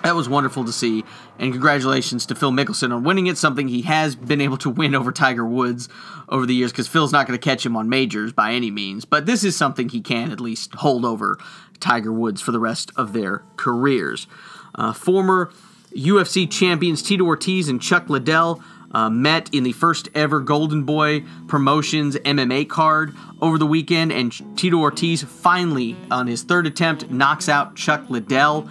That 0.03 0.15
was 0.15 0.29
wonderful 0.29 0.67
to 0.67 0.73
see, 0.73 1.03
and 1.39 1.51
congratulations 1.51 2.27
to 2.27 2.35
Phil 2.35 2.53
Mickelson 2.53 2.95
on 2.95 3.05
winning 3.05 3.27
it. 3.27 3.39
Something 3.39 3.69
he 3.69 3.81
has 3.83 4.15
been 4.15 4.43
able 4.43 4.59
to 4.59 4.69
win 4.69 4.95
over 4.95 5.11
Tiger 5.13 5.47
Woods 5.47 5.89
over 6.29 6.45
the 6.45 6.55
years, 6.55 6.73
because 6.73 6.89
Phil's 6.89 7.11
not 7.11 7.27
going 7.27 7.39
to 7.39 7.43
catch 7.43 7.65
him 7.65 7.75
on 7.75 7.89
majors 7.89 8.31
by 8.31 8.53
any 8.53 8.71
means. 8.71 9.07
But 9.07 9.25
this 9.25 9.45
is 9.45 9.57
something 9.57 9.89
he 9.89 10.03
can 10.03 10.31
at 10.31 10.41
least 10.41 10.75
hold 10.75 11.07
over 11.07 11.39
Tiger 11.81 12.13
Woods 12.13 12.41
for 12.41 12.53
the 12.53 12.61
rest 12.61 12.91
of 12.97 13.13
their 13.13 13.43
careers. 13.57 14.27
Uh, 14.75 14.93
former 14.93 15.53
UFC 15.95 16.51
champions 16.51 17.03
Tito 17.03 17.25
Ortiz 17.25 17.69
and 17.69 17.81
Chuck 17.81 18.09
Liddell 18.09 18.63
uh, 18.93 19.11
met 19.11 19.51
in 19.53 19.65
the 19.65 19.73
first 19.73 20.09
ever 20.15 20.41
Golden 20.41 20.85
Boy 20.85 21.25
Promotions 21.49 22.17
MMA 22.17 22.69
card 22.69 23.15
over 23.41 23.59
the 23.59 23.67
weekend, 23.67 24.13
and 24.13 24.33
Tito 24.57 24.79
Ortiz 24.79 25.23
finally, 25.23 25.97
on 26.11 26.27
his 26.27 26.43
third 26.43 26.67
attempt, 26.67 27.11
knocks 27.11 27.49
out 27.49 27.75
Chuck 27.75 28.09
Liddell 28.09 28.69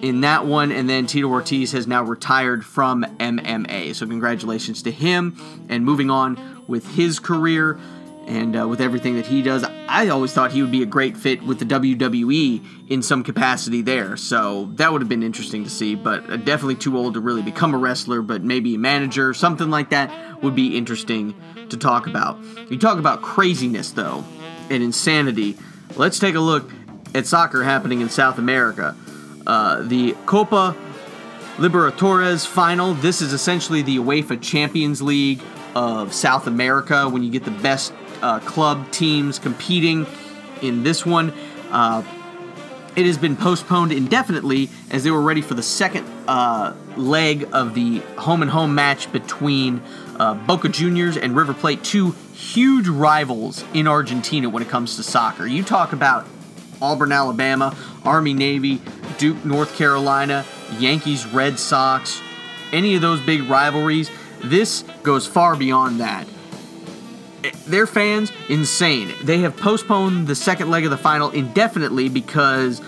in 0.00 0.22
that 0.22 0.46
one, 0.46 0.72
and 0.72 0.88
then 0.88 1.06
Tito 1.06 1.28
Ortiz 1.28 1.72
has 1.72 1.86
now 1.86 2.02
retired 2.02 2.64
from 2.64 3.04
MMA. 3.18 3.94
So, 3.94 4.06
congratulations 4.06 4.82
to 4.82 4.90
him, 4.90 5.36
and 5.68 5.84
moving 5.84 6.10
on 6.10 6.64
with 6.66 6.94
his 6.94 7.18
career 7.18 7.78
and 8.26 8.58
uh, 8.58 8.66
with 8.66 8.80
everything 8.80 9.16
that 9.16 9.26
he 9.26 9.42
does. 9.42 9.64
I 9.88 10.08
always 10.08 10.32
thought 10.32 10.52
he 10.52 10.62
would 10.62 10.70
be 10.70 10.82
a 10.82 10.86
great 10.86 11.16
fit 11.16 11.42
with 11.42 11.58
the 11.58 11.64
WWE 11.64 12.88
in 12.88 13.02
some 13.02 13.22
capacity 13.22 13.82
there. 13.82 14.16
So 14.16 14.70
that 14.74 14.92
would 14.92 15.02
have 15.02 15.08
been 15.08 15.22
interesting 15.22 15.64
to 15.64 15.70
see, 15.70 15.94
but 15.94 16.28
uh, 16.30 16.36
definitely 16.36 16.76
too 16.76 16.96
old 16.96 17.14
to 17.14 17.20
really 17.20 17.42
become 17.42 17.74
a 17.74 17.78
wrestler, 17.78 18.22
but 18.22 18.42
maybe 18.42 18.74
a 18.74 18.78
manager, 18.78 19.34
something 19.34 19.70
like 19.70 19.90
that 19.90 20.42
would 20.42 20.54
be 20.54 20.76
interesting 20.76 21.34
to 21.68 21.76
talk 21.76 22.06
about. 22.06 22.38
You 22.70 22.78
talk 22.78 22.98
about 22.98 23.22
craziness, 23.22 23.92
though, 23.92 24.24
and 24.70 24.82
insanity. 24.82 25.56
Let's 25.96 26.18
take 26.18 26.34
a 26.34 26.40
look 26.40 26.70
at 27.14 27.26
soccer 27.26 27.62
happening 27.62 28.00
in 28.00 28.08
South 28.08 28.38
America. 28.38 28.96
Uh, 29.46 29.82
the 29.82 30.12
Copa 30.26 30.76
Libertadores 31.56 32.44
final. 32.46 32.94
This 32.94 33.22
is 33.22 33.32
essentially 33.32 33.82
the 33.82 33.98
UEFA 33.98 34.42
Champions 34.42 35.00
League 35.00 35.40
of 35.76 36.12
South 36.12 36.46
America 36.46 37.08
when 37.08 37.22
you 37.22 37.30
get 37.30 37.44
the 37.44 37.50
best 37.50 37.92
uh, 38.22 38.40
club 38.40 38.90
teams 38.90 39.38
competing 39.38 40.06
in 40.62 40.82
this 40.82 41.04
one. 41.04 41.32
Uh, 41.70 42.02
it 42.96 43.06
has 43.06 43.18
been 43.18 43.36
postponed 43.36 43.92
indefinitely 43.92 44.70
as 44.90 45.02
they 45.02 45.10
were 45.10 45.22
ready 45.22 45.40
for 45.40 45.54
the 45.54 45.62
second 45.62 46.06
uh, 46.28 46.74
leg 46.96 47.48
of 47.52 47.74
the 47.74 47.98
home 48.16 48.42
and 48.42 48.50
home 48.50 48.74
match 48.74 49.10
between 49.12 49.82
uh, 50.18 50.34
Boca 50.34 50.68
Juniors 50.68 51.16
and 51.16 51.34
River 51.34 51.54
Plate, 51.54 51.82
two 51.82 52.12
huge 52.32 52.86
rivals 52.86 53.64
in 53.74 53.88
Argentina 53.88 54.48
when 54.48 54.62
it 54.62 54.68
comes 54.68 54.96
to 54.96 55.02
soccer. 55.02 55.46
You 55.46 55.64
talk 55.64 55.92
about 55.92 56.26
Auburn, 56.80 57.10
Alabama, 57.10 57.76
Army, 58.04 58.32
Navy, 58.32 58.80
Duke, 59.18 59.44
North 59.44 59.76
Carolina, 59.76 60.44
Yankees, 60.78 61.26
Red 61.26 61.58
Sox, 61.58 62.20
any 62.72 62.94
of 62.94 63.02
those 63.02 63.20
big 63.20 63.42
rivalries. 63.42 64.10
This 64.42 64.82
goes 65.02 65.26
far 65.26 65.56
beyond 65.56 66.00
that. 66.00 66.28
Their 67.66 67.86
fans, 67.86 68.32
insane. 68.48 69.12
They 69.22 69.38
have 69.40 69.56
postponed 69.56 70.26
the 70.26 70.34
second 70.34 70.70
leg 70.70 70.84
of 70.84 70.90
the 70.90 70.96
final 70.96 71.30
indefinitely 71.30 72.08
because 72.08 72.80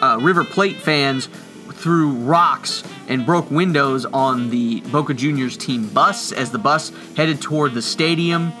uh, 0.00 0.18
River 0.20 0.44
Plate 0.44 0.76
fans 0.76 1.28
threw 1.72 2.12
rocks 2.12 2.84
and 3.08 3.26
broke 3.26 3.50
windows 3.50 4.04
on 4.04 4.50
the 4.50 4.80
Boca 4.82 5.14
Juniors 5.14 5.56
team 5.56 5.88
bus 5.88 6.32
as 6.32 6.50
the 6.50 6.58
bus 6.58 6.92
headed 7.16 7.40
toward 7.40 7.74
the 7.74 7.82
stadium. 7.82 8.52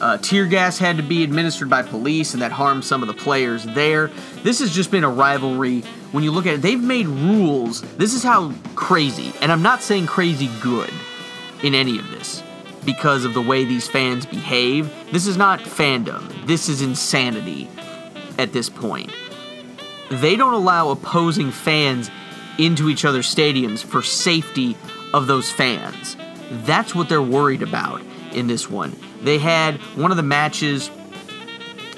Uh, 0.00 0.16
tear 0.16 0.46
gas 0.46 0.78
had 0.78 0.96
to 0.96 1.02
be 1.02 1.22
administered 1.22 1.68
by 1.68 1.82
police, 1.82 2.32
and 2.32 2.40
that 2.40 2.50
harmed 2.50 2.82
some 2.82 3.02
of 3.02 3.08
the 3.08 3.14
players 3.14 3.64
there. 3.66 4.10
This 4.42 4.60
has 4.60 4.74
just 4.74 4.90
been 4.90 5.04
a 5.04 5.10
rivalry. 5.10 5.82
When 6.12 6.24
you 6.24 6.30
look 6.30 6.46
at 6.46 6.54
it, 6.54 6.62
they've 6.62 6.82
made 6.82 7.06
rules. 7.06 7.82
This 7.96 8.14
is 8.14 8.22
how 8.22 8.54
crazy, 8.74 9.32
and 9.42 9.52
I'm 9.52 9.62
not 9.62 9.82
saying 9.82 10.06
crazy 10.06 10.48
good 10.62 10.90
in 11.62 11.74
any 11.74 11.98
of 11.98 12.10
this 12.10 12.42
because 12.92 13.24
of 13.24 13.34
the 13.34 13.40
way 13.40 13.64
these 13.64 13.86
fans 13.86 14.26
behave. 14.26 14.92
This 15.12 15.28
is 15.28 15.36
not 15.36 15.60
fandom, 15.60 16.46
this 16.46 16.68
is 16.68 16.82
insanity 16.82 17.68
at 18.36 18.52
this 18.52 18.68
point. 18.68 19.12
They 20.10 20.34
don't 20.34 20.54
allow 20.54 20.90
opposing 20.90 21.52
fans 21.52 22.10
into 22.58 22.88
each 22.88 23.04
other's 23.04 23.32
stadiums 23.32 23.84
for 23.84 24.02
safety 24.02 24.76
of 25.14 25.28
those 25.28 25.52
fans. 25.52 26.16
That's 26.66 26.96
what 26.96 27.08
they're 27.08 27.22
worried 27.22 27.62
about 27.62 28.02
in 28.32 28.48
this 28.48 28.68
one. 28.68 28.96
They 29.22 29.38
had 29.38 29.76
one 29.96 30.10
of 30.10 30.16
the 30.16 30.24
matches 30.24 30.90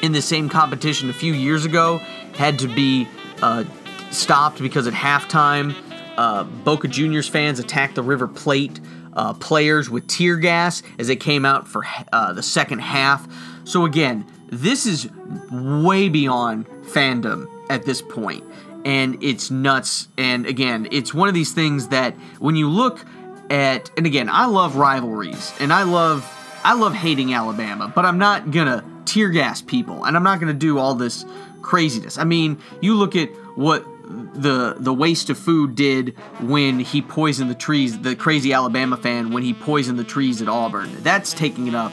in 0.03 0.13
the 0.13 0.21
same 0.21 0.51
competition 0.51 1.09
a 1.09 1.15
few 1.15 1.33
years 1.33 1.65
ago 1.65 1.99
had 2.35 2.59
to 2.59 2.69
be 2.69 3.09
uh, 3.41 3.65
stopped 4.11 4.61
because 4.61 4.87
at 4.87 4.93
halftime, 4.93 5.75
uh, 6.19 6.45
Boca 6.45 6.87
Juniors 6.87 7.29
fans 7.29 7.59
attacked 7.59 7.95
the 7.95 8.03
River 8.03 8.29
Plate 8.29 8.79
uh, 9.15 9.35
players 9.35 9.91
with 9.91 10.07
tear 10.07 10.37
gas 10.37 10.83
as 10.99 11.09
they 11.09 11.17
came 11.17 11.45
out 11.45 11.69
for 11.69 11.85
uh, 12.13 12.33
the 12.33 12.43
second 12.43 12.81
half. 12.81 13.27
So 13.65 13.85
again, 13.85 14.27
this 14.49 14.87
is 14.87 15.09
way 15.51 16.09
beyond 16.09 16.67
fandom 16.85 17.49
at 17.71 17.85
this 17.85 18.03
point 18.03 18.45
and 18.85 19.23
it's 19.23 19.51
nuts. 19.51 20.09
And 20.19 20.47
again, 20.47 20.89
it's 20.91 21.15
one 21.15 21.29
of 21.29 21.35
these 21.35 21.53
things 21.53 21.89
that 21.89 22.15
when 22.39 22.57
you 22.57 22.69
look 22.69 23.05
at, 23.51 23.91
and 23.97 24.07
again, 24.07 24.29
I 24.31 24.47
love 24.47 24.77
rivalries, 24.77 25.53
and 25.61 25.73
I 25.73 25.83
love, 25.83 26.29
I 26.65 26.75
love 26.75 26.95
hating 26.95 27.35
Alabama, 27.35 27.93
but 27.95 28.05
I'm 28.05 28.19
not 28.19 28.51
gonna 28.51 28.85
tear 29.05 29.29
gas 29.29 29.63
people, 29.63 30.05
and 30.05 30.17
I'm 30.17 30.23
not 30.23 30.41
gonna 30.41 30.55
do 30.55 30.79
all 30.79 30.95
this 30.95 31.25
craziness. 31.61 32.19
I 32.19 32.25
mean, 32.25 32.59
you 32.81 32.95
look 32.95 33.15
at 33.15 33.29
what 33.57 33.87
the 34.35 34.77
the 34.79 34.93
waste 34.93 35.31
of 35.31 35.39
food 35.39 35.75
did 35.75 36.17
when 36.41 36.81
he 36.81 37.03
poisoned 37.03 37.51
the 37.51 37.55
trees. 37.55 37.99
The 37.99 38.15
crazy 38.17 38.53
Alabama 38.53 38.97
fan 38.97 39.33
when 39.33 39.43
he 39.43 39.55
poisoned 39.55 39.99
the 39.99 40.05
trees 40.05 40.43
at 40.43 40.49
Auburn. 40.49 41.03
That's 41.03 41.33
taking 41.33 41.67
it 41.67 41.75
up, 41.75 41.93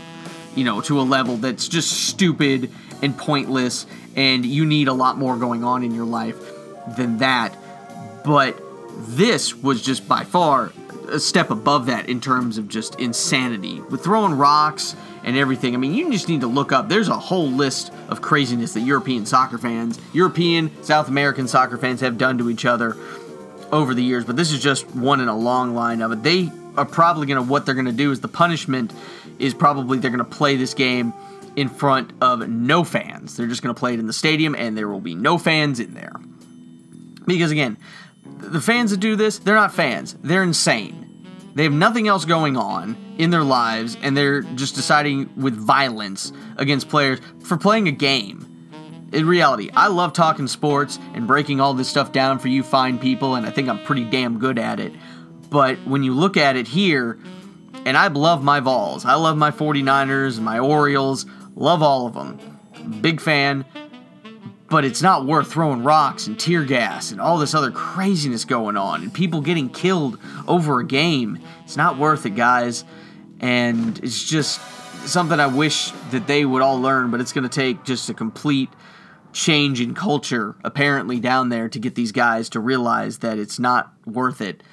you 0.56 0.64
know, 0.64 0.82
to 0.82 1.00
a 1.00 1.04
level 1.04 1.38
that's 1.38 1.68
just 1.68 2.08
stupid 2.08 2.72
and 3.02 3.18
pointless. 3.18 3.86
And 4.16 4.46
you 4.46 4.66
need 4.66 4.88
a 4.88 4.94
lot 4.94 5.18
more 5.18 5.38
going 5.38 5.64
on 5.64 5.84
in 5.84 5.94
your 5.94 6.06
life 6.06 6.38
than 6.98 7.20
that. 7.20 7.56
But 8.26 8.62
this 8.98 9.56
was 9.56 9.82
just 9.82 10.08
by 10.08 10.24
far 10.24 10.72
a 11.14 11.20
step 11.20 11.50
above 11.50 11.88
that 11.88 12.10
in 12.10 12.22
terms 12.22 12.58
of 12.58 12.68
just 12.68 13.00
insanity. 13.00 13.82
With 13.82 14.04
throwing 14.04 14.34
rocks 14.34 14.96
and 15.24 15.38
everything, 15.38 15.74
I 15.74 15.78
mean, 15.78 15.94
you 15.94 16.12
just 16.12 16.30
need 16.30 16.42
to 16.42 16.48
look 16.48 16.72
up. 16.72 16.90
There's 16.90 17.10
a 17.10 17.18
whole 17.18 17.50
list 17.50 17.92
of 18.08 18.22
craziness 18.22 18.74
that 18.74 18.82
European 18.82 19.26
soccer 19.26 19.58
fans, 19.58 20.00
European, 20.14 20.72
South 20.84 21.08
American 21.08 21.48
soccer 21.48 21.78
fans 21.78 22.02
have 22.02 22.18
done 22.18 22.38
to 22.38 22.50
each 22.50 22.66
other 22.66 22.96
over 23.72 23.94
the 23.94 24.04
years, 24.04 24.26
but 24.26 24.36
this 24.36 24.52
is 24.52 24.62
just 24.62 24.90
one 24.96 25.22
in 25.22 25.28
a 25.28 25.38
long 25.38 25.76
line 25.76 26.02
of 26.02 26.12
it. 26.12 26.24
They 26.24 26.52
are 26.76 26.86
probably 26.86 27.28
going 27.28 27.44
to, 27.44 27.50
what 27.50 27.66
they're 27.66 27.76
going 27.76 27.86
to 27.86 27.92
do 27.92 28.12
is 28.12 28.20
the 28.22 28.28
punishment 28.28 28.94
is 29.38 29.54
probably 29.54 30.00
they're 30.00 30.12
going 30.12 30.20
to 30.20 30.38
play 30.38 30.56
this 30.56 30.74
game 30.74 31.14
in 31.56 31.70
front 31.70 32.12
of 32.22 32.48
no 32.48 32.84
fans. 32.84 33.36
They're 33.36 33.48
just 33.48 33.62
going 33.62 33.74
to 33.74 33.80
play 33.80 33.94
it 33.94 34.00
in 34.00 34.08
the 34.08 34.14
stadium 34.14 34.56
and 34.56 34.78
there 34.78 34.88
will 34.88 35.02
be 35.02 35.16
no 35.16 35.38
fans 35.38 35.80
in 35.80 35.94
there. 35.94 36.14
Because 37.26 37.52
again, 37.52 37.78
the 38.26 38.62
fans 38.62 38.92
that 38.92 39.00
do 39.00 39.16
this, 39.16 39.40
they're 39.40 39.56
not 39.56 39.74
fans. 39.74 40.16
They're 40.24 40.44
insane. 40.44 40.99
They 41.56 41.64
have 41.64 41.74
nothing 41.74 42.08
else 42.08 42.26
going 42.26 42.58
on 42.58 42.96
in 43.18 43.30
their 43.32 43.44
lives, 43.44 43.98
and 44.02 44.16
they're 44.16 44.42
just 44.42 44.76
deciding 44.76 45.30
with 45.36 45.56
violence 45.56 46.32
against 46.58 46.90
players 46.90 47.20
for 47.44 47.58
playing 47.58 47.88
a 47.88 47.92
game. 47.92 48.46
In 49.12 49.28
reality, 49.28 49.72
I 49.74 49.88
love 49.88 50.14
talking 50.14 50.48
sports 50.48 51.00
and 51.14 51.26
breaking 51.26 51.60
all 51.60 51.74
this 51.74 51.90
stuff 51.90 52.12
down 52.12 52.38
for 52.40 52.48
you 52.48 52.62
fine 52.62 53.00
people, 53.00 53.36
and 53.36 53.46
I 53.46 53.50
think 53.50 53.68
I'm 53.68 53.84
pretty 53.84 54.06
damn 54.06 54.38
good 54.38 54.60
at 54.60 54.80
it. 54.80 54.94
But 55.50 55.78
when 55.86 56.04
you 56.04 56.14
look 56.14 56.38
at 56.38 56.56
it 56.56 56.68
here, 56.68 57.20
and 57.86 57.98
I 57.98 58.08
love 58.08 58.44
my 58.44 58.60
Vols, 58.60 59.06
I 59.06 59.16
love 59.16 59.36
my 59.36 59.50
49ers 59.50 60.36
and 60.36 60.46
my 60.46 60.60
Orioles, 60.60 61.26
love 61.56 61.82
all 61.82 62.06
of 62.06 62.14
them. 62.14 63.02
Big 63.02 63.20
fan, 63.20 63.66
but 64.70 64.86
it's 64.86 65.02
not 65.02 65.26
worth 65.26 65.52
throwing 65.52 65.84
rocks 65.84 66.28
and 66.28 66.40
tear 66.40 66.64
gas 66.64 67.12
and 67.12 67.20
all 67.20 67.38
this 67.38 67.54
other 67.54 67.72
craziness 67.72 68.46
going 68.46 68.78
on 68.78 69.02
and 69.02 69.14
people 69.14 69.42
getting 69.42 69.70
killed 69.70 70.20
over 70.48 70.80
a 70.80 70.86
game. 70.86 71.40
It's 71.64 71.78
not 71.78 71.98
worth 71.98 72.26
it, 72.26 72.36
guys. 72.36 72.86
And 73.40 73.98
it's 74.04 74.24
just 74.24 74.62
something 75.08 75.40
I 75.40 75.48
wish 75.48 75.92
that 76.12 76.28
they 76.28 76.46
would 76.46 76.62
all 76.62 76.80
learn, 76.80 77.10
but 77.10 77.22
it's 77.22 77.34
going 77.34 77.48
to 77.48 77.50
take 77.50 77.84
just 77.84 78.10
a 78.10 78.14
complete 78.14 78.70
change 79.32 79.80
in 79.80 79.94
culture 79.94 80.56
apparently 80.64 81.20
down 81.20 81.50
there 81.50 81.70
to 81.70 81.80
get 81.80 81.96
these 81.96 82.12
guys 82.12 82.50
to 82.50 82.60
realize 82.60 83.20
that 83.20 83.38
it's 83.38 83.60
not 83.60 83.94
worth 84.06 84.42
it 84.42 84.64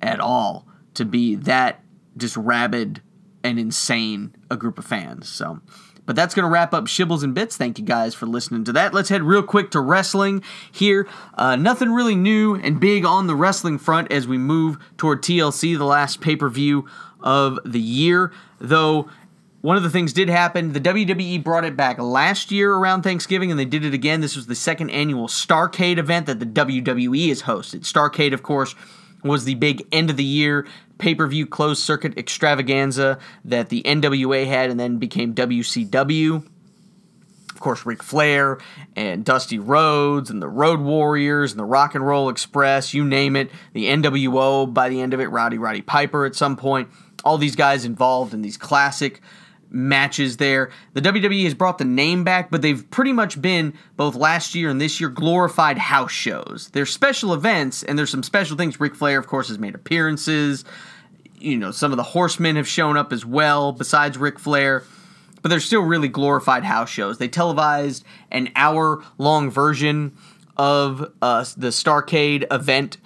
at 0.00 0.20
all 0.20 0.66
to 0.94 1.04
be 1.04 1.34
that 1.34 1.82
just 2.16 2.36
rabid 2.36 3.02
and 3.42 3.58
insane 3.58 4.34
a 4.50 4.56
group 4.56 4.78
of 4.78 4.84
fans. 4.84 5.28
So 5.28 5.60
but 6.06 6.16
that's 6.16 6.34
going 6.34 6.44
to 6.44 6.50
wrap 6.50 6.74
up 6.74 6.84
Shibbles 6.84 7.22
and 7.22 7.34
Bits. 7.34 7.56
Thank 7.56 7.78
you 7.78 7.84
guys 7.84 8.14
for 8.14 8.26
listening 8.26 8.64
to 8.64 8.72
that. 8.72 8.92
Let's 8.92 9.08
head 9.08 9.22
real 9.22 9.42
quick 9.42 9.70
to 9.72 9.80
wrestling 9.80 10.42
here. 10.70 11.08
Uh, 11.34 11.56
nothing 11.56 11.92
really 11.92 12.14
new 12.14 12.56
and 12.56 12.78
big 12.78 13.04
on 13.04 13.26
the 13.26 13.36
wrestling 13.36 13.78
front 13.78 14.12
as 14.12 14.28
we 14.28 14.38
move 14.38 14.78
toward 14.96 15.22
TLC, 15.22 15.76
the 15.76 15.84
last 15.84 16.20
pay 16.20 16.36
per 16.36 16.48
view 16.48 16.86
of 17.20 17.58
the 17.64 17.80
year. 17.80 18.32
Though 18.60 19.08
one 19.64 19.78
of 19.78 19.82
the 19.82 19.88
things 19.88 20.12
did 20.12 20.28
happen. 20.28 20.74
The 20.74 20.80
WWE 20.80 21.42
brought 21.42 21.64
it 21.64 21.74
back 21.74 21.98
last 21.98 22.52
year 22.52 22.74
around 22.74 23.00
Thanksgiving, 23.00 23.50
and 23.50 23.58
they 23.58 23.64
did 23.64 23.82
it 23.82 23.94
again. 23.94 24.20
This 24.20 24.36
was 24.36 24.46
the 24.46 24.54
second 24.54 24.90
annual 24.90 25.26
Starcade 25.26 25.96
event 25.96 26.26
that 26.26 26.38
the 26.38 26.44
WWE 26.44 27.30
has 27.30 27.44
hosted. 27.44 27.80
Starcade, 27.80 28.34
of 28.34 28.42
course, 28.42 28.74
was 29.22 29.46
the 29.46 29.54
big 29.54 29.86
end 29.90 30.10
of 30.10 30.18
the 30.18 30.24
year 30.24 30.66
pay 30.98 31.14
per 31.14 31.26
view 31.26 31.46
closed 31.46 31.82
circuit 31.82 32.16
extravaganza 32.18 33.18
that 33.44 33.68
the 33.68 33.82
NWA 33.82 34.46
had 34.46 34.70
and 34.70 34.78
then 34.78 34.98
became 34.98 35.34
WCW. 35.34 36.46
Of 37.50 37.60
course, 37.60 37.86
Ric 37.86 38.02
Flair 38.02 38.58
and 38.96 39.24
Dusty 39.24 39.58
Rhodes 39.58 40.28
and 40.28 40.42
the 40.42 40.48
Road 40.48 40.80
Warriors 40.80 41.52
and 41.52 41.58
the 41.58 41.64
Rock 41.64 41.94
and 41.94 42.04
Roll 42.04 42.28
Express, 42.28 42.92
you 42.92 43.04
name 43.04 43.36
it. 43.36 43.50
The 43.72 43.86
NWO 43.86 44.72
by 44.72 44.88
the 44.88 45.00
end 45.00 45.14
of 45.14 45.20
it, 45.20 45.26
Rowdy 45.26 45.58
Roddy 45.58 45.82
Piper 45.82 46.26
at 46.26 46.34
some 46.34 46.56
point. 46.56 46.88
All 47.24 47.38
these 47.38 47.56
guys 47.56 47.84
involved 47.84 48.34
in 48.34 48.42
these 48.42 48.56
classic 48.56 49.20
matches 49.74 50.36
there. 50.36 50.70
The 50.92 51.02
WWE 51.02 51.44
has 51.44 51.54
brought 51.54 51.78
the 51.78 51.84
name 51.84 52.22
back, 52.22 52.50
but 52.50 52.62
they've 52.62 52.88
pretty 52.90 53.12
much 53.12 53.42
been 53.42 53.74
both 53.96 54.14
last 54.14 54.54
year 54.54 54.70
and 54.70 54.80
this 54.80 55.00
year 55.00 55.10
glorified 55.10 55.76
house 55.76 56.12
shows. 56.12 56.70
They're 56.72 56.86
special 56.86 57.34
events 57.34 57.82
and 57.82 57.98
there's 57.98 58.10
some 58.10 58.22
special 58.22 58.56
things. 58.56 58.78
Ric 58.78 58.94
Flair, 58.94 59.18
of 59.18 59.26
course, 59.26 59.48
has 59.48 59.58
made 59.58 59.74
appearances. 59.74 60.64
You 61.38 61.58
know, 61.58 61.72
some 61.72 61.92
of 61.92 61.96
the 61.96 62.04
horsemen 62.04 62.56
have 62.56 62.68
shown 62.68 62.96
up 62.96 63.12
as 63.12 63.26
well, 63.26 63.72
besides 63.72 64.16
Ric 64.16 64.38
Flair. 64.38 64.84
But 65.42 65.48
they're 65.48 65.60
still 65.60 65.82
really 65.82 66.08
glorified 66.08 66.64
house 66.64 66.88
shows. 66.88 67.18
They 67.18 67.28
televised 67.28 68.04
an 68.30 68.50
hour 68.56 69.04
long 69.18 69.50
version 69.50 70.16
of 70.56 71.12
uh, 71.20 71.44
the 71.56 71.68
Starcade 71.68 72.46
event 72.50 72.96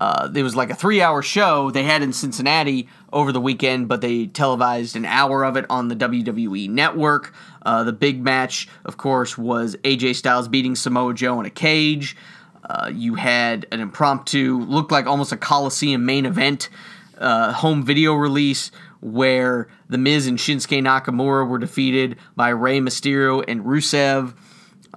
uh, 0.00 0.28
it 0.34 0.42
was 0.42 0.54
like 0.54 0.70
a 0.70 0.74
three 0.74 1.00
hour 1.00 1.22
show 1.22 1.70
they 1.70 1.82
had 1.82 2.02
in 2.02 2.12
Cincinnati 2.12 2.88
over 3.12 3.32
the 3.32 3.40
weekend, 3.40 3.88
but 3.88 4.00
they 4.00 4.26
televised 4.26 4.96
an 4.96 5.04
hour 5.04 5.44
of 5.44 5.56
it 5.56 5.64
on 5.70 5.88
the 5.88 5.96
WWE 5.96 6.68
network. 6.68 7.32
Uh, 7.62 7.82
the 7.82 7.92
big 7.92 8.22
match, 8.22 8.68
of 8.84 8.96
course, 8.96 9.36
was 9.36 9.76
AJ 9.84 10.16
Styles 10.16 10.48
beating 10.48 10.76
Samoa 10.76 11.14
Joe 11.14 11.40
in 11.40 11.46
a 11.46 11.50
cage. 11.50 12.16
Uh, 12.68 12.90
you 12.92 13.14
had 13.14 13.66
an 13.70 13.80
impromptu, 13.80 14.58
looked 14.58 14.90
like 14.90 15.06
almost 15.06 15.32
a 15.32 15.36
Coliseum 15.36 16.04
main 16.04 16.26
event 16.26 16.68
uh, 17.18 17.52
home 17.52 17.82
video 17.82 18.14
release 18.14 18.70
where 19.00 19.68
The 19.88 19.98
Miz 19.98 20.26
and 20.26 20.38
Shinsuke 20.38 20.82
Nakamura 20.82 21.48
were 21.48 21.58
defeated 21.58 22.16
by 22.34 22.48
Rey 22.48 22.80
Mysterio 22.80 23.44
and 23.46 23.64
Rusev. 23.64 24.34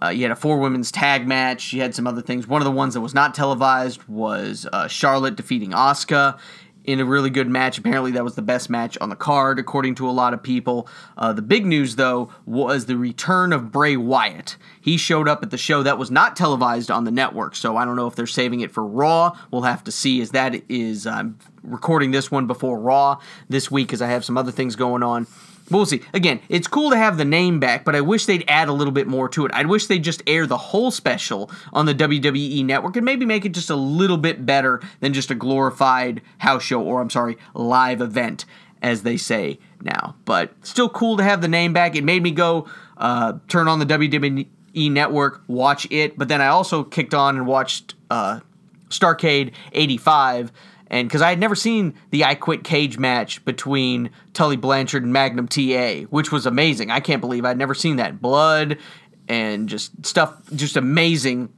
Uh, 0.01 0.09
you 0.09 0.23
had 0.23 0.31
a 0.31 0.35
four 0.35 0.59
women's 0.59 0.91
tag 0.91 1.27
match. 1.27 1.73
You 1.73 1.81
had 1.81 1.93
some 1.93 2.07
other 2.07 2.21
things. 2.21 2.47
One 2.47 2.61
of 2.61 2.65
the 2.65 2.71
ones 2.71 2.93
that 2.93 3.01
was 3.01 3.13
not 3.13 3.35
televised 3.35 4.03
was 4.07 4.67
uh, 4.71 4.87
Charlotte 4.87 5.35
defeating 5.35 5.71
Asuka 5.71 6.39
in 6.85 6.99
a 6.99 7.05
really 7.05 7.29
good 7.29 7.47
match. 7.47 7.77
Apparently, 7.77 8.11
that 8.11 8.23
was 8.23 8.35
the 8.35 8.41
best 8.41 8.69
match 8.69 8.97
on 8.99 9.09
the 9.09 9.15
card, 9.15 9.59
according 9.59 9.93
to 9.93 10.09
a 10.09 10.11
lot 10.11 10.33
of 10.33 10.41
people. 10.41 10.87
Uh, 11.17 11.31
the 11.33 11.41
big 11.41 11.65
news, 11.65 11.97
though, 11.97 12.31
was 12.45 12.85
the 12.85 12.97
return 12.97 13.53
of 13.53 13.71
Bray 13.71 13.95
Wyatt. 13.95 14.55
He 14.81 14.97
showed 14.97 15.27
up 15.27 15.43
at 15.43 15.51
the 15.51 15.57
show 15.57 15.83
that 15.83 15.99
was 15.99 16.09
not 16.09 16.35
televised 16.35 16.89
on 16.89 17.03
the 17.03 17.11
network, 17.11 17.55
so 17.55 17.77
I 17.77 17.85
don't 17.85 17.95
know 17.95 18.07
if 18.07 18.15
they're 18.15 18.25
saving 18.25 18.61
it 18.61 18.71
for 18.71 18.83
Raw. 18.83 19.37
We'll 19.51 19.63
have 19.63 19.83
to 19.83 19.91
see. 19.91 20.21
As 20.21 20.31
that 20.31 20.63
is, 20.67 21.05
I'm 21.05 21.37
recording 21.61 22.11
this 22.11 22.31
one 22.31 22.47
before 22.47 22.79
Raw 22.79 23.19
this 23.49 23.69
week, 23.69 23.87
because 23.87 24.01
I 24.01 24.07
have 24.07 24.25
some 24.25 24.37
other 24.37 24.51
things 24.51 24.75
going 24.75 25.03
on. 25.03 25.27
We'll 25.71 25.85
see. 25.85 26.01
Again, 26.13 26.39
it's 26.49 26.67
cool 26.67 26.89
to 26.89 26.97
have 26.97 27.17
the 27.17 27.25
name 27.25 27.59
back, 27.59 27.85
but 27.85 27.95
I 27.95 28.01
wish 28.01 28.25
they'd 28.25 28.45
add 28.47 28.69
a 28.69 28.73
little 28.73 28.91
bit 28.91 29.07
more 29.07 29.29
to 29.29 29.45
it. 29.45 29.51
I 29.53 29.65
wish 29.65 29.87
they'd 29.87 30.03
just 30.03 30.23
air 30.25 30.47
the 30.47 30.57
whole 30.57 30.91
special 30.91 31.51
on 31.71 31.85
the 31.85 31.93
WWE 31.93 32.65
network 32.65 32.95
and 32.95 33.05
maybe 33.05 33.25
make 33.25 33.45
it 33.45 33.53
just 33.53 33.69
a 33.69 33.75
little 33.75 34.17
bit 34.17 34.45
better 34.45 34.81
than 34.99 35.13
just 35.13 35.29
a 35.31 35.35
glorified 35.35 36.21
house 36.39 36.63
show 36.63 36.81
or, 36.81 37.01
I'm 37.01 37.09
sorry, 37.09 37.37
live 37.53 38.01
event, 38.01 38.45
as 38.81 39.03
they 39.03 39.17
say 39.17 39.59
now. 39.81 40.15
But 40.25 40.53
still 40.63 40.89
cool 40.89 41.17
to 41.17 41.23
have 41.23 41.41
the 41.41 41.47
name 41.47 41.73
back. 41.73 41.95
It 41.95 42.03
made 42.03 42.23
me 42.23 42.31
go 42.31 42.67
uh, 42.97 43.33
turn 43.47 43.67
on 43.67 43.79
the 43.79 43.85
WWE 43.85 44.47
network, 44.91 45.43
watch 45.47 45.87
it, 45.91 46.17
but 46.17 46.27
then 46.27 46.41
I 46.41 46.47
also 46.47 46.83
kicked 46.83 47.13
on 47.13 47.37
and 47.37 47.45
watched 47.45 47.93
uh, 48.09 48.39
Starcade 48.89 49.53
85 49.73 50.51
and 50.89 51.07
because 51.07 51.21
I 51.21 51.29
had 51.29 51.39
never 51.39 51.55
seen 51.55 51.93
the 52.09 52.25
I 52.25 52.35
Quit 52.35 52.63
Cage 52.63 52.97
match 52.97 53.43
between 53.45 54.09
Tully 54.33 54.55
Blanchard 54.55 55.03
and 55.03 55.13
Magnum 55.13 55.47
TA, 55.47 56.07
which 56.09 56.31
was 56.31 56.45
amazing. 56.45 56.89
I 56.91 56.99
can't 56.99 57.21
believe 57.21 57.45
I'd 57.45 57.57
never 57.57 57.73
seen 57.73 57.97
that. 57.97 58.21
Blood 58.21 58.77
and 59.27 59.69
just 59.69 60.05
stuff, 60.05 60.35
just 60.55 60.75
amazing. 60.75 61.53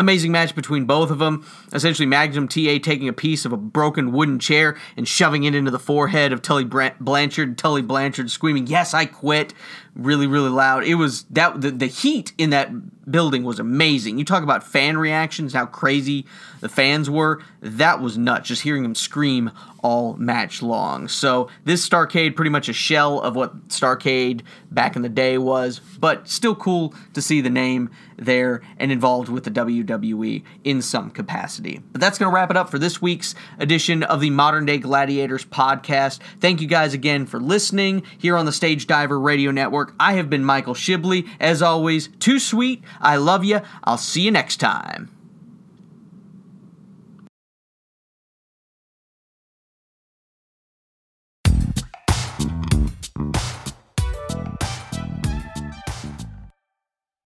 Amazing 0.00 0.30
match 0.30 0.54
between 0.54 0.84
both 0.84 1.10
of 1.10 1.18
them. 1.18 1.44
Essentially, 1.72 2.06
Magnum 2.06 2.46
TA 2.46 2.78
taking 2.78 3.08
a 3.08 3.12
piece 3.12 3.44
of 3.44 3.52
a 3.52 3.56
broken 3.56 4.12
wooden 4.12 4.38
chair 4.38 4.76
and 4.96 5.08
shoving 5.08 5.42
it 5.42 5.56
into 5.56 5.72
the 5.72 5.78
forehead 5.80 6.32
of 6.32 6.40
Tully 6.40 6.62
Blanchard. 6.62 7.58
Tully 7.58 7.82
Blanchard 7.82 8.30
screaming, 8.30 8.68
"Yes, 8.68 8.94
I 8.94 9.06
quit!" 9.06 9.54
Really, 9.98 10.26
really 10.26 10.48
loud. 10.48 10.84
It 10.84 10.94
was 10.94 11.24
that 11.24 11.60
the, 11.60 11.70
the 11.70 11.86
heat 11.86 12.32
in 12.38 12.50
that 12.50 12.70
building 13.10 13.42
was 13.42 13.58
amazing. 13.58 14.18
You 14.18 14.24
talk 14.24 14.42
about 14.42 14.62
fan 14.62 14.96
reactions, 14.96 15.52
how 15.52 15.66
crazy 15.66 16.24
the 16.60 16.68
fans 16.68 17.10
were. 17.10 17.42
That 17.60 18.00
was 18.00 18.16
nuts. 18.16 18.48
Just 18.48 18.62
hearing 18.62 18.82
them 18.82 18.94
scream 18.94 19.50
all 19.82 20.14
match 20.14 20.62
long. 20.62 21.08
So 21.08 21.48
this 21.64 21.86
Starcade 21.88 22.36
pretty 22.36 22.50
much 22.50 22.68
a 22.68 22.72
shell 22.72 23.20
of 23.20 23.36
what 23.36 23.68
Starcade 23.68 24.42
back 24.70 24.96
in 24.96 25.02
the 25.02 25.08
day 25.08 25.38
was, 25.38 25.80
but 25.98 26.28
still 26.28 26.54
cool 26.54 26.94
to 27.14 27.22
see 27.22 27.40
the 27.40 27.50
name 27.50 27.90
there 28.16 28.60
and 28.78 28.90
involved 28.90 29.28
with 29.28 29.44
the 29.44 29.50
WWE 29.50 30.42
in 30.64 30.82
some 30.82 31.10
capacity. 31.10 31.80
But 31.92 32.00
that's 32.00 32.18
going 32.18 32.30
to 32.30 32.34
wrap 32.34 32.50
it 32.50 32.56
up 32.56 32.70
for 32.70 32.78
this 32.78 33.00
week's 33.00 33.34
edition 33.58 34.02
of 34.02 34.20
the 34.20 34.30
Modern 34.30 34.66
Day 34.66 34.78
Gladiators 34.78 35.44
podcast. 35.44 36.18
Thank 36.40 36.60
you 36.60 36.66
guys 36.66 36.92
again 36.92 37.26
for 37.26 37.40
listening 37.40 38.02
here 38.18 38.36
on 38.36 38.46
the 38.46 38.52
Stage 38.52 38.86
Diver 38.86 39.18
Radio 39.18 39.50
Network. 39.88 39.96
I 40.00 40.14
have 40.14 40.30
been 40.30 40.44
Michael 40.44 40.74
Shibley. 40.74 41.28
As 41.40 41.62
always, 41.62 42.08
too 42.20 42.38
sweet. 42.38 42.82
I 43.00 43.16
love 43.16 43.44
you. 43.44 43.60
I'll 43.84 43.98
see 43.98 44.22
you 44.22 44.30
next 44.30 44.58
time. 44.58 45.10